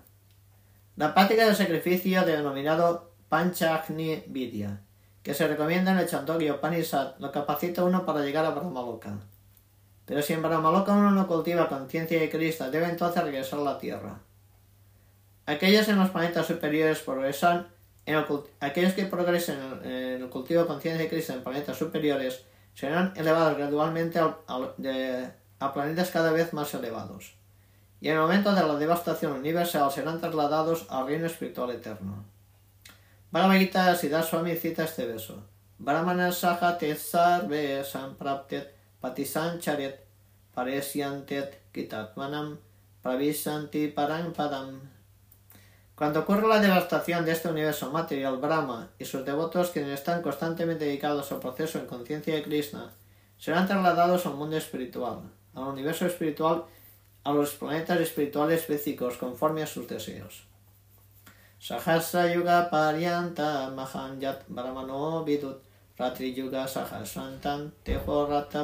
La 0.96 1.14
práctica 1.14 1.46
del 1.46 1.56
sacrificio 1.56 2.24
denominado 2.24 3.12
Panchagni 3.30 4.24
Vidya, 4.28 4.82
que 5.26 5.34
se 5.34 5.47
recomienda 5.47 5.91
en 5.91 5.97
el 5.97 6.07
Chandogya 6.07 6.53
Upanishad, 6.53 7.15
lo 7.17 7.32
capacita 7.32 7.84
uno 7.84 8.05
para 8.05 8.21
llegar 8.21 8.45
a 8.45 8.51
Brahmaloka. 8.51 9.17
Pero 10.05 10.21
si 10.21 10.34
en 10.34 10.43
Brahmaloka 10.43 10.93
uno 10.93 11.09
no 11.09 11.26
cultiva 11.26 11.67
conciencia 11.67 12.19
de 12.19 12.30
Cristo, 12.30 12.69
debe 12.69 12.86
entonces 12.86 13.23
regresar 13.23 13.57
a 13.57 13.63
la 13.63 13.80
Tierra. 13.80 14.19
Aquellos 15.47 15.88
en 15.88 15.97
los 15.97 16.11
planetas 16.11 16.45
superiores 16.45 16.99
progresan 16.99 17.69
en 18.05 18.23
aquellos 18.59 18.93
que 18.93 19.05
progresen 19.05 19.57
en 19.84 20.21
el, 20.21 20.30
cultivo 20.30 20.61
de 20.61 20.67
conciencia 20.67 21.01
de 21.01 21.09
Cristo 21.09 21.34
en 21.34 21.43
planetas 21.43 21.76
superiores 21.76 22.45
serán 22.76 23.11
elevados 23.15 23.57
gradualmente 23.57 24.19
a 24.19 25.73
planetas 25.73 26.11
cada 26.11 26.34
vez 26.34 26.53
más 26.53 26.71
elevados. 26.76 27.34
Y 27.99 28.09
en 28.09 28.13
el 28.13 28.21
momento 28.21 28.53
de 28.53 28.61
la 28.61 28.76
devastación 28.76 29.32
universal 29.32 29.91
serán 29.91 30.21
trasladados 30.21 30.86
al 30.91 31.07
reino 31.07 31.26
espiritual 31.26 31.71
eterno. 31.71 32.34
Bhagavad 33.36 33.59
Gita 33.59 34.23
Swami 34.23 34.55
cita 34.55 34.86
este 34.86 35.05
verso. 35.05 35.43
Brahmana 35.77 36.31
saha 36.31 36.77
te 36.77 36.95
sarve 36.95 37.83
sampraptet 37.83 38.73
patisancharet 39.01 39.99
paresyantet 40.55 41.59
kitatmanam 41.73 42.57
pravisanti 43.03 43.91
parang 43.93 44.31
padam. 44.31 44.79
Cuando 45.95 46.21
ocurre 46.21 46.47
la 46.47 46.61
devastación 46.61 47.25
de 47.25 47.33
este 47.33 47.49
universo 47.49 47.91
material, 47.91 48.38
Brahma 48.38 48.91
y 48.97 49.03
sus 49.03 49.25
devotos, 49.25 49.71
quienes 49.71 49.99
están 49.99 50.21
constantemente 50.21 50.86
dedicados 50.86 51.29
al 51.33 51.39
proceso 51.39 51.77
en 51.77 51.88
conciencia 51.88 52.36
de 52.36 52.43
Krishna, 52.43 52.93
serán 53.38 53.67
trasladados 53.67 54.25
al 54.25 54.36
mundo 54.36 54.55
espiritual, 54.55 55.29
al 55.53 55.63
universo 55.63 56.05
espiritual, 56.05 56.63
a 57.25 57.33
los 57.33 57.53
planetas 57.55 57.99
espirituales 57.99 58.65
físicos 58.65 59.17
conforme 59.17 59.61
a 59.61 59.67
sus 59.67 59.89
deseos. 59.89 60.55
Sahasra 61.60 62.34
Yuga 62.34 62.70
Ratri 65.97 66.34
Yuga 66.34 66.68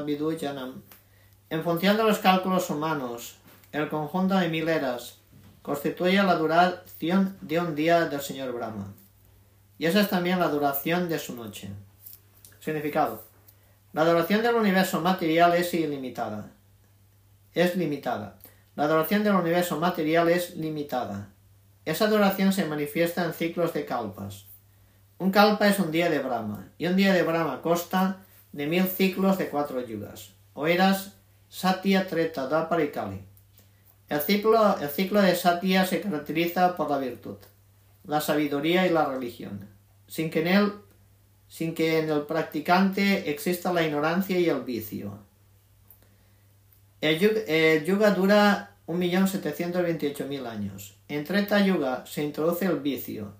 Vidujanam. 0.05 0.83
En 1.49 1.63
función 1.63 1.97
de 1.97 2.03
los 2.03 2.19
cálculos 2.19 2.69
humanos, 2.69 3.37
el 3.71 3.89
conjunto 3.89 4.35
de 4.35 4.49
mil 4.49 4.67
eras 4.67 5.19
constituye 5.61 6.21
la 6.23 6.35
duración 6.35 7.37
de 7.41 7.59
un 7.59 7.75
día 7.75 8.05
del 8.05 8.21
señor 8.21 8.51
Brahma. 8.51 8.93
Y 9.77 9.85
esa 9.85 10.01
es 10.01 10.09
también 10.09 10.39
la 10.39 10.49
duración 10.49 11.09
de 11.09 11.19
su 11.19 11.35
noche. 11.35 11.69
Significado. 12.59 13.23
La 13.93 14.05
duración 14.05 14.43
del 14.43 14.55
universo 14.55 15.01
material 15.01 15.55
es 15.55 15.73
ilimitada. 15.73 16.51
Es 17.53 17.75
limitada. 17.75 18.37
La 18.75 18.87
duración 18.87 19.23
del 19.23 19.35
universo 19.35 19.79
material 19.79 20.29
es 20.29 20.55
limitada. 20.55 21.30
Esa 21.85 22.07
duración 22.07 22.53
se 22.53 22.65
manifiesta 22.65 23.25
en 23.25 23.33
ciclos 23.33 23.73
de 23.73 23.85
kalpas. 23.85 24.45
Un 25.17 25.31
kalpa 25.31 25.67
es 25.67 25.79
un 25.79 25.91
día 25.91 26.09
de 26.09 26.19
Brahma, 26.19 26.69
y 26.77 26.87
un 26.87 26.95
día 26.95 27.13
de 27.13 27.23
Brahma 27.23 27.61
consta 27.61 28.23
de 28.51 28.67
mil 28.67 28.85
ciclos 28.87 29.37
de 29.37 29.49
cuatro 29.49 29.85
yugas, 29.85 30.33
o 30.53 30.67
eras 30.67 31.13
Satya, 31.49 32.07
Treta, 32.07 32.47
Dapar 32.47 32.81
y 32.81 32.91
Kali. 32.91 33.21
El 34.09 34.19
ciclo, 34.19 34.77
el 34.79 34.89
ciclo 34.89 35.21
de 35.21 35.35
Satya 35.35 35.85
se 35.85 36.01
caracteriza 36.01 36.75
por 36.75 36.89
la 36.89 36.97
virtud, 36.97 37.37
la 38.05 38.21
sabiduría 38.21 38.85
y 38.85 38.89
la 38.89 39.05
religión, 39.05 39.67
sin 40.07 40.29
que 40.29 40.47
en 40.49 40.73
sin 41.47 41.75
que 41.75 41.99
en 41.99 42.09
el 42.09 42.21
practicante 42.21 43.29
exista 43.29 43.73
la 43.73 43.85
ignorancia 43.85 44.39
y 44.39 44.47
el 44.47 44.61
vicio. 44.61 45.19
El 47.01 47.83
yuga 47.83 48.11
dura 48.11 48.75
1.728.000 48.91 50.45
años. 50.47 50.97
En 51.07 51.23
Treta 51.23 51.59
Yuga 51.59 52.05
se 52.05 52.23
introduce 52.23 52.65
el 52.65 52.79
vicio, 52.79 53.33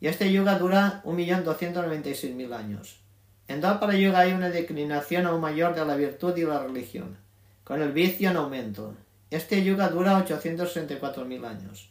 y 0.00 0.06
este 0.06 0.32
yuga 0.32 0.58
dura 0.58 1.02
1.296.000 1.04 2.54
años. 2.54 3.00
En 3.48 3.60
Dwapara 3.60 3.94
Yuga 3.94 4.20
hay 4.20 4.32
una 4.32 4.50
declinación 4.50 5.26
aún 5.26 5.40
mayor 5.40 5.74
de 5.74 5.84
la 5.84 5.96
virtud 5.96 6.36
y 6.36 6.44
la 6.44 6.62
religión, 6.62 7.16
con 7.64 7.82
el 7.82 7.92
vicio 7.92 8.30
en 8.30 8.36
aumento. 8.36 8.94
Este 9.30 9.64
yuga 9.64 9.88
dura 9.88 10.24
864.000 10.24 11.46
años. 11.46 11.90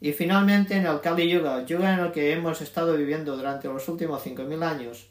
Y 0.00 0.12
finalmente 0.12 0.76
en 0.76 0.86
el 0.86 1.00
Kali 1.00 1.28
Yuga, 1.28 1.64
yuga 1.64 1.94
en 1.94 2.00
el 2.00 2.12
que 2.12 2.32
hemos 2.32 2.60
estado 2.60 2.96
viviendo 2.96 3.36
durante 3.36 3.68
los 3.68 3.88
últimos 3.88 4.24
5.000 4.24 4.64
años, 4.64 5.08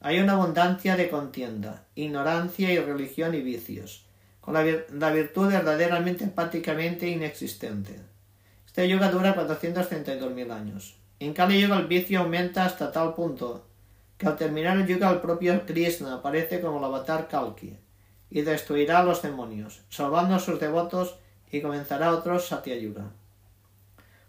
hay 0.00 0.20
una 0.20 0.34
abundancia 0.34 0.96
de 0.96 1.08
contienda, 1.08 1.84
ignorancia 1.94 2.72
y 2.72 2.78
religión 2.78 3.34
y 3.34 3.40
vicios 3.40 4.05
con 4.46 4.54
la, 4.54 5.10
virtud 5.10 5.48
verdaderamente 5.48 6.22
empáticamente 6.22 7.08
inexistente. 7.08 7.98
Este 8.64 8.88
yoga 8.88 9.10
dura 9.10 9.34
432.000 9.34 10.52
años. 10.52 10.96
En 11.18 11.34
Kali 11.34 11.60
Yuga 11.60 11.78
el 11.78 11.88
vicio 11.88 12.20
aumenta 12.20 12.64
hasta 12.64 12.92
tal 12.92 13.14
punto 13.14 13.66
que 14.16 14.28
al 14.28 14.36
terminar 14.36 14.76
el 14.76 14.86
yoga 14.86 15.10
el 15.10 15.20
propio 15.20 15.66
Krishna 15.66 16.14
aparece 16.14 16.60
como 16.60 16.78
el 16.78 16.84
avatar 16.84 17.26
Kalki 17.26 17.76
y 18.30 18.42
destruirá 18.42 19.00
a 19.00 19.02
los 19.02 19.20
demonios, 19.20 19.82
salvando 19.88 20.36
a 20.36 20.38
sus 20.38 20.60
devotos 20.60 21.18
y 21.50 21.60
comenzará 21.60 22.12
otro 22.12 22.38
Satya 22.38 22.76
Yuga. 22.76 23.10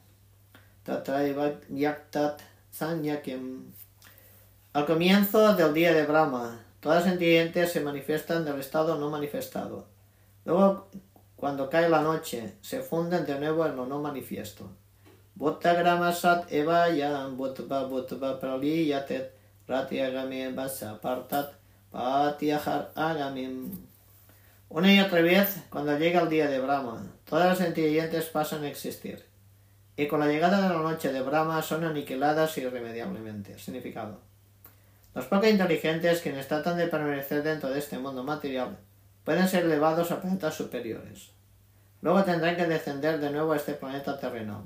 Tatraiva 0.85 1.53
Vyaktat 1.69 2.43
Sanyakim 2.73 3.73
Al 4.73 4.85
comienzo 4.85 5.55
del 5.55 5.73
día 5.73 5.93
de 5.95 6.07
Brahma, 6.07 6.59
todas 6.81 7.05
las 7.05 7.13
entidades 7.13 7.73
se 7.73 7.81
manifiestan 7.81 8.45
del 8.45 8.59
estado 8.59 8.99
no 8.99 9.11
manifestado. 9.11 9.87
Luego, 10.45 10.89
cuando 11.37 11.71
cae 11.71 11.89
la 11.89 12.03
noche, 12.03 12.55
se 12.63 12.81
funden 12.81 13.27
de 13.27 13.39
nuevo 13.39 13.65
en 13.67 13.77
lo 13.77 13.87
no 13.87 14.01
manifiesto. 14.01 14.69
Grama 15.39 16.13
Sat 16.13 16.53
Eva 16.53 16.89
Yam 16.91 17.37
Bhutva 17.37 17.85
Bhutva 17.85 18.39
Praliyatet 18.41 19.33
Rati 19.67 20.01
Agami 20.01 20.53
Partat 21.01 21.55
Patiahar 21.93 22.91
Agamim 22.95 23.90
una 24.71 24.93
y 24.93 25.01
otra 25.01 25.21
vez, 25.21 25.65
cuando 25.69 25.99
llega 25.99 26.21
el 26.21 26.29
día 26.29 26.49
de 26.49 26.61
Brahma, 26.61 27.03
todas 27.25 27.49
las 27.49 27.67
entidades 27.67 28.27
pasan 28.27 28.63
a 28.63 28.69
existir. 28.69 29.27
Y 29.97 30.07
con 30.07 30.21
la 30.21 30.29
llegada 30.29 30.63
de 30.63 30.69
la 30.73 30.81
noche 30.81 31.13
de 31.13 31.21
Brahma 31.23 31.61
son 31.61 31.83
aniquiladas 31.83 32.57
irremediablemente. 32.57 33.59
Significado. 33.59 34.21
Los 35.13 35.27
poco 35.27 35.49
inteligentes, 35.49 36.21
quienes 36.21 36.47
tratan 36.47 36.79
de 36.79 36.87
permanecer 36.87 37.43
dentro 37.43 37.69
de 37.69 37.81
este 37.81 37.99
mundo 37.99 38.23
material, 38.23 38.79
pueden 39.25 39.49
ser 39.49 39.65
elevados 39.65 40.13
a 40.13 40.21
planetas 40.21 40.55
superiores. 40.55 41.31
Luego 42.01 42.23
tendrán 42.23 42.55
que 42.55 42.67
descender 42.67 43.19
de 43.19 43.31
nuevo 43.31 43.53
a 43.53 43.57
este 43.57 43.75
planeta 43.75 44.21
terrenal. 44.21 44.63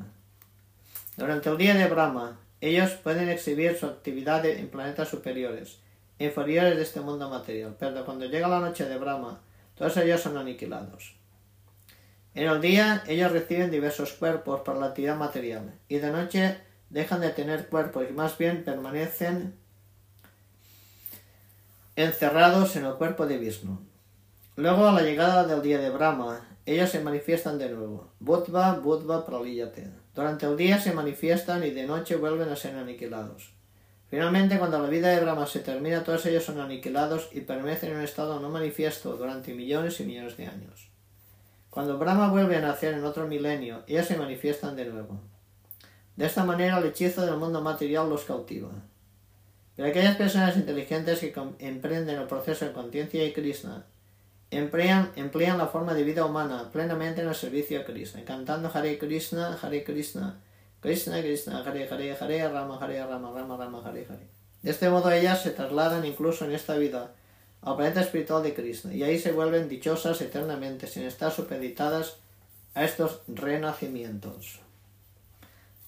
Durante 1.17 1.49
el 1.49 1.57
día 1.57 1.75
de 1.75 1.87
Brahma, 1.87 2.39
ellos 2.61 2.91
pueden 2.91 3.31
exhibir 3.31 3.75
su 3.79 3.87
actividad 3.87 4.45
en 4.45 4.69
planetas 4.69 5.09
superiores, 5.09 5.79
inferiores 6.19 6.77
de 6.77 6.83
este 6.83 7.01
mundo 7.01 7.31
material, 7.31 7.75
pero 7.79 8.05
cuando 8.05 8.27
llega 8.27 8.49
la 8.49 8.61
noche 8.61 8.85
de 8.85 8.99
Brahma, 8.99 9.41
todos 9.75 9.97
ellos 9.97 10.21
son 10.21 10.37
aniquilados. 10.37 11.17
En 12.35 12.49
el 12.49 12.61
día 12.61 13.05
ellos 13.07 13.33
reciben 13.33 13.71
diversos 13.71 14.13
cuerpos 14.13 14.61
por 14.61 14.77
la 14.77 14.87
actividad 14.87 15.17
material 15.17 15.79
y 15.89 15.99
de 15.99 16.11
noche 16.11 16.57
dejan 16.91 17.21
de 17.21 17.31
tener 17.31 17.69
cuerpos 17.69 18.05
y 18.09 18.13
más 18.13 18.37
bien 18.37 18.65
permanecen 18.65 19.55
encerrados 21.97 22.75
en 22.77 22.85
el 22.85 22.95
cuerpo 22.95 23.27
de 23.27 23.39
Vishnu. 23.39 23.79
Luego 24.57 24.87
a 24.87 24.93
la 24.93 25.03
llegada 25.03 25.47
del 25.47 25.63
día 25.63 25.79
de 25.79 25.91
Brahma, 25.91 26.41
ellos 26.67 26.91
se 26.91 27.01
manifiestan 27.01 27.59
de 27.59 27.71
nuevo. 27.71 28.13
Budva, 28.21 28.75
Budva, 28.75 29.27
Praliyate. 29.27 29.91
Durante 30.15 30.47
el 30.47 30.57
día 30.57 30.81
se 30.81 30.93
manifiestan 30.93 31.65
y 31.65 31.71
de 31.71 31.87
noche 31.87 32.17
vuelven 32.17 32.49
a 32.49 32.57
ser 32.57 32.77
aniquilados. 32.77 33.54
Finalmente, 34.11 34.59
cuando 34.59 34.79
la 34.79 34.89
vida 34.89 35.09
de 35.09 35.21
Brahma 35.21 35.47
se 35.47 35.61
termina, 35.61 36.05
todos 36.05 36.25
ellos 36.27 36.45
son 36.45 36.61
aniquilados 36.61 37.29
y 37.33 37.41
permanecen 37.41 37.91
en 37.91 37.97
un 37.97 38.05
estado 38.05 38.39
no 38.41 38.49
manifiesto 38.49 39.17
durante 39.17 39.55
millones 39.55 39.99
y 40.01 40.05
millones 40.05 40.37
de 40.37 40.47
años. 40.47 40.89
Cuando 41.71 41.99
Brahma 41.99 42.29
vuelve 42.29 42.57
a 42.57 42.61
nacer 42.61 42.95
en 42.95 43.05
otro 43.05 43.27
milenio, 43.27 43.83
ellos 43.89 44.07
se 44.07 44.17
manifiestan 44.17 44.77
de 44.77 44.85
nuevo. 44.85 45.21
De 46.17 46.27
esta 46.27 46.45
manera, 46.45 46.79
el 46.79 46.85
hechizo 46.85 47.27
del 47.27 47.37
mundo 47.37 47.61
material 47.61 48.09
los 48.09 48.25
cautiva. 48.25 48.71
Pero 49.75 49.89
aquellas 49.89 50.17
personas 50.17 50.57
inteligentes 50.57 51.19
que 51.19 51.35
emprenden 51.59 52.21
el 52.21 52.29
proceso 52.29 52.65
de 52.65 52.73
conciencia 52.73 53.25
y 53.25 53.33
Krishna 53.33 53.87
emplean, 54.51 55.11
emplean 55.17 55.59
la 55.59 55.67
forma 55.67 55.95
de 55.95 56.05
vida 56.05 56.25
humana 56.25 56.71
plenamente 56.73 57.23
en 57.23 57.29
el 57.29 57.35
servicio 57.35 57.81
a 57.81 57.85
Krishna, 57.85 58.25
cantando 58.25 58.71
Hare 58.73 58.99
Krishna, 58.99 59.59
Hare 59.61 59.83
Krishna, 59.83 60.39
Krishna, 60.85 61.23
Krishna, 61.23 61.65
Hare 61.65 61.89
Hare, 61.89 62.15
Hare 62.15 62.49
Rama, 62.53 62.79
Hare 62.79 63.03
Rama, 63.07 63.33
Rama 63.33 63.57
Rama, 63.57 63.81
Hare 63.83 64.05
Hare. 64.07 64.29
De 64.61 64.71
este 64.71 64.91
modo 64.91 65.11
ellas 65.11 65.43
se 65.43 65.53
trasladan 65.53 66.05
incluso 66.05 66.45
en 66.45 66.53
esta 66.53 66.77
vida 66.77 67.15
al 67.63 67.77
planeta 67.77 68.03
espiritual 68.03 68.43
de 68.43 68.53
Krishna 68.53 68.93
y 68.93 69.03
ahí 69.03 69.19
se 69.19 69.33
vuelven 69.33 69.71
dichosas 69.71 70.21
eternamente 70.21 70.87
sin 70.87 71.05
estar 71.05 71.33
supeditadas 71.33 72.19
a 72.75 72.85
estos 72.85 73.23
renacimientos. 73.29 74.61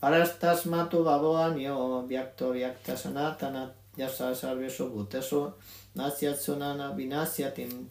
Parastasmatu 0.01 1.05
baboanyo 1.05 2.07
vyakto 2.07 2.53
vyakta 2.53 2.97
sanatana 2.97 3.75
yasa 3.99 4.35
sarvesu 4.35 4.89
bhutesu 4.89 5.53
nasyatsunana 5.95 6.97
vinasyatim 6.97 7.91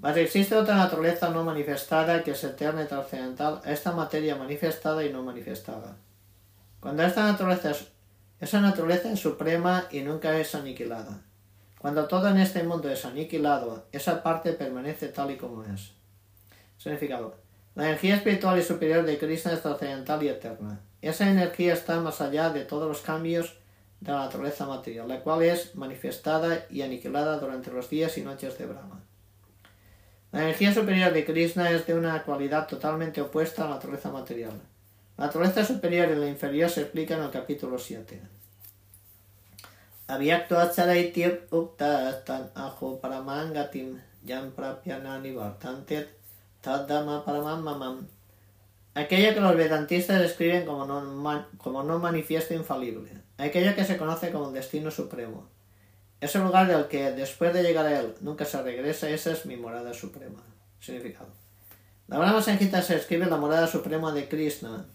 mas 0.00 0.16
existe 0.16 0.56
otra 0.56 0.76
naturaleza 0.76 1.28
no 1.28 1.44
manifestada 1.44 2.24
que 2.24 2.30
es 2.30 2.42
eterna 2.42 2.84
y 2.84 2.86
trascendental 2.86 3.60
a 3.64 3.70
esta 3.70 3.92
materia 3.92 4.34
manifestada 4.34 5.04
y 5.04 5.12
no 5.12 5.22
manifestada. 5.22 5.96
Cuando 6.80 7.02
esta 7.02 7.24
naturaleza 7.24 7.72
es, 7.72 7.88
esa 8.40 8.62
naturaleza 8.62 9.12
es 9.12 9.20
suprema 9.20 9.84
y 9.90 10.00
nunca 10.00 10.38
es 10.38 10.54
aniquilada. 10.54 11.20
Cuando 11.78 12.08
todo 12.08 12.28
en 12.28 12.38
este 12.38 12.62
mundo 12.62 12.88
es 12.88 13.04
aniquilado, 13.04 13.86
esa 13.92 14.22
parte 14.22 14.54
permanece 14.54 15.08
tal 15.08 15.32
y 15.32 15.36
como 15.36 15.64
es. 15.64 15.92
Significado. 16.78 17.36
La 17.74 17.84
energía 17.84 18.16
espiritual 18.16 18.58
y 18.58 18.62
superior 18.62 19.04
de 19.04 19.18
Krishna 19.18 19.52
es 19.52 19.60
trascendental 19.60 20.22
y 20.22 20.28
eterna. 20.28 20.80
Esa 21.02 21.30
energía 21.30 21.74
está 21.74 22.00
más 22.00 22.22
allá 22.22 22.48
de 22.48 22.64
todos 22.64 22.88
los 22.88 23.02
cambios 23.02 23.58
de 24.00 24.12
la 24.12 24.24
naturaleza 24.24 24.66
material, 24.66 25.08
la 25.08 25.20
cual 25.20 25.42
es 25.42 25.74
manifestada 25.74 26.64
y 26.70 26.80
aniquilada 26.80 27.38
durante 27.38 27.70
los 27.70 27.90
días 27.90 28.16
y 28.16 28.22
noches 28.22 28.56
de 28.56 28.64
Brahma. 28.64 29.04
La 30.32 30.42
energía 30.42 30.72
superior 30.72 31.12
de 31.12 31.24
Krishna 31.24 31.70
es 31.72 31.86
de 31.88 31.94
una 31.94 32.22
cualidad 32.22 32.68
totalmente 32.68 33.20
opuesta 33.20 33.64
a 33.64 33.68
la 33.68 33.74
naturaleza 33.74 34.12
material. 34.12 34.52
La 35.16 35.26
naturaleza 35.26 35.64
superior 35.64 36.08
y 36.08 36.14
la 36.14 36.28
inferior 36.28 36.70
se 36.70 36.82
explica 36.82 37.16
en 37.16 37.24
el 37.24 37.30
capítulo 37.30 37.76
7. 37.78 38.22
Avyakto 40.06 40.56
acharaitir 40.56 41.48
ukta 41.50 42.24
tan 42.24 42.50
ajo 42.54 43.00
paramangatim 43.00 44.00
yam 44.22 44.52
tadama 46.60 47.24
paramamamam. 47.24 48.06
Aquello 48.94 49.34
que 49.34 49.40
los 49.40 49.56
vedantistas 49.56 50.20
describen 50.20 50.64
como 50.64 50.84
no, 50.84 51.46
como 51.58 51.82
no 51.82 51.98
manifiesto 51.98 52.54
infalible. 52.54 53.10
Aquello 53.36 53.74
que 53.74 53.84
se 53.84 53.96
conoce 53.96 54.30
como 54.30 54.52
destino 54.52 54.92
supremo 54.92 55.49
ese 56.20 56.38
lugar 56.38 56.66
del 56.68 56.86
que 56.88 57.12
después 57.12 57.52
de 57.54 57.62
llegar 57.62 57.86
a 57.86 58.00
él 58.00 58.14
nunca 58.20 58.44
se 58.44 58.62
regresa, 58.62 59.08
esa 59.08 59.32
es 59.32 59.46
mi 59.46 59.56
morada 59.56 59.94
suprema. 59.94 60.42
Significado. 60.78 61.28
La 62.08 62.18
Brahma 62.18 62.42
Sanjita 62.42 62.82
se 62.82 62.96
escribe 62.96 63.26
la 63.26 63.36
morada 63.36 63.66
suprema 63.66 64.12
de 64.12 64.28
Krishna 64.28 64.86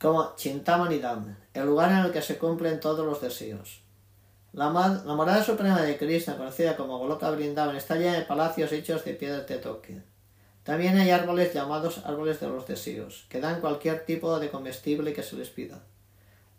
como 0.00 0.36
Chintamanidam, 0.36 1.36
el 1.52 1.66
lugar 1.66 1.90
en 1.90 1.98
el 1.98 2.12
que 2.12 2.22
se 2.22 2.38
cumplen 2.38 2.78
todos 2.78 3.04
los 3.04 3.20
deseos. 3.20 3.82
La, 4.52 4.70
la 4.70 5.14
morada 5.14 5.42
suprema 5.42 5.82
de 5.82 5.98
Krishna, 5.98 6.36
conocida 6.36 6.76
como 6.76 6.98
Goloka 6.98 7.30
Vrindavan, 7.30 7.76
está 7.76 7.96
llena 7.96 8.14
de 8.14 8.22
palacios 8.22 8.72
hechos 8.72 9.04
de 9.04 9.14
piedras 9.14 9.46
de 9.46 9.58
toque. 9.58 10.02
También 10.62 10.96
hay 10.98 11.10
árboles 11.10 11.52
llamados 11.52 11.98
árboles 12.04 12.40
de 12.40 12.48
los 12.48 12.66
deseos, 12.66 13.26
que 13.28 13.40
dan 13.40 13.60
cualquier 13.60 14.04
tipo 14.04 14.38
de 14.38 14.50
comestible 14.50 15.12
que 15.12 15.22
se 15.22 15.36
les 15.36 15.50
pida. 15.50 15.82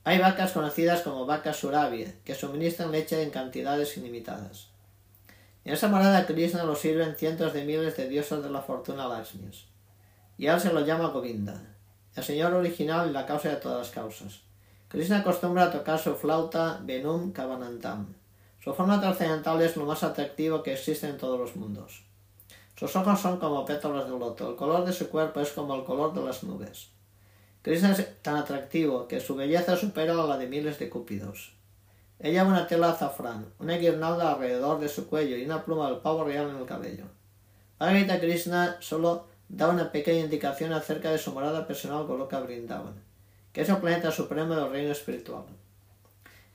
Hay 0.10 0.18
vacas 0.18 0.54
conocidas 0.54 1.04
como 1.04 1.28
vacas 1.28 1.58
Surabhi, 1.58 2.04
que 2.26 2.34
suministran 2.34 2.92
leche 2.92 3.22
en 3.22 3.30
cantidades 3.30 3.96
ilimitadas. 3.96 4.70
En 5.64 5.76
esa 5.76 5.88
morada 5.88 6.26
Krishna 6.26 6.64
lo 6.64 6.76
sirven 6.76 7.16
cientos 7.16 7.54
de 7.54 7.64
miles 7.64 7.96
de 7.96 8.10
diosas 8.10 8.42
de 8.42 8.50
la 8.50 8.64
fortuna 8.64 9.08
Lakshmis. 9.08 9.66
Y 10.36 10.48
él 10.48 10.60
se 10.60 10.74
lo 10.74 10.84
llama 10.84 11.10
Govinda, 11.10 11.62
el 12.16 12.24
señor 12.24 12.56
original 12.56 13.08
y 13.08 13.14
la 13.14 13.28
causa 13.28 13.50
de 13.50 13.58
todas 13.58 13.78
las 13.78 13.92
causas. 13.92 14.42
Krishna 14.88 15.20
acostumbra 15.20 15.66
a 15.66 15.72
tocar 15.72 16.00
su 16.00 16.16
flauta 16.16 16.80
Venum 16.82 17.32
Kavanantam. 17.32 18.16
Su 18.64 18.74
forma 18.74 19.00
trascendental 19.00 19.62
es 19.62 19.78
lo 19.78 19.86
más 19.86 20.02
atractivo 20.02 20.64
que 20.64 20.74
existe 20.74 21.08
en 21.08 21.20
todos 21.20 21.40
los 21.40 21.56
mundos. 21.56 22.04
Sus 22.76 22.96
ojos 22.96 23.20
son 23.20 23.38
como 23.38 23.64
pétalos 23.64 24.10
de 24.10 24.18
loto, 24.18 24.50
el 24.50 24.56
color 24.56 24.86
de 24.86 24.92
su 24.92 25.08
cuerpo 25.08 25.40
es 25.40 25.52
como 25.52 25.76
el 25.76 25.84
color 25.84 26.16
de 26.16 26.26
las 26.26 26.44
nubes. 26.44 26.90
Krishna 27.62 27.92
es 27.92 28.22
tan 28.22 28.38
atractivo 28.38 29.08
que 29.08 29.20
su 29.20 29.36
belleza 29.36 29.76
supera 29.76 30.14
a 30.14 30.26
la 30.28 30.38
de 30.38 30.48
miles 30.48 30.80
de 30.80 30.90
cúpidos. 30.90 31.54
Ella 32.20 32.46
una 32.46 32.68
tela 32.68 32.92
azafrán, 32.92 33.48
una 33.60 33.78
guirnalda 33.78 34.32
alrededor 34.32 34.80
de 34.80 34.90
su 34.90 35.08
cuello 35.08 35.36
y 35.36 35.46
una 35.46 35.64
pluma 35.64 35.90
del 35.90 36.00
pavo 36.00 36.24
real 36.24 36.50
en 36.50 36.58
el 36.58 36.66
cabello. 36.66 37.06
Bhagavad 37.80 38.20
Krishna 38.20 38.78
solo 38.80 39.28
da 39.50 39.70
una 39.70 39.92
pequeña 39.92 40.26
indicación 40.26 40.74
acerca 40.74 41.12
de 41.12 41.18
su 41.18 41.32
morada 41.34 41.66
personal 41.66 42.06
Goloka 42.06 42.40
Brindavan, 42.40 43.02
que 43.52 43.62
es 43.62 43.70
el 43.70 43.78
planeta 43.78 44.12
supremo 44.12 44.56
del 44.56 44.70
reino 44.70 44.92
espiritual. 44.92 45.46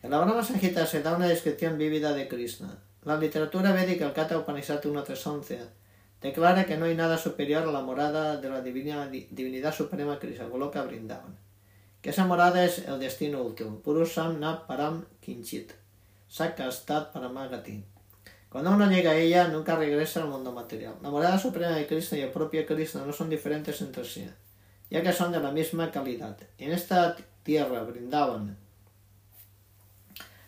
En 0.02 0.10
la 0.10 0.18
Brahma 0.20 0.44
Sanjita 0.44 0.86
se 0.86 1.02
da 1.02 1.16
una 1.16 1.26
descripción 1.26 1.78
vívida 1.78 2.12
de 2.12 2.28
Krishna. 2.28 2.78
La 3.04 3.16
literatura 3.16 3.72
védica, 3.72 4.06
el 4.06 4.12
Kata 4.12 4.38
Upanishad 4.38 4.82
1.311, 4.82 5.66
declara 6.24 6.64
que 6.64 6.78
no 6.78 6.86
hay 6.86 6.94
nada 6.94 7.18
superior 7.18 7.68
a 7.68 7.70
la 7.70 7.82
morada 7.82 8.38
de 8.38 8.48
la 8.48 8.62
divinidad 8.62 9.74
suprema 9.74 10.18
que 10.18 10.34
Goloka 10.50 10.82
brindaban, 10.82 11.36
que 12.00 12.08
esa 12.08 12.24
morada 12.24 12.64
es 12.64 12.78
el 12.78 12.98
destino 12.98 13.42
último, 13.42 13.80
Purusam 13.80 14.40
na 14.40 14.66
param 14.66 15.04
kinchit, 15.20 15.72
sakastat 16.26 17.12
paramagati. 17.12 17.84
Cuando 18.48 18.70
uno 18.70 18.88
llega 18.88 19.10
a 19.10 19.16
ella, 19.16 19.48
nunca 19.48 19.76
regresa 19.76 20.22
al 20.22 20.28
mundo 20.28 20.50
material. 20.50 20.94
La 21.02 21.10
morada 21.10 21.38
suprema 21.38 21.72
de 21.76 21.86
Krishna 21.86 22.16
y 22.16 22.22
el 22.22 22.30
propio 22.30 22.64
Krishna 22.64 23.04
no 23.04 23.12
son 23.12 23.28
diferentes 23.28 23.82
entre 23.82 24.04
sí. 24.04 24.26
ya 24.88 25.02
que 25.02 25.12
son 25.12 25.30
de 25.30 25.40
la 25.40 25.50
misma 25.50 25.90
calidad. 25.90 26.38
En 26.56 26.72
esta 26.72 27.16
tierra 27.42 27.82
brindaban 27.82 28.56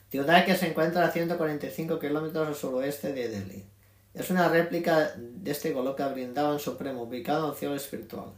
ciudad 0.08 0.46
que 0.46 0.54
se 0.54 0.68
encuentra 0.68 1.04
a 1.04 1.10
145 1.10 1.98
kilómetros 1.98 2.48
al 2.48 2.54
suroeste 2.54 3.12
de 3.12 3.28
Delhi. 3.28 3.75
Es 4.16 4.30
una 4.30 4.48
réplica 4.48 5.12
de 5.14 5.50
este 5.50 5.72
Goloka 5.72 6.08
Brindavan 6.08 6.58
Supremo, 6.58 7.02
ubicado 7.02 7.44
en 7.44 7.50
el 7.50 7.56
cielo 7.58 7.74
espiritual. 7.74 8.32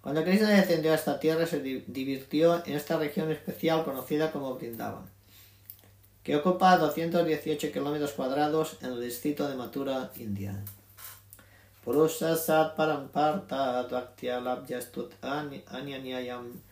Cuando 0.00 0.22
Krishna 0.22 0.50
descendió 0.50 0.92
a 0.92 0.94
esta 0.94 1.18
tierra, 1.18 1.46
se 1.46 1.58
divirtió 1.60 2.64
en 2.64 2.74
esta 2.74 2.96
región 2.96 3.28
especial 3.32 3.84
conocida 3.84 4.30
como 4.30 4.54
Brindavan, 4.54 5.10
que 6.22 6.36
ocupa 6.36 6.78
218 6.78 7.72
kilómetros 7.72 8.12
cuadrados 8.12 8.76
en 8.82 8.92
el 8.92 9.00
distrito 9.00 9.48
de 9.48 9.56
Mathura, 9.56 10.12
India. 10.16 10.62
Purusha 11.84 12.36
Paramparta 12.76 13.82
Dvaktya 13.88 14.40
Anyanyayam 15.66 16.62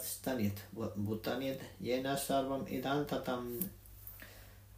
Stanit 0.00 0.58
Bhutanit 0.72 1.60
Yena 1.80 2.16
Sarvam 2.16 2.64
Idantatam 2.66 3.58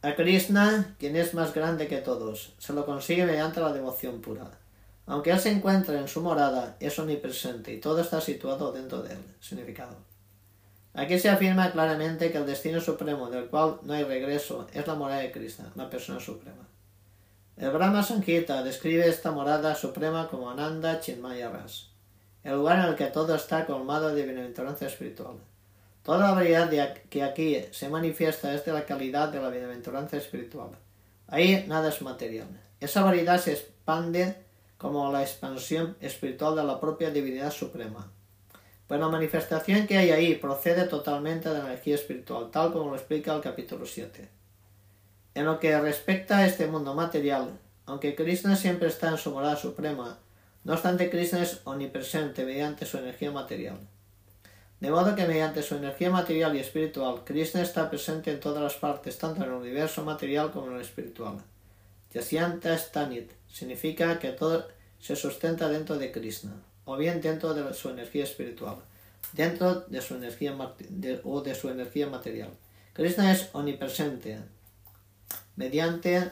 a 0.04 0.14
Krishna, 0.16 0.94
quien 0.98 1.16
es 1.16 1.32
más 1.32 1.54
grande 1.54 1.88
que 1.88 1.96
todos, 1.96 2.52
se 2.58 2.74
lo 2.74 2.84
consigue 2.84 3.24
mediante 3.24 3.60
la 3.60 3.72
devoción 3.72 4.20
pura. 4.20 4.50
Aunque 5.06 5.30
él 5.30 5.40
se 5.40 5.50
encuentre 5.50 5.96
en 5.96 6.08
su 6.08 6.20
morada, 6.20 6.76
es 6.78 6.98
omnipresente 6.98 7.72
y 7.72 7.80
todo 7.80 8.02
está 8.02 8.20
situado 8.20 8.70
dentro 8.70 9.02
de 9.02 9.14
él. 9.14 9.24
Significado. 9.40 9.96
Aquí 10.92 11.18
se 11.18 11.30
afirma 11.30 11.72
claramente 11.72 12.30
que 12.30 12.36
el 12.36 12.44
destino 12.44 12.82
supremo 12.82 13.30
del 13.30 13.46
cual 13.46 13.78
no 13.82 13.94
hay 13.94 14.04
regreso 14.04 14.66
es 14.74 14.86
la 14.86 14.94
morada 14.94 15.22
de 15.22 15.32
Krishna, 15.32 15.72
la 15.74 15.88
persona 15.88 16.20
suprema. 16.20 16.68
El 17.56 17.70
Brahma 17.70 18.02
Sankita 18.02 18.62
describe 18.62 19.08
esta 19.08 19.30
morada 19.30 19.74
suprema 19.74 20.28
como 20.28 20.50
Ananda 20.50 21.00
Chinmaya 21.00 21.48
Ras, 21.48 21.88
el 22.42 22.56
lugar 22.56 22.78
en 22.80 22.90
el 22.90 22.96
que 22.96 23.06
todo 23.06 23.34
está 23.34 23.64
colmado 23.64 24.14
de 24.14 24.26
bienaventuranza 24.26 24.86
espiritual. 24.86 25.38
Toda 26.04 26.18
la 26.18 26.32
variedad 26.32 26.68
que 27.08 27.22
aquí 27.22 27.64
se 27.70 27.88
manifiesta 27.88 28.54
es 28.54 28.62
de 28.66 28.74
la 28.74 28.84
calidad 28.84 29.30
de 29.30 29.40
la 29.40 29.48
bienaventuranza 29.48 30.18
espiritual. 30.18 30.68
Ahí 31.26 31.64
nada 31.66 31.88
es 31.88 32.02
material. 32.02 32.46
Esa 32.78 33.02
variedad 33.02 33.40
se 33.40 33.52
expande 33.52 34.36
como 34.76 35.10
la 35.10 35.22
expansión 35.22 35.96
espiritual 36.02 36.56
de 36.56 36.64
la 36.64 36.78
propia 36.78 37.10
divinidad 37.10 37.50
suprema. 37.50 38.12
Pues 38.86 39.00
la 39.00 39.08
manifestación 39.08 39.86
que 39.86 39.96
hay 39.96 40.10
ahí 40.10 40.34
procede 40.34 40.84
totalmente 40.84 41.48
de 41.48 41.58
la 41.58 41.64
energía 41.68 41.94
espiritual, 41.94 42.50
tal 42.50 42.70
como 42.70 42.90
lo 42.90 42.96
explica 42.96 43.34
el 43.34 43.40
capítulo 43.40 43.86
7. 43.86 44.28
En 45.32 45.46
lo 45.46 45.58
que 45.58 45.80
respecta 45.80 46.36
a 46.36 46.46
este 46.46 46.66
mundo 46.66 46.92
material, 46.92 47.58
aunque 47.86 48.14
Krishna 48.14 48.56
siempre 48.56 48.88
está 48.88 49.08
en 49.08 49.16
su 49.16 49.30
morada 49.30 49.56
suprema, 49.56 50.18
no 50.64 50.74
obstante 50.74 51.08
Krishna 51.08 51.42
es 51.42 51.62
omnipresente 51.64 52.44
mediante 52.44 52.84
su 52.84 52.98
energía 52.98 53.30
material. 53.30 53.78
De 54.84 54.90
modo 54.90 55.16
que 55.16 55.26
mediante 55.26 55.62
su 55.62 55.76
energía 55.76 56.10
material 56.10 56.54
y 56.54 56.58
espiritual, 56.58 57.24
Krishna 57.24 57.62
está 57.62 57.88
presente 57.88 58.30
en 58.30 58.38
todas 58.38 58.62
las 58.62 58.74
partes, 58.74 59.16
tanto 59.16 59.42
en 59.42 59.48
el 59.48 59.54
universo 59.54 60.04
material 60.04 60.50
como 60.50 60.66
en 60.66 60.74
el 60.74 60.82
espiritual. 60.82 61.38
Yasyanta 62.12 62.76
Stanit 62.76 63.32
significa 63.50 64.18
que 64.18 64.32
todo 64.32 64.68
se 65.00 65.16
sustenta 65.16 65.70
dentro 65.70 65.96
de 65.96 66.12
Krishna, 66.12 66.52
o 66.84 66.98
bien 66.98 67.22
dentro 67.22 67.54
de 67.54 67.72
su 67.72 67.88
energía 67.88 68.24
espiritual, 68.24 68.76
dentro 69.32 69.86
de 69.88 70.02
su 70.02 70.16
energía 70.16 70.54
o 71.22 71.40
de 71.40 71.54
su 71.54 71.70
energía 71.70 72.06
material. 72.06 72.50
Krishna 72.92 73.32
es 73.32 73.48
omnipresente 73.54 74.38
mediante 75.56 76.30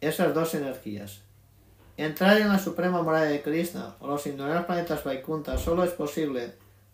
esas 0.00 0.32
dos 0.32 0.54
energías. 0.54 1.25
Entrar 1.98 2.36
en 2.36 2.48
la 2.48 2.58
suprema 2.58 3.02
morada 3.02 3.24
de 3.24 3.40
Krishna 3.40 3.94
o 4.00 4.06
los 4.06 4.26
innumerables 4.26 4.66
planetas 4.66 5.02
Vaikunta 5.02 5.56
solo 5.56 5.82
es 5.82 5.92
posible 5.92 6.52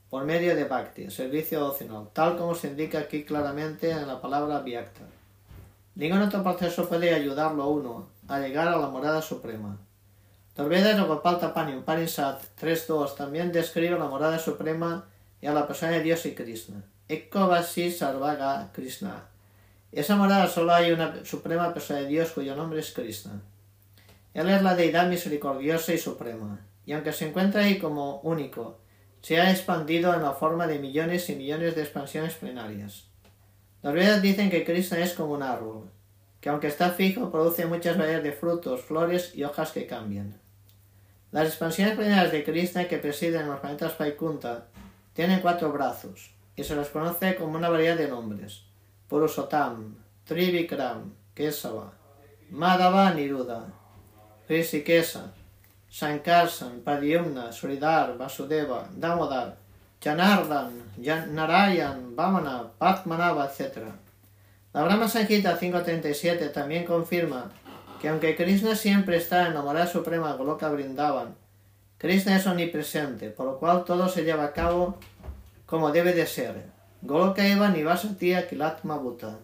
por 0.09 0.25
medio 0.25 0.55
de 0.55 0.63
Bhakti, 0.63 1.11
servicio 1.11 1.59
devocional, 1.59 2.11
tal 2.13 2.37
como 2.37 2.55
se 2.55 2.69
indica 2.69 3.01
aquí 3.01 3.25
claramente 3.25 3.91
en 3.91 4.07
la 4.07 4.21
palabra 4.21 4.61
Vyakta. 4.61 5.01
Ningún 5.97 6.23
otro 6.23 6.45
proceso 6.45 6.89
puede 6.89 7.13
ayudarlo 7.13 7.65
a 7.65 7.67
uno 7.67 8.09
a 8.29 8.39
llegar 8.39 8.69
a 8.69 8.77
la 8.77 8.89
morada 8.89 9.21
suprema. 9.21 9.77
De 10.55 11.03
Gopal 11.03 11.41
Tapani 11.41 11.75
Upanishad 11.75 12.39
3.2 12.61 13.17
también 13.17 13.51
describe 13.51 13.99
la 13.99 14.07
morada 14.07 14.39
suprema 14.39 15.07
y 15.41 15.47
a 15.47 15.53
la 15.53 15.67
persona 15.67 15.93
de 15.93 16.03
Dios 16.03 16.25
y 16.27 16.35
Krishna. 16.35 16.85
Ekavasi 17.09 17.91
Sarvaga 17.91 18.71
Krishna. 18.73 19.25
Esa 19.91 20.15
morada 20.15 20.47
solo 20.47 20.73
hay 20.73 20.93
una 20.93 21.25
suprema 21.25 21.75
persona 21.75 22.01
de 22.01 22.07
Dios 22.07 22.31
cuyo 22.31 22.55
nombre 22.55 22.79
es 22.79 22.93
Krishna. 22.93 23.41
Él 24.35 24.49
es 24.49 24.63
la 24.63 24.75
deidad 24.75 25.09
misericordiosa 25.09 25.93
y 25.93 25.99
suprema, 25.99 26.67
y 26.87 26.93
aunque 26.93 27.13
se 27.13 27.29
encuentra 27.29 27.63
ahí 27.63 27.79
como 27.79 28.21
único, 28.21 28.79
se 29.21 29.41
ha 29.41 29.51
expandido 29.51 30.15
en 30.15 30.23
la 30.23 30.33
forma 30.33 30.67
de 30.67 30.79
millones 30.79 31.29
y 31.31 31.37
millones 31.37 31.77
de 31.77 31.83
expansiones 31.83 32.35
plenarias. 32.35 33.09
Los 33.83 33.95
Vedas 33.95 34.23
dicen 34.23 34.51
que 34.51 34.65
Krishna 34.65 34.99
es 34.99 35.13
como 35.13 35.35
un 35.35 35.43
árbol, 35.43 35.91
que 36.41 36.49
aunque 36.49 36.67
está 36.67 36.91
fijo 36.91 37.31
produce 37.31 37.67
muchas 37.67 37.97
variedades 37.97 38.25
de 38.25 38.33
frutos, 38.33 38.81
flores 38.81 39.33
y 39.35 39.45
hojas 39.45 39.71
que 39.73 39.87
cambian. 39.87 40.41
Las 41.31 41.49
expansiones 41.49 41.97
plenarias 41.97 42.33
de 42.33 42.45
Krishna 42.45 42.89
que 42.89 42.99
presiden 42.99 43.49
los 43.49 43.61
planetas 43.61 43.97
Vaikunta 43.99 44.69
tienen 45.13 45.41
cuatro 45.41 45.73
brazos, 45.73 46.35
y 46.57 46.65
se 46.65 46.75
los 46.75 46.89
conoce 46.89 47.37
como 47.37 47.57
una 47.57 47.69
variedad 47.69 47.97
de 47.97 48.09
nombres. 48.09 48.65
Purushotam, 49.09 49.97
Trivikram, 50.25 51.15
Kesava, 51.35 51.93
Madhava 52.51 53.13
Niruda, 53.15 53.73
Rishikesa, 54.53 55.33
Sankarsan, 55.91 56.83
Padyumna, 56.85 57.51
Suridar, 57.51 58.19
Vasudeva, 58.19 58.87
Damodar, 58.99 59.57
Janardan, 59.99 60.73
Narayan, 61.35 62.15
Vamana, 62.15 62.71
Padmanava, 62.79 63.47
etc. 63.47 63.79
La 64.75 64.83
Brahma 64.83 65.09
Sankita 65.09 65.59
537 65.59 66.51
también 66.51 66.85
confirma 66.85 67.51
que 67.99 68.11
aunque 68.11 68.37
Krishna 68.37 68.77
siempre 68.77 69.17
está 69.17 69.47
en 69.47 69.55
la 69.55 69.63
morada 69.63 69.87
suprema 69.87 70.35
Goloka 70.35 70.69
Brindavan, 70.69 71.35
Krishna 71.97 72.37
es 72.37 72.47
omnipresente, 72.47 73.31
por 73.31 73.47
lo 73.47 73.59
cual 73.59 73.85
todo 73.85 74.07
se 74.11 74.25
lleva 74.25 74.45
a 74.45 74.53
cabo 74.53 74.99
como 75.65 75.93
debe 75.93 76.13
de 76.13 76.27
ser. 76.27 76.67
Goloka 77.01 77.47
Eva 77.47 77.71
Nivasati 77.71 78.35
Kilatma 78.51 78.99
Bhuta. 78.99 79.39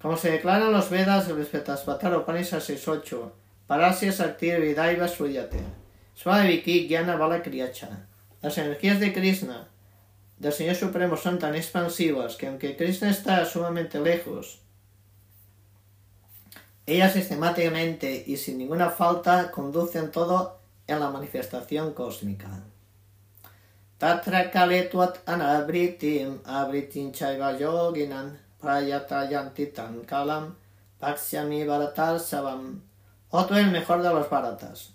Como 0.00 0.16
se 0.16 0.30
declara 0.30 0.64
en 0.66 0.72
los 0.72 0.88
Vedas, 0.88 1.28
el 1.28 1.44
Svetasvatara 1.44 2.16
Upanishad 2.16 2.60
6.8, 2.60 3.39
Parasya 3.70 4.10
Sakti 4.10 4.50
Vidaiva 4.50 5.06
Suyate. 5.06 5.62
Swaviki 6.16 6.88
Gyana 6.88 7.16
Bala 7.16 7.40
Kriyacha. 7.40 7.88
Las 8.42 8.58
energías 8.58 8.98
de 8.98 9.12
Krishna, 9.12 9.68
del 10.38 10.52
Señor 10.52 10.74
Supremo, 10.74 11.16
son 11.16 11.38
tan 11.38 11.54
expansivas 11.54 12.34
que 12.34 12.48
aunque 12.48 12.76
Krishna 12.76 13.10
está 13.10 13.44
sumamente 13.44 14.00
lejos, 14.00 14.58
ellas 16.84 17.12
sistemáticamente 17.12 18.24
y 18.26 18.36
sin 18.38 18.58
ninguna 18.58 18.90
falta 18.90 19.52
conducen 19.52 20.10
todo 20.10 20.58
en 20.88 20.98
la 20.98 21.10
manifestación 21.10 21.92
cósmica. 21.92 22.48
Tatra 23.98 24.50
kale 24.50 24.82
tuat 24.90 25.18
anabritim 25.26 26.40
abritim 26.44 27.12
chaiva 27.12 27.56
yoginan 27.56 28.36
prayatayantitan 28.60 30.00
kalam 30.06 30.56
paksyami 30.98 31.64
baratar 31.64 32.18
savam 32.18 32.89
o 33.30 33.46
tú 33.46 33.54
el 33.54 33.70
mejor 33.70 34.02
de 34.02 34.10
los 34.10 34.28
baratas. 34.28 34.94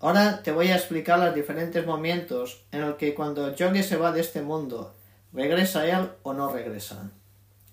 Ahora 0.00 0.42
te 0.42 0.52
voy 0.52 0.68
a 0.68 0.76
explicar 0.76 1.18
los 1.18 1.34
diferentes 1.34 1.86
momentos 1.86 2.64
en 2.72 2.80
los 2.82 2.96
que 2.96 3.14
cuando 3.14 3.46
el 3.46 3.54
yogi 3.54 3.82
se 3.82 3.96
va 3.96 4.12
de 4.12 4.20
este 4.20 4.42
mundo, 4.42 4.94
regresa 5.32 5.86
él 5.86 6.10
o 6.22 6.32
no 6.32 6.50
regresa. 6.50 7.10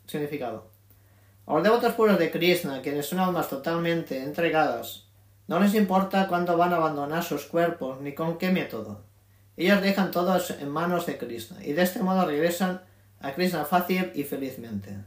Significado. 0.05 0.69
A 1.45 1.53
los 1.53 1.63
devotos 1.63 1.93
puros 1.93 2.19
de 2.19 2.29
Krishna, 2.29 2.81
quienes 2.81 3.07
son 3.07 3.19
almas 3.19 3.49
totalmente 3.49 4.21
entregadas, 4.21 5.05
no 5.47 5.59
les 5.59 5.73
importa 5.75 6.27
cuándo 6.27 6.57
van 6.57 6.73
a 6.73 6.75
abandonar 6.75 7.23
sus 7.23 7.45
cuerpos 7.45 8.01
ni 8.01 8.13
con 8.13 8.37
qué 8.37 8.51
método. 8.51 9.05
Ellos 9.55 9.81
dejan 9.81 10.11
todos 10.11 10.51
en 10.51 10.69
manos 10.69 11.05
de 11.05 11.17
Krishna 11.17 11.63
y 11.63 11.71
de 11.71 11.83
este 11.83 12.03
modo 12.03 12.25
regresan 12.25 12.81
a 13.21 13.31
Krishna 13.33 13.63
fácil 13.63 14.11
y 14.13 14.23
felizmente. 14.23 14.97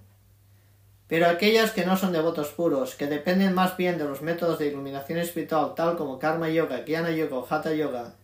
Pero 1.11 1.27
aquellas 1.27 1.73
que 1.73 1.85
no 1.85 1.97
son 1.97 2.13
devotos 2.13 2.51
puros, 2.51 2.95
que 2.95 3.09
dependen 3.09 3.53
más 3.53 3.77
bien 3.77 3.99
de 3.99 4.05
los 4.05 4.23
métodos 4.23 4.61
de 4.61 4.69
iluminación 4.69 5.19
espiritual 5.19 5.75
tal 5.75 5.97
como 5.97 6.21
Karma 6.21 6.49
Yoga, 6.49 6.85
Jnana 6.87 7.11
Yoga 7.11 7.37
o 7.37 7.47
Hatha 7.51 7.75
Yoga, 7.75 8.15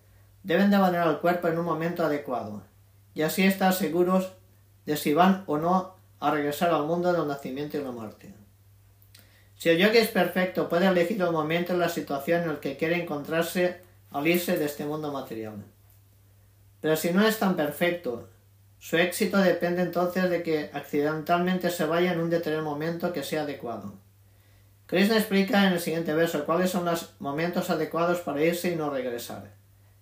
deben 0.45 0.71
de 0.71 0.77
abandonar 0.77 1.09
el 1.09 1.19
cuerpo 1.19 1.49
en 1.49 1.59
un 1.59 1.65
momento 1.65 2.07
adecuado, 2.07 2.63
y 3.13 3.23
así 3.23 3.43
estar 3.43 3.73
seguros 3.73 4.35
de 4.85 4.97
si 4.97 5.15
van 5.15 5.43
o 5.49 5.59
no 5.59 5.97
a 6.21 6.31
regresar 6.31 6.71
al 6.71 6.85
mundo 6.85 7.13
del 7.13 7.27
nacimiento 7.27 7.77
y 7.77 7.83
la 7.83 7.91
muerte. 7.91 8.33
Si 9.57 9.69
el 9.69 9.79
yogi 9.79 9.99
es 9.99 10.09
perfecto, 10.09 10.69
puede 10.69 10.87
elegir 10.87 11.21
el 11.21 11.33
momento 11.33 11.75
y 11.75 11.79
la 11.79 11.89
situación 11.89 12.45
en 12.45 12.51
el 12.51 12.61
que 12.61 12.77
quiere 12.77 13.03
encontrarse 13.03 13.81
al 14.13 14.29
irse 14.29 14.59
de 14.59 14.65
este 14.65 14.85
mundo 14.85 15.11
material. 15.11 15.65
Pero 16.81 16.95
si 16.95 17.11
no 17.11 17.27
es 17.27 17.37
tan 17.41 17.57
perfecto, 17.57 18.29
su 18.79 18.97
éxito 18.97 19.39
depende 19.39 19.83
entonces 19.83 20.31
de 20.31 20.43
que 20.43 20.71
accidentalmente 20.73 21.71
se 21.71 21.87
vaya 21.87 22.13
en 22.13 22.21
un 22.21 22.31
determinado 22.31 22.71
momento 22.71 23.13
que 23.13 23.23
sea 23.23 23.43
adecuado. 23.43 23.95
Krishna 24.87 25.17
explica 25.17 25.67
en 25.67 25.73
el 25.73 25.81
siguiente 25.81 26.15
verso 26.15 26.45
cuáles 26.45 26.71
son 26.71 26.85
los 26.85 27.15
momentos 27.19 27.71
adecuados 27.71 28.21
para 28.21 28.43
irse 28.43 28.71
y 28.71 28.77
no 28.77 28.91
regresar. 28.91 29.51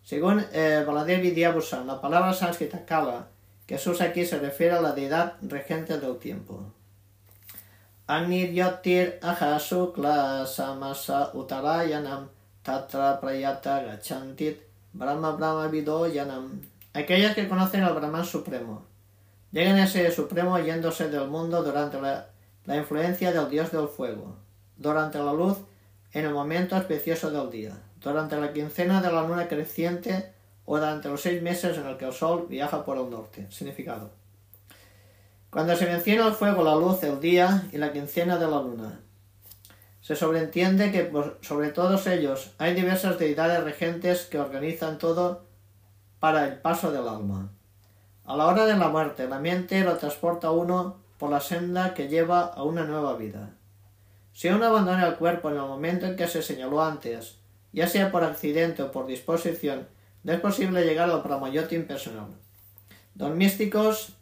Según 0.02 0.44
eh, 0.52 0.84
Baladev 0.86 1.22
Vidyabhusan, 1.22 1.86
la 1.86 2.00
palabra 2.00 2.34
sánscrita 2.34 2.84
kala 2.84 3.28
que 3.66 3.78
se 3.78 3.88
usa 3.88 4.06
aquí 4.06 4.26
se 4.26 4.38
refiere 4.38 4.74
a 4.74 4.82
la 4.82 4.92
deidad 4.92 5.34
regente 5.40 5.98
del 5.98 6.18
tiempo. 6.18 6.70
Yotir 8.06 9.18
Ahasukla 9.22 10.46
Samasa 10.46 11.30
Utarayanam 11.32 12.28
Tatra 12.62 13.18
Prayata 13.18 13.82
Gachantit 13.82 14.60
Brahma 14.92 15.32
Brahma 15.32 15.68
Vidoyanam. 15.68 16.60
Aquellas 16.94 17.34
que 17.34 17.48
conocen 17.48 17.82
al 17.82 17.92
Brahman 17.92 18.24
Supremo. 18.24 18.86
Llegan 19.50 19.78
a 19.78 19.84
ese 19.84 20.12
Supremo 20.12 20.56
yéndose 20.60 21.08
del 21.08 21.26
mundo 21.26 21.64
durante 21.64 22.00
la, 22.00 22.28
la 22.66 22.76
influencia 22.76 23.32
del 23.32 23.50
Dios 23.50 23.72
del 23.72 23.88
Fuego, 23.88 24.36
durante 24.76 25.18
la 25.18 25.32
luz 25.32 25.58
en 26.12 26.24
el 26.24 26.32
momento 26.32 26.76
especioso 26.76 27.32
del 27.32 27.50
día, 27.50 27.76
durante 28.00 28.36
la 28.36 28.52
quincena 28.52 29.02
de 29.02 29.10
la 29.10 29.26
luna 29.26 29.48
creciente 29.48 30.32
o 30.66 30.78
durante 30.78 31.08
los 31.08 31.20
seis 31.20 31.42
meses 31.42 31.76
en 31.78 31.86
el 31.86 31.96
que 31.96 32.04
el 32.04 32.12
Sol 32.12 32.46
viaja 32.48 32.84
por 32.84 32.96
el 32.96 33.10
norte. 33.10 33.50
Significado. 33.50 34.12
Cuando 35.50 35.74
se 35.74 35.86
menciona 35.86 36.28
el 36.28 36.34
fuego, 36.34 36.62
la 36.62 36.76
luz, 36.76 37.02
el 37.02 37.18
día 37.18 37.64
y 37.72 37.78
la 37.78 37.92
quincena 37.92 38.38
de 38.38 38.46
la 38.46 38.60
luna, 38.60 39.00
se 40.00 40.14
sobreentiende 40.14 40.92
que 40.92 41.10
sobre 41.40 41.70
todos 41.70 42.06
ellos 42.06 42.52
hay 42.58 42.74
diversas 42.74 43.18
deidades 43.18 43.64
regentes 43.64 44.26
que 44.26 44.38
organizan 44.38 44.98
todo 44.98 45.43
para 46.24 46.46
el 46.46 46.54
paso 46.54 46.90
del 46.90 47.06
alma. 47.06 47.52
A 48.24 48.34
la 48.34 48.46
hora 48.46 48.64
de 48.64 48.78
la 48.78 48.88
muerte, 48.88 49.28
la 49.28 49.40
mente 49.40 49.84
lo 49.84 49.98
transporta 49.98 50.52
uno 50.52 50.96
por 51.18 51.28
la 51.28 51.38
senda 51.38 51.92
que 51.92 52.08
lleva 52.08 52.44
a 52.44 52.62
una 52.62 52.84
nueva 52.84 53.14
vida. 53.14 53.50
Si 54.32 54.48
uno 54.48 54.64
abandona 54.64 55.06
el 55.06 55.16
cuerpo 55.16 55.50
en 55.50 55.56
el 55.56 55.60
momento 55.64 56.06
en 56.06 56.16
que 56.16 56.26
se 56.26 56.40
señaló 56.40 56.82
antes, 56.82 57.40
ya 57.74 57.86
sea 57.88 58.10
por 58.10 58.24
accidente 58.24 58.82
o 58.82 58.90
por 58.90 59.04
disposición, 59.04 59.86
no 60.22 60.32
es 60.32 60.40
posible 60.40 60.86
llegar 60.86 61.10
al 61.10 61.22
Pramayoti 61.22 61.76
impersonal. 61.76 62.28
Los 63.16 63.34
místicos 63.34 64.14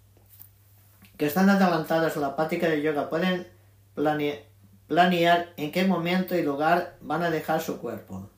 que 1.17 1.27
están 1.27 1.51
adelantados 1.51 2.17
en 2.17 2.23
la 2.23 2.35
práctica 2.35 2.69
de 2.69 2.83
yoga 2.83 3.09
pueden 3.11 3.47
planear 3.95 5.53
en 5.57 5.71
qué 5.71 5.85
momento 5.85 6.35
y 6.35 6.43
lugar 6.43 6.97
van 7.01 7.23
a 7.23 7.31
dejar 7.31 7.61
su 7.61 7.79
cuerpo. 7.79 8.29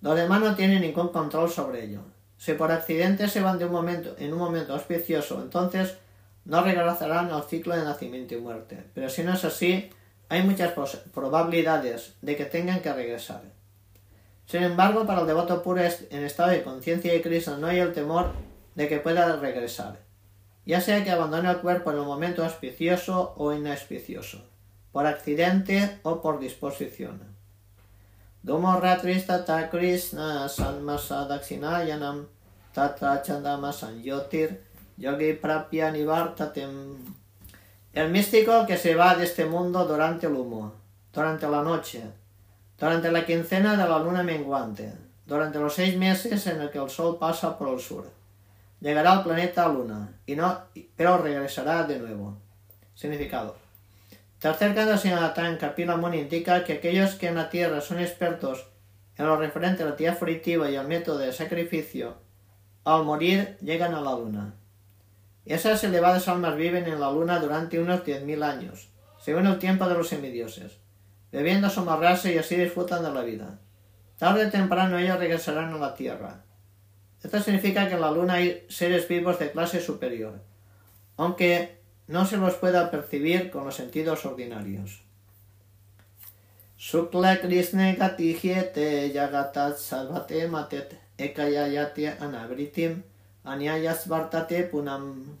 Los 0.00 0.16
demás 0.16 0.40
no 0.40 0.56
tienen 0.56 0.80
ningún 0.80 1.10
control 1.10 1.48
sobre 1.48 1.84
ello. 1.84 2.00
Si 2.40 2.54
por 2.54 2.72
accidente 2.72 3.28
se 3.28 3.42
van 3.42 3.58
de 3.58 3.66
un 3.66 3.72
momento 3.72 4.16
en 4.18 4.32
un 4.32 4.38
momento 4.38 4.72
auspicioso, 4.72 5.42
entonces 5.42 5.98
no 6.46 6.62
regresarán 6.62 7.30
al 7.30 7.42
ciclo 7.42 7.76
de 7.76 7.84
nacimiento 7.84 8.34
y 8.34 8.38
muerte. 8.38 8.82
Pero 8.94 9.10
si 9.10 9.22
no 9.22 9.34
es 9.34 9.44
así, 9.44 9.90
hay 10.30 10.42
muchas 10.42 10.72
probabilidades 11.12 12.14
de 12.22 12.36
que 12.36 12.46
tengan 12.46 12.80
que 12.80 12.94
regresar. 12.94 13.42
Sin 14.46 14.62
embargo, 14.62 15.06
para 15.06 15.20
el 15.20 15.26
devoto 15.26 15.62
puro 15.62 15.82
en 15.82 16.24
estado 16.24 16.48
de 16.48 16.62
conciencia 16.62 17.12
de 17.12 17.20
Cristo 17.20 17.58
no 17.58 17.66
hay 17.66 17.78
el 17.78 17.92
temor 17.92 18.32
de 18.74 18.88
que 18.88 19.00
pueda 19.00 19.36
regresar, 19.36 19.98
ya 20.64 20.80
sea 20.80 21.04
que 21.04 21.10
abandone 21.10 21.50
el 21.50 21.58
cuerpo 21.58 21.92
en 21.92 21.98
un 21.98 22.06
momento 22.06 22.42
auspicioso 22.42 23.34
o 23.36 23.52
inauspicioso, 23.52 24.48
por 24.92 25.06
accidente 25.06 25.98
o 26.04 26.22
por 26.22 26.40
disposición. 26.40 27.29
Domo 28.42 28.80
ta 28.80 29.68
Krishna 29.68 30.48
sanmasa 30.48 31.28
dakshinayanam 31.28 32.24
tatra 32.74 33.22
chandama 33.22 33.70
sanyotir 33.70 34.56
yogi 34.96 35.34
prapya 35.34 35.92
nivartatem. 35.92 36.96
El 37.92 38.10
místico 38.10 38.66
que 38.66 38.78
se 38.78 38.94
va 38.94 39.14
de 39.14 39.24
este 39.24 39.44
mundo 39.44 39.84
durante 39.86 40.26
el 40.26 40.32
humo, 40.32 40.72
durante 41.12 41.46
la 41.48 41.62
noche, 41.62 42.02
durante 42.78 43.12
la 43.12 43.26
quincena 43.26 43.76
de 43.76 43.86
la 43.86 43.98
luna 43.98 44.22
menguante, 44.22 44.90
durante 45.26 45.58
los 45.58 45.74
seis 45.74 45.96
meses 45.98 46.46
en 46.46 46.62
el 46.62 46.70
que 46.70 46.78
el 46.78 46.88
Sol 46.88 47.18
pasa 47.18 47.58
por 47.58 47.68
el 47.68 47.78
sur. 47.78 48.10
Llegará 48.80 49.12
al 49.12 49.22
planeta 49.22 49.68
Luna, 49.68 50.14
y 50.24 50.34
no, 50.34 50.58
pero 50.96 51.18
regresará 51.18 51.84
de 51.84 51.98
nuevo. 51.98 52.38
Significado. 52.94 53.59
Tercer 54.40 54.74
canto 54.74 54.96
Sinatán 54.96 55.58
Kapila 55.58 55.96
Muni 55.96 56.18
indica 56.20 56.64
que 56.64 56.74
aquellos 56.74 57.14
que 57.14 57.28
en 57.28 57.36
la 57.36 57.50
Tierra 57.50 57.80
son 57.80 58.00
expertos 58.00 58.66
en 59.16 59.26
lo 59.26 59.36
referente 59.36 59.82
a 59.82 59.86
la 59.86 59.96
tierra 59.96 60.16
fruitiva 60.16 60.70
y 60.70 60.76
al 60.76 60.88
método 60.88 61.18
de 61.18 61.32
sacrificio, 61.32 62.16
al 62.84 63.04
morir 63.04 63.58
llegan 63.60 63.94
a 63.94 64.00
la 64.00 64.12
Luna. 64.12 64.54
Esas 65.44 65.84
elevadas 65.84 66.26
almas 66.26 66.56
viven 66.56 66.86
en 66.86 66.98
la 66.98 67.12
Luna 67.12 67.38
durante 67.38 67.78
unos 67.78 68.04
diez 68.04 68.24
mil 68.24 68.42
años, 68.42 68.88
según 69.18 69.46
el 69.46 69.58
tiempo 69.58 69.86
de 69.86 69.94
los 69.94 70.08
semidioses 70.08 70.80
bebiendo 71.32 71.68
a 71.68 72.20
y 72.24 72.38
así 72.38 72.56
disfrutan 72.56 73.02
de 73.02 73.12
la 73.12 73.22
vida. 73.22 73.58
Tarde 74.18 74.46
o 74.46 74.50
temprano 74.50 74.98
ellos 74.98 75.18
regresarán 75.18 75.72
a 75.72 75.78
la 75.78 75.94
Tierra. 75.94 76.44
Esto 77.22 77.40
significa 77.40 77.88
que 77.88 77.94
en 77.94 78.00
la 78.00 78.10
Luna 78.10 78.34
hay 78.34 78.64
seres 78.68 79.06
vivos 79.08 79.38
de 79.38 79.50
clase 79.50 79.80
superior, 79.80 80.42
aunque 81.16 81.79
no 82.10 82.26
se 82.26 82.36
los 82.36 82.54
pueda 82.54 82.90
percibir 82.90 83.50
con 83.50 83.64
los 83.64 83.76
sentidos 83.76 84.26
ordinarios. 84.26 85.00
Yagatat 89.14 89.78
salvate 89.78 90.48
matet 90.48 90.98
ekayayate 91.16 92.08
anagritim 92.18 93.02
anyayas 93.44 94.08
punam. 94.70 95.38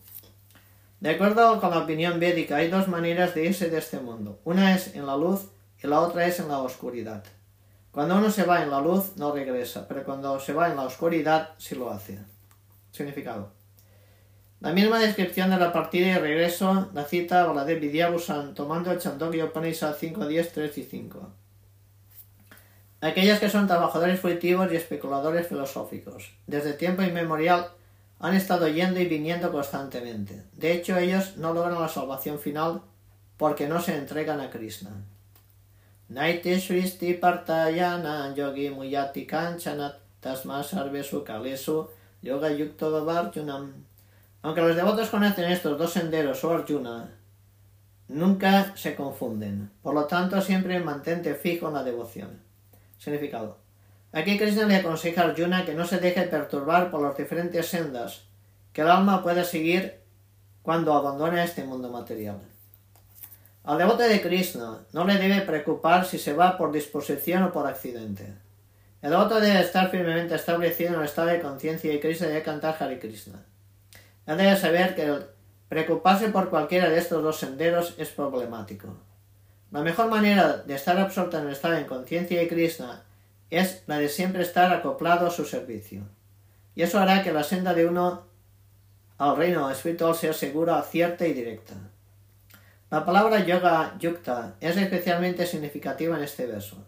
De 1.00 1.10
acuerdo 1.10 1.60
con 1.60 1.70
la 1.70 1.78
opinión 1.78 2.20
védica, 2.20 2.56
hay 2.56 2.68
dos 2.68 2.86
maneras 2.86 3.34
de 3.34 3.46
irse 3.46 3.68
de 3.68 3.78
este 3.78 3.98
mundo. 3.98 4.38
Una 4.44 4.74
es 4.76 4.94
en 4.94 5.06
la 5.06 5.16
luz 5.16 5.48
y 5.82 5.88
la 5.88 6.00
otra 6.00 6.26
es 6.26 6.38
en 6.38 6.48
la 6.48 6.58
oscuridad. 6.58 7.24
Cuando 7.90 8.16
uno 8.16 8.30
se 8.30 8.44
va 8.44 8.62
en 8.62 8.70
la 8.70 8.80
luz 8.80 9.16
no 9.16 9.32
regresa, 9.32 9.88
pero 9.88 10.04
cuando 10.04 10.38
se 10.38 10.52
va 10.52 10.68
en 10.68 10.76
la 10.76 10.82
oscuridad 10.82 11.50
sí 11.58 11.74
lo 11.74 11.90
hace. 11.90 12.20
Significado. 12.92 13.59
La 14.60 14.72
misma 14.72 14.98
descripción 14.98 15.48
de 15.48 15.56
la 15.56 15.72
partida 15.72 16.08
y 16.08 16.18
regreso 16.18 16.90
la 16.92 17.04
cita 17.04 17.50
o 17.50 17.54
la 17.54 17.64
de 17.64 17.76
Vidyabusan 17.76 18.54
tomando 18.54 18.92
el 18.92 18.98
Chandogya 18.98 19.46
Upanishad 19.46 19.96
5, 19.98 20.26
10, 20.26 20.52
3 20.52 20.78
y 20.78 20.82
5. 20.84 21.30
Aquellos 23.00 23.38
que 23.38 23.48
son 23.48 23.66
trabajadores 23.66 24.20
fruitivos 24.20 24.70
y 24.70 24.76
especuladores 24.76 25.46
filosóficos, 25.46 26.32
desde 26.46 26.74
tiempo 26.74 27.02
inmemorial 27.02 27.70
han 28.18 28.34
estado 28.34 28.68
yendo 28.68 29.00
y 29.00 29.06
viniendo 29.06 29.50
constantemente. 29.50 30.44
De 30.52 30.72
hecho, 30.72 30.98
ellos 30.98 31.38
no 31.38 31.54
logran 31.54 31.80
la 31.80 31.88
salvación 31.88 32.38
final 32.38 32.82
porque 33.38 33.66
no 33.66 33.80
se 33.80 33.96
entregan 33.96 34.42
a 34.42 34.50
Krishna. 34.50 34.90
Naite 36.10 36.58
Shristi 36.58 37.14
Partayana 37.14 38.34
Yogi 38.34 38.68
Muyati 38.68 39.26
Kanchanat 39.26 39.94
Tasma 40.20 40.62
Sarvesu 40.62 41.24
Kalesu 41.24 41.88
Yoga 42.20 42.50
Yukto 42.50 43.08
Arjunam. 43.08 43.89
Aunque 44.42 44.62
los 44.62 44.74
devotos 44.74 45.10
conocen 45.10 45.50
estos 45.50 45.78
dos 45.78 45.92
senderos 45.92 46.42
o 46.44 46.54
Arjuna, 46.54 47.10
nunca 48.08 48.74
se 48.76 48.94
confunden. 48.94 49.70
Por 49.82 49.94
lo 49.94 50.06
tanto, 50.06 50.40
siempre 50.40 50.80
mantente 50.80 51.34
fijo 51.34 51.68
en 51.68 51.74
la 51.74 51.84
devoción. 51.84 52.40
Significado. 52.98 53.58
Aquí 54.12 54.38
Krishna 54.38 54.66
le 54.66 54.76
aconseja 54.76 55.22
a 55.22 55.24
Arjuna 55.26 55.64
que 55.64 55.74
no 55.74 55.86
se 55.86 55.98
deje 55.98 56.22
perturbar 56.22 56.90
por 56.90 57.02
las 57.02 57.16
diferentes 57.16 57.66
sendas 57.66 58.24
que 58.72 58.80
el 58.80 58.88
alma 58.88 59.22
puede 59.22 59.44
seguir 59.44 60.00
cuando 60.62 60.94
abandona 60.94 61.44
este 61.44 61.64
mundo 61.64 61.90
material. 61.90 62.40
Al 63.64 63.78
devoto 63.78 64.02
de 64.02 64.20
Krishna 64.22 64.78
no 64.92 65.04
le 65.04 65.18
debe 65.18 65.42
preocupar 65.42 66.06
si 66.06 66.18
se 66.18 66.32
va 66.32 66.56
por 66.56 66.72
disposición 66.72 67.42
o 67.42 67.52
por 67.52 67.66
accidente. 67.66 68.32
El 69.02 69.10
devoto 69.10 69.38
debe 69.38 69.60
estar 69.60 69.90
firmemente 69.90 70.34
establecido 70.34 70.94
en 70.94 71.00
el 71.00 71.04
estado 71.04 71.28
de 71.28 71.40
conciencia 71.40 71.92
y 71.92 72.00
Krishna 72.00 72.26
debe 72.26 72.42
cantar 72.42 72.76
Hare 72.80 72.98
Krishna. 72.98 73.44
Él 74.26 74.36
debe 74.36 74.56
saber 74.56 74.94
que 74.94 75.26
preocuparse 75.68 76.28
por 76.28 76.50
cualquiera 76.50 76.88
de 76.88 76.98
estos 76.98 77.22
dos 77.22 77.38
senderos 77.38 77.94
es 77.98 78.08
problemático. 78.10 78.96
La 79.70 79.82
mejor 79.82 80.08
manera 80.10 80.58
de 80.58 80.74
estar 80.74 80.98
absorto 80.98 81.38
en 81.38 81.46
el 81.46 81.52
estado 81.52 81.74
de 81.74 81.86
conciencia 81.86 82.40
de 82.40 82.48
Krishna 82.48 83.04
es 83.50 83.84
la 83.86 83.98
de 83.98 84.08
siempre 84.08 84.42
estar 84.42 84.72
acoplado 84.72 85.26
a 85.26 85.30
su 85.30 85.44
servicio. 85.44 86.02
Y 86.74 86.82
eso 86.82 86.98
hará 86.98 87.22
que 87.22 87.32
la 87.32 87.44
senda 87.44 87.74
de 87.74 87.86
uno 87.86 88.26
al 89.18 89.36
reino 89.36 89.70
espiritual 89.70 90.14
sea 90.14 90.32
segura, 90.32 90.82
cierta 90.82 91.26
y 91.26 91.34
directa. 91.34 91.74
La 92.90 93.04
palabra 93.04 93.44
yoga 93.44 93.94
yukta 93.98 94.56
es 94.60 94.76
especialmente 94.76 95.46
significativa 95.46 96.16
en 96.16 96.24
este 96.24 96.46
verso. 96.46 96.84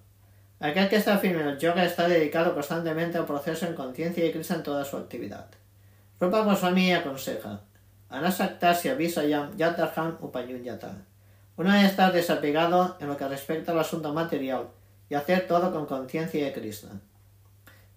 Aquel 0.59 0.89
que 0.89 0.97
está 0.97 1.19
firme 1.19 1.43
en 1.43 1.49
el 1.49 1.59
yoga 1.59 1.85
está 1.85 2.09
dedicado 2.09 2.55
constantemente 2.55 3.19
al 3.19 3.27
proceso 3.27 3.67
en 3.67 3.75
conciencia 3.75 4.25
y 4.25 4.33
Krishna 4.33 4.57
en 4.57 4.63
toda 4.63 4.85
su 4.85 4.97
actividad. 4.97 5.47
Rupa 6.23 6.45
Goswami 6.45 6.95
aconseja 6.95 7.59
Anasaktasya 8.09 8.95
Visayam 8.95 9.57
Yatarham 9.57 10.19
Upayunyata. 10.21 10.95
Uno 11.57 11.73
debe 11.73 11.87
estar 11.87 12.13
desapegado 12.13 12.97
en 13.01 13.09
lo 13.09 13.17
que 13.17 13.27
respecta 13.27 13.73
al 13.73 13.81
asunto 13.81 14.15
material 14.15 14.69
y 15.11 15.15
hacer 15.15 15.49
todo 15.49 15.73
con 15.73 15.87
conciencia 15.87 16.45
de 16.45 16.53
Krishna. 16.53 17.01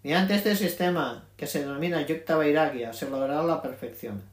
Mediante 0.02 0.34
este 0.34 0.56
sistema, 0.56 1.26
que 1.38 1.46
se 1.46 1.60
denomina 1.60 2.02
Yukta 2.02 2.36
Vairagya, 2.36 2.94
se 2.94 3.08
logrará 3.08 3.44
la 3.44 3.62
perfección. 3.62 4.24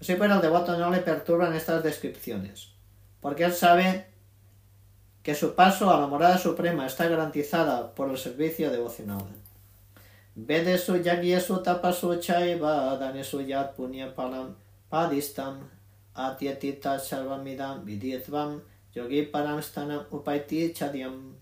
Así 0.00 0.16
pues, 0.16 0.28
al 0.28 0.42
devoto 0.42 0.76
no 0.76 0.90
le 0.90 0.98
perturban 0.98 1.54
estas 1.54 1.84
descripciones 1.84 2.74
porque 3.20 3.44
él 3.44 3.52
sabe 3.52 4.06
que 5.22 5.36
su 5.36 5.54
paso 5.54 5.94
a 5.94 6.00
la 6.00 6.08
morada 6.08 6.36
suprema 6.36 6.84
está 6.84 7.06
garantizada 7.06 7.94
por 7.94 8.10
el 8.10 8.18
servicio 8.18 8.72
devocional. 8.72 9.24
Vedesu 10.36 11.02
yagyesu 11.02 11.62
tapasu 11.62 12.20
chaiva 12.20 12.98
punya 13.74 14.14
palam 14.14 14.54
padistam 14.90 15.64
atyatita 16.14 16.98
sarvamidam 17.00 17.86
vidyatvam 17.86 18.60
yogi 18.94 19.30
param 19.32 19.62
stanam 19.62 20.04
upaiti 20.10 20.74
chadyam. 20.74 21.34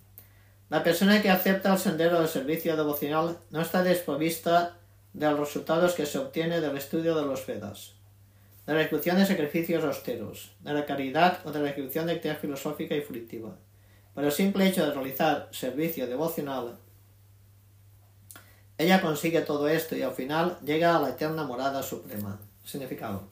La 0.71 0.85
persona 0.85 1.21
que 1.21 1.29
acepta 1.29 1.73
el 1.73 1.79
sendero 1.79 2.21
del 2.21 2.29
servicio 2.29 2.77
devocional 2.77 3.37
no 3.51 3.61
está 3.61 3.83
desprovista 3.83 4.77
de 5.13 5.29
los 5.29 5.41
resultados 5.41 5.95
que 5.95 6.07
se 6.07 6.19
obtiene 6.19 6.61
del 6.61 6.77
estudio 6.77 7.17
de 7.17 7.27
los 7.27 7.45
Vedas, 7.47 7.95
de 8.65 8.75
la 8.75 8.81
ejecución 8.83 9.17
de 9.19 9.27
sacrificios 9.27 9.85
austeros, 9.85 10.53
de 10.61 10.73
la 10.73 10.87
caridad 10.87 11.39
o 11.45 11.51
de 11.51 11.61
la 11.61 11.71
ejecución 11.71 12.07
de 12.07 12.13
actividad 12.13 12.41
filosófica 12.41 12.95
y 12.95 13.01
fructiva. 13.01 13.57
Por 14.15 14.25
el 14.25 14.33
simple 14.33 14.69
hecho 14.69 14.87
de 14.87 14.93
realizar 14.93 15.49
servicio 15.51 16.07
devocional, 16.07 16.79
ella 18.77 19.01
consigue 19.01 19.41
todo 19.43 19.69
esto 19.69 19.97
y 19.97 20.03
al 20.03 20.13
final 20.13 20.59
llega 20.65 20.97
a 20.97 21.01
la 21.01 21.11
eterna 21.11 21.45
morada 21.45 21.83
suprema. 21.83 22.39
Significado. 22.65 23.23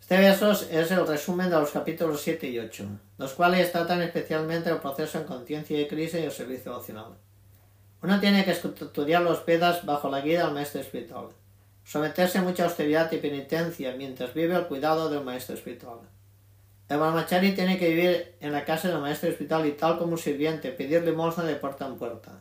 Este 0.00 0.16
verso 0.18 0.50
es 0.50 0.90
el 0.90 1.06
resumen 1.06 1.50
de 1.50 1.56
los 1.56 1.70
capítulos 1.70 2.20
7 2.22 2.48
y 2.48 2.58
8, 2.58 2.84
los 3.18 3.32
cuales 3.32 3.70
tratan 3.70 4.02
especialmente 4.02 4.68
el 4.68 4.78
proceso 4.78 5.18
en 5.18 5.24
conciencia 5.24 5.80
y 5.80 5.88
crisis 5.88 6.20
y 6.20 6.24
el 6.24 6.32
servicio 6.32 6.72
devocional. 6.72 7.16
Uno 8.02 8.18
tiene 8.18 8.44
que 8.44 8.50
estudiar 8.50 9.22
los 9.22 9.44
Vedas 9.46 9.86
bajo 9.86 10.10
la 10.10 10.20
guía 10.20 10.44
del 10.44 10.54
maestro 10.54 10.80
espiritual, 10.80 11.28
someterse 11.84 12.38
a 12.38 12.42
mucha 12.42 12.64
austeridad 12.64 13.10
y 13.12 13.18
penitencia 13.18 13.94
mientras 13.96 14.34
vive 14.34 14.56
el 14.56 14.66
cuidado 14.66 15.08
del 15.08 15.24
maestro 15.24 15.54
espiritual. 15.54 16.00
El 16.88 16.98
brahmachari 16.98 17.52
tiene 17.52 17.78
que 17.78 17.88
vivir 17.88 18.34
en 18.40 18.50
la 18.50 18.64
casa 18.64 18.88
del 18.88 18.98
maestro 18.98 19.28
espiritual 19.28 19.64
y 19.66 19.72
tal 19.72 19.96
como 19.96 20.12
un 20.12 20.18
sirviente 20.18 20.72
pedir 20.72 21.04
limosna 21.04 21.44
de 21.44 21.54
puerta 21.54 21.86
en 21.86 21.96
puerta, 21.96 22.40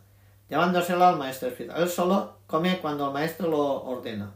llevándoselo 0.50 1.06
al 1.06 1.18
maestro 1.18 1.50
espiritual. 1.50 1.82
Él 1.82 1.90
solo 1.90 2.40
come 2.48 2.80
cuando 2.80 3.08
el 3.08 3.14
maestro 3.14 3.50
lo 3.50 3.84
ordena. 3.84 4.34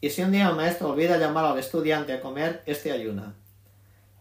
Y 0.00 0.10
si 0.10 0.22
un 0.22 0.32
día 0.32 0.48
el 0.48 0.56
maestro 0.56 0.90
olvida 0.90 1.16
llamar 1.16 1.44
al 1.44 1.58
estudiante 1.58 2.12
a 2.12 2.20
comer, 2.20 2.62
este 2.66 2.92
ayuna. 2.92 3.34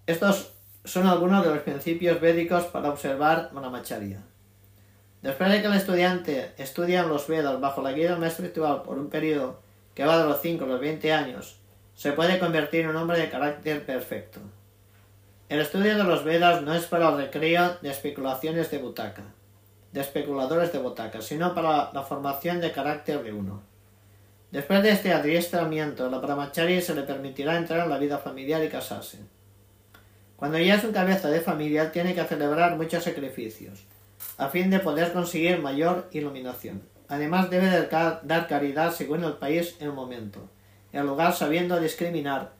Estos 0.05 0.53
son 0.83 1.07
algunos 1.07 1.43
de 1.43 1.49
los 1.49 1.63
principios 1.63 2.21
védicos 2.21 2.65
para 2.65 2.89
observar 2.89 3.49
brahmacharya. 3.51 4.21
Después 5.21 5.51
de 5.51 5.61
que 5.61 5.67
el 5.67 5.73
estudiante 5.73 6.53
estudia 6.57 7.03
los 7.03 7.27
Vedas 7.27 7.59
bajo 7.59 7.81
la 7.81 7.91
guía 7.91 8.11
del 8.11 8.19
maestro 8.19 8.45
espiritual 8.45 8.83
por 8.83 8.99
un 8.99 9.09
periodo 9.09 9.59
que 9.95 10.05
va 10.05 10.19
de 10.19 10.29
los 10.29 10.39
5 10.41 10.63
a 10.63 10.67
los 10.67 10.79
20 10.79 11.11
años, 11.11 11.59
se 11.95 12.11
puede 12.11 12.37
convertir 12.37 12.81
en 12.81 12.89
un 12.89 12.97
hombre 12.97 13.17
de 13.17 13.29
carácter 13.29 13.85
perfecto. 13.85 14.39
El 15.49 15.59
estudio 15.59 15.97
de 15.97 16.03
los 16.03 16.23
Vedas 16.23 16.61
no 16.61 16.73
es 16.73 16.85
para 16.85 17.09
el 17.09 17.17
recreo 17.17 17.77
de 17.81 17.89
especulaciones 17.89 18.69
de 18.69 18.77
butaca, 18.77 19.23
de 19.95 20.01
especuladores 20.01 20.73
de 20.73 20.79
butaca, 20.79 21.21
sino 21.21 21.55
para 21.55 21.89
la 21.93 22.03
formación 22.03 22.59
de 22.59 22.73
carácter 22.73 23.23
de 23.23 23.31
uno. 23.31 23.63
Después 24.51 24.83
de 24.83 24.91
este 24.91 25.13
adiestramiento, 25.13 26.09
la 26.09 26.17
brahmachari 26.17 26.81
se 26.81 26.93
le 26.93 27.03
permitirá 27.03 27.55
entrar 27.55 27.79
en 27.79 27.89
la 27.89 27.97
vida 27.97 28.17
familiar 28.17 28.61
y 28.61 28.67
casarse. 28.67 29.19
Cuando 30.35 30.59
ya 30.59 30.75
es 30.75 30.83
un 30.83 30.91
cabeza 30.91 31.29
de 31.29 31.39
familia, 31.39 31.93
tiene 31.93 32.13
que 32.13 32.25
celebrar 32.25 32.75
muchos 32.75 33.05
sacrificios, 33.05 33.85
a 34.37 34.49
fin 34.49 34.69
de 34.69 34.79
poder 34.79 35.13
conseguir 35.13 35.59
mayor 35.59 36.09
iluminación. 36.11 36.81
Además 37.07 37.49
debe 37.49 37.87
dar 37.87 38.47
caridad 38.49 38.91
según 38.91 39.23
el 39.23 39.35
país 39.35 39.77
en 39.79 39.87
el 39.87 39.93
momento, 39.93 40.49
el 40.91 41.05
lugar 41.05 41.33
sabiendo 41.33 41.79
discriminar 41.79 42.51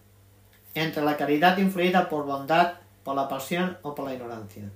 entre 0.73 1.03
la 1.03 1.17
caridad 1.17 1.57
influida 1.57 2.07
por 2.07 2.25
bondad, 2.25 2.75
por 3.03 3.17
la 3.17 3.27
pasión 3.27 3.77
o 3.81 3.93
por 3.93 4.05
la 4.05 4.13
ignorancia. 4.13 4.71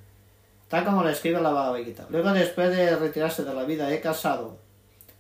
Tal 0.70 0.86
como 0.86 1.04
lo 1.04 1.10
escribe 1.10 1.42
la 1.42 1.50
Bhagavad. 1.50 2.10
Luego, 2.10 2.32
después 2.32 2.70
de 2.70 2.96
retirarse 2.96 3.44
de 3.44 3.54
la 3.54 3.64
vida 3.64 3.88
de 3.88 4.00
casado, 4.00 4.58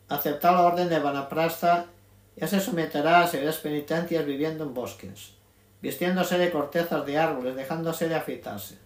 aceptar 0.08 0.54
la 0.54 0.62
orden 0.62 0.90
de 0.90 1.00
Vanaprastha, 1.00 1.88
ya 2.36 2.48
se 2.48 2.60
someterá 2.60 3.22
a 3.22 3.28
severas 3.28 3.58
penitencias 3.58 4.26
viviendo 4.26 4.64
en 4.64 4.74
bosques, 4.74 5.34
vistiéndose 5.82 6.38
de 6.38 6.52
cortezas 6.52 7.06
de 7.06 7.18
árboles, 7.18 7.56
dejándose 7.56 8.08
de 8.08 8.16
afeitarse. 8.16 8.78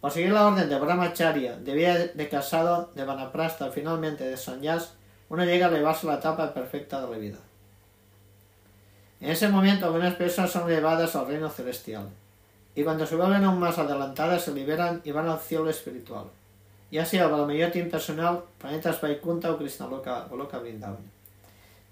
Por 0.00 0.12
seguir 0.12 0.30
la 0.30 0.46
orden 0.46 0.68
de 0.68 0.78
Brahmacharya, 0.78 1.56
de 1.56 1.74
vida 1.74 1.98
de 1.98 2.28
casado, 2.28 2.92
de 2.94 3.04
Vanaprastha, 3.04 3.72
finalmente 3.72 4.24
de 4.24 4.36
Sanyas, 4.36 4.94
uno 5.28 5.44
llega 5.44 5.66
a 5.66 5.70
elevarse 5.70 6.06
la 6.06 6.14
etapa 6.14 6.54
perfecta 6.54 7.00
de 7.00 7.10
la 7.10 7.18
vida. 7.18 7.38
En 9.20 9.30
ese 9.30 9.48
momento 9.48 9.86
algunas 9.86 10.14
personas 10.14 10.52
son 10.52 10.70
elevadas 10.70 11.16
al 11.16 11.26
reino 11.26 11.50
celestial, 11.50 12.08
y 12.78 12.84
cuando 12.84 13.04
se 13.04 13.16
vuelven 13.16 13.42
aún 13.42 13.58
más 13.58 13.76
adelantadas 13.76 14.44
se 14.44 14.54
liberan 14.54 15.00
y 15.02 15.10
van 15.10 15.28
al 15.28 15.40
cielo 15.40 15.68
espiritual, 15.68 16.26
ya 16.92 17.04
sea 17.04 17.26
Valamayoti 17.26 17.80
impersonal, 17.80 18.44
planetas 18.56 19.00
Vaikunta 19.00 19.50
o 19.50 19.58
Krishnaloka 19.58 20.28
o 20.30 20.36
Loka 20.36 20.60
Vrindavan. 20.60 21.10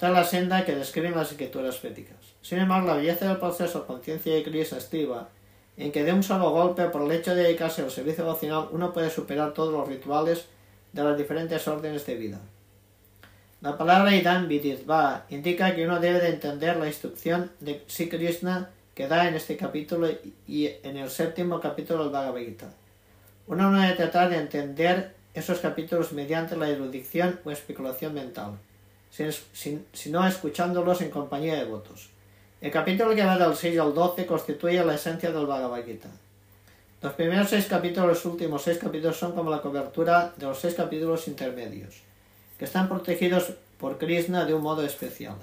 Es 0.00 0.10
la 0.10 0.22
senda 0.22 0.64
que 0.64 0.76
describen 0.76 1.16
las 1.16 1.32
escrituras 1.32 1.82
védicas. 1.82 2.18
Sin 2.40 2.58
embargo, 2.58 2.86
la 2.86 2.94
belleza 2.98 3.26
del 3.26 3.38
proceso 3.38 3.84
conciencia 3.84 4.38
y 4.38 4.44
crisis 4.44 4.74
estriba 4.74 5.26
en 5.76 5.90
que 5.90 6.04
de 6.04 6.12
un 6.12 6.22
solo 6.22 6.50
golpe, 6.50 6.84
por 6.84 7.02
el 7.02 7.10
hecho 7.10 7.34
de 7.34 7.42
dedicarse 7.42 7.82
al 7.82 7.90
servicio 7.90 8.22
devocional, 8.22 8.68
uno 8.70 8.92
puede 8.92 9.10
superar 9.10 9.54
todos 9.54 9.72
los 9.72 9.88
rituales 9.88 10.46
de 10.92 11.02
las 11.02 11.18
diferentes 11.18 11.66
órdenes 11.66 12.06
de 12.06 12.14
vida. 12.14 12.40
La 13.60 13.76
palabra 13.76 14.14
Idam 14.14 14.46
Viditva 14.46 15.26
indica 15.30 15.74
que 15.74 15.84
uno 15.84 15.98
debe 15.98 16.20
de 16.20 16.28
entender 16.28 16.76
la 16.76 16.86
instrucción 16.86 17.50
de 17.58 17.82
Sri 17.88 18.08
Krishna 18.08 18.70
que 18.96 19.08
da 19.08 19.28
en 19.28 19.34
este 19.34 19.58
capítulo 19.58 20.08
y 20.48 20.70
en 20.82 20.96
el 20.96 21.10
séptimo 21.10 21.60
capítulo 21.60 22.04
del 22.04 22.12
Bhagavad 22.12 22.40
Gita. 22.40 22.72
Uno 23.46 23.70
no 23.70 23.78
debe 23.78 23.94
tratar 23.94 24.30
de 24.30 24.38
entender 24.38 25.14
esos 25.34 25.58
capítulos 25.58 26.12
mediante 26.12 26.56
la 26.56 26.70
erudición 26.70 27.38
o 27.44 27.50
especulación 27.50 28.14
mental, 28.14 28.58
sino 29.10 30.26
escuchándolos 30.26 31.02
en 31.02 31.10
compañía 31.10 31.56
de 31.56 31.66
votos. 31.66 32.08
El 32.62 32.70
capítulo 32.70 33.14
que 33.14 33.22
va 33.22 33.36
del 33.36 33.54
6 33.54 33.78
al 33.78 33.92
12 33.92 34.24
constituye 34.24 34.82
la 34.82 34.94
esencia 34.94 35.30
del 35.30 35.44
Bhagavad 35.44 35.84
Gita. 35.84 36.08
Los 37.02 37.12
primeros 37.12 37.50
seis 37.50 37.66
capítulos, 37.66 38.08
los 38.08 38.24
últimos 38.24 38.62
seis 38.62 38.78
capítulos 38.78 39.18
son 39.18 39.32
como 39.32 39.50
la 39.50 39.60
cobertura 39.60 40.32
de 40.38 40.46
los 40.46 40.58
seis 40.58 40.72
capítulos 40.72 41.28
intermedios, 41.28 41.96
que 42.58 42.64
están 42.64 42.88
protegidos 42.88 43.52
por 43.78 43.98
Krishna 43.98 44.46
de 44.46 44.54
un 44.54 44.62
modo 44.62 44.82
especial. 44.82 45.36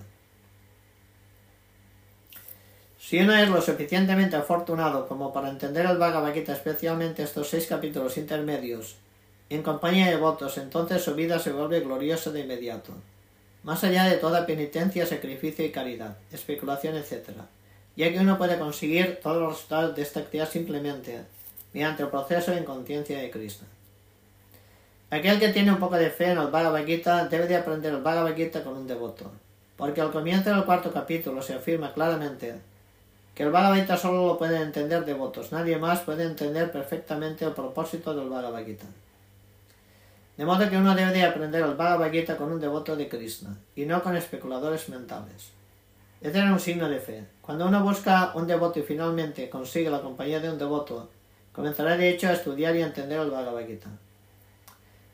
Si 3.13 3.19
uno 3.19 3.35
es 3.35 3.47
lo 3.47 3.61
suficientemente 3.61 4.35
afortunado 4.35 5.07
como 5.07 5.31
para 5.31 5.47
entender 5.47 5.85
el 5.85 5.99
Bhagavad 5.99 6.33
Gita, 6.33 6.53
especialmente 6.53 7.21
estos 7.21 7.47
seis 7.47 7.67
capítulos 7.67 8.17
intermedios, 8.17 8.95
en 9.51 9.61
compañía 9.61 10.09
de 10.09 10.15
votos, 10.15 10.57
entonces 10.57 11.03
su 11.03 11.13
vida 11.13 11.37
se 11.37 11.51
vuelve 11.51 11.81
gloriosa 11.81 12.31
de 12.31 12.39
inmediato 12.39 12.91
más 13.61 13.83
allá 13.83 14.05
de 14.05 14.17
toda 14.17 14.47
penitencia, 14.47 15.05
sacrificio 15.05 15.63
y 15.63 15.69
caridad, 15.69 16.17
especulación, 16.31 16.95
etc., 16.95 17.29
ya 17.95 18.11
que 18.11 18.17
uno 18.17 18.39
puede 18.39 18.57
conseguir 18.57 19.19
todos 19.21 19.39
los 19.39 19.51
resultados 19.53 19.95
de 19.95 20.01
esta 20.01 20.21
actividad 20.21 20.49
simplemente 20.49 21.21
mediante 21.71 22.01
el 22.01 22.09
proceso 22.09 22.51
en 22.51 22.63
conciencia 22.63 23.19
de 23.19 23.29
Cristo. 23.29 23.65
Aquel 25.11 25.39
que 25.39 25.49
tiene 25.49 25.71
un 25.71 25.77
poco 25.77 25.97
de 25.97 26.09
fe 26.09 26.31
en 26.31 26.39
el 26.39 26.47
Bhagavad 26.47 26.83
Gita 26.83 27.27
debe 27.27 27.45
de 27.45 27.57
aprender 27.57 27.93
el 27.93 28.01
Bhagavad 28.01 28.35
Gita 28.35 28.63
con 28.63 28.75
un 28.75 28.87
devoto, 28.87 29.31
porque 29.77 30.01
al 30.01 30.11
comienzo 30.11 30.49
del 30.49 30.65
cuarto 30.65 30.91
capítulo 30.91 31.43
se 31.43 31.53
afirma 31.53 31.93
claramente 31.93 32.72
que 33.35 33.43
el 33.43 33.51
Bhagavad 33.51 33.77
Gita 33.77 33.97
solo 33.97 34.27
lo 34.27 34.37
pueden 34.37 34.61
entender 34.61 35.05
devotos, 35.05 35.51
nadie 35.51 35.77
más 35.77 36.01
puede 36.01 36.23
entender 36.23 36.71
perfectamente 36.71 37.45
el 37.45 37.53
propósito 37.53 38.13
del 38.13 38.29
Bhagavad 38.29 38.63
Gita. 38.65 38.85
De 40.37 40.45
modo 40.45 40.69
que 40.69 40.77
uno 40.77 40.95
debe 40.95 41.11
de 41.11 41.23
aprender 41.23 41.63
el 41.63 41.75
Bhagavad 41.75 42.11
Gita 42.11 42.37
con 42.37 42.51
un 42.51 42.59
devoto 42.59 42.95
de 42.95 43.09
Krishna 43.09 43.55
y 43.75 43.85
no 43.85 44.01
con 44.03 44.15
especuladores 44.15 44.89
mentales. 44.89 45.51
Este 46.21 46.39
era 46.39 46.53
un 46.53 46.59
signo 46.59 46.89
de 46.89 46.99
fe. 46.99 47.25
Cuando 47.41 47.67
uno 47.67 47.83
busca 47.83 48.31
un 48.35 48.47
devoto 48.47 48.79
y 48.79 48.83
finalmente 48.83 49.49
consigue 49.49 49.89
la 49.89 50.01
compañía 50.01 50.39
de 50.39 50.49
un 50.49 50.57
devoto, 50.57 51.09
comenzará 51.51 51.97
de 51.97 52.09
hecho 52.09 52.29
a 52.29 52.33
estudiar 52.33 52.75
y 52.75 52.81
a 52.81 52.87
entender 52.87 53.19
el 53.19 53.29
Bhagavad 53.29 53.65
Gita. 53.65 53.89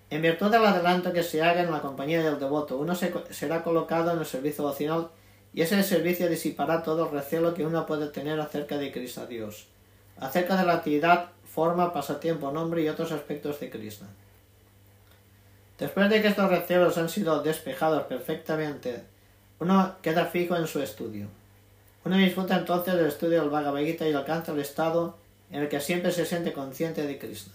En 0.10 0.22
virtud 0.22 0.50
del 0.50 0.66
adelanto 0.66 1.14
que 1.14 1.24
se 1.24 1.42
haga 1.42 1.62
en 1.62 1.72
la 1.72 1.82
compañía 1.82 2.22
del 2.22 2.40
devoto, 2.40 2.78
uno 2.78 2.96
será 2.96 3.64
colocado 3.64 4.12
en 4.12 4.20
el 4.20 4.26
servicio 4.26 4.64
vocacional 4.64 5.10
y 5.54 5.62
ese 5.62 5.82
servicio 5.84 6.30
disipará 6.30 6.84
todo 6.84 7.06
el 7.06 7.12
recelo 7.12 7.54
que 7.54 7.66
uno 7.66 7.86
puede 7.86 8.08
tener 8.08 8.40
acerca 8.40 8.78
de 8.78 8.92
Krishna 8.92 9.26
Dios, 9.26 9.68
acerca 10.20 10.56
de 10.56 10.66
la 10.66 10.74
actividad, 10.74 11.30
forma, 11.52 11.92
pasatiempo, 11.92 12.52
nombre 12.52 12.84
y 12.84 12.90
otros 12.90 13.12
aspectos 13.12 13.60
de 13.60 13.70
Krishna. 13.70 14.08
Después 15.80 16.10
de 16.10 16.22
que 16.22 16.28
estos 16.28 16.50
recelos 16.50 16.98
han 16.98 17.10
sido 17.10 17.42
despejados 17.42 18.04
perfectamente, 18.04 19.04
uno 19.60 19.96
queda 20.02 20.26
fijo 20.26 20.56
en 20.56 20.68
su 20.68 20.82
estudio. 20.82 21.28
Uno 22.06 22.18
disfruta 22.18 22.58
entonces 22.58 22.96
del 22.96 23.08
estudio 23.08 23.42
del 23.42 23.50
Bhagavad 23.50 23.82
Gita 23.82 24.08
y 24.08 24.14
alcanza 24.14 24.52
el 24.52 24.60
estado 24.60 25.18
en 25.52 25.64
el 25.64 25.70
que 25.70 25.82
siempre 25.82 26.12
se 26.12 26.26
siente 26.26 26.54
consciente 26.54 27.06
de 27.06 27.18
Krishna. 27.18 27.54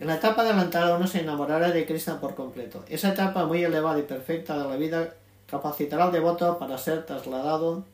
En 0.00 0.06
la 0.06 0.16
etapa 0.16 0.42
adelantada 0.42 0.96
uno 0.96 1.06
se 1.06 1.20
enamorará 1.20 1.70
de 1.70 1.86
Krishna 1.86 2.20
por 2.20 2.34
completo. 2.34 2.84
Esa 2.88 3.10
etapa 3.10 3.46
muy 3.46 3.64
elevada 3.64 3.98
y 3.98 4.02
perfecta 4.02 4.56
de 4.56 4.68
la 4.68 4.76
vida 4.76 5.14
capacitará 5.50 6.04
al 6.04 6.12
devoto 6.12 6.58
para 6.58 6.78
ser 6.78 7.06
trasladado 7.06 7.84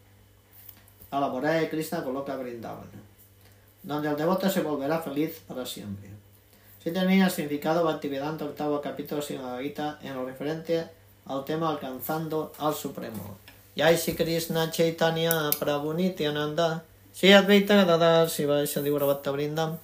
a 1.10 1.20
la 1.20 1.28
morada 1.28 1.60
de 1.60 1.70
Krishna 1.70 2.02
con 2.02 2.14
Loka 2.14 2.36
Vrindavan, 2.36 2.90
donde 3.82 4.08
el 4.08 4.16
devoto 4.16 4.50
se 4.50 4.62
volverá 4.62 5.00
feliz 5.00 5.40
para 5.46 5.64
siempre. 5.64 6.10
Si 6.82 6.90
termina 6.90 7.26
el 7.26 7.30
significado 7.30 7.84
Bhaktivedanta 7.84 8.44
octavo 8.44 8.80
capítulo 8.80 9.22
Srimad 9.22 9.60
en 9.60 10.14
lo 10.14 10.26
referente 10.26 10.86
al 11.26 11.44
tema 11.44 11.70
alcanzando 11.70 12.52
al 12.58 12.74
Supremo. 12.74 13.38
Jai 13.76 13.96
Krishna 13.96 14.70
Chaitanya 14.70 15.50
Prabhu 15.58 15.94
Nityananda 15.94 16.84
Shri 17.14 17.32
Advaita 17.32 17.76
Gadadhar 17.76 18.28
Shivaya 18.28 18.82
Divravata 18.82 19.30
Vrindam 19.30 19.78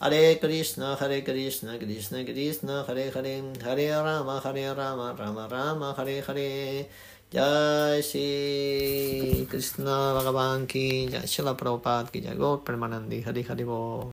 Hare 0.00 0.36
Krishna 0.36 0.94
Hare 0.94 1.22
Krishna 1.22 1.76
Krishna 1.76 2.24
Krishna 2.24 2.84
Hare 2.86 3.10
Hare 3.10 3.42
Hare 3.64 3.90
Rama 4.00 4.40
Hare 4.44 4.72
Rama 4.72 5.16
Rama 5.18 5.48
Rama 5.50 5.92
Hare 5.96 6.22
Hare. 6.22 6.86
Jai 7.32 8.00
Shri 8.00 9.44
Krishna 9.50 10.14
Bhagavan 10.14 10.68
ki 10.68 11.08
Jai. 11.08 11.26
Shila 11.26 11.56
Prabhupada 11.56 12.12
ki 12.12 12.20
Jai. 12.20 12.34
Gaur 12.34 12.58
Premanandi 12.58 13.24
Hare 13.24 13.42
Hare 13.42 13.64
Bo 13.64 14.06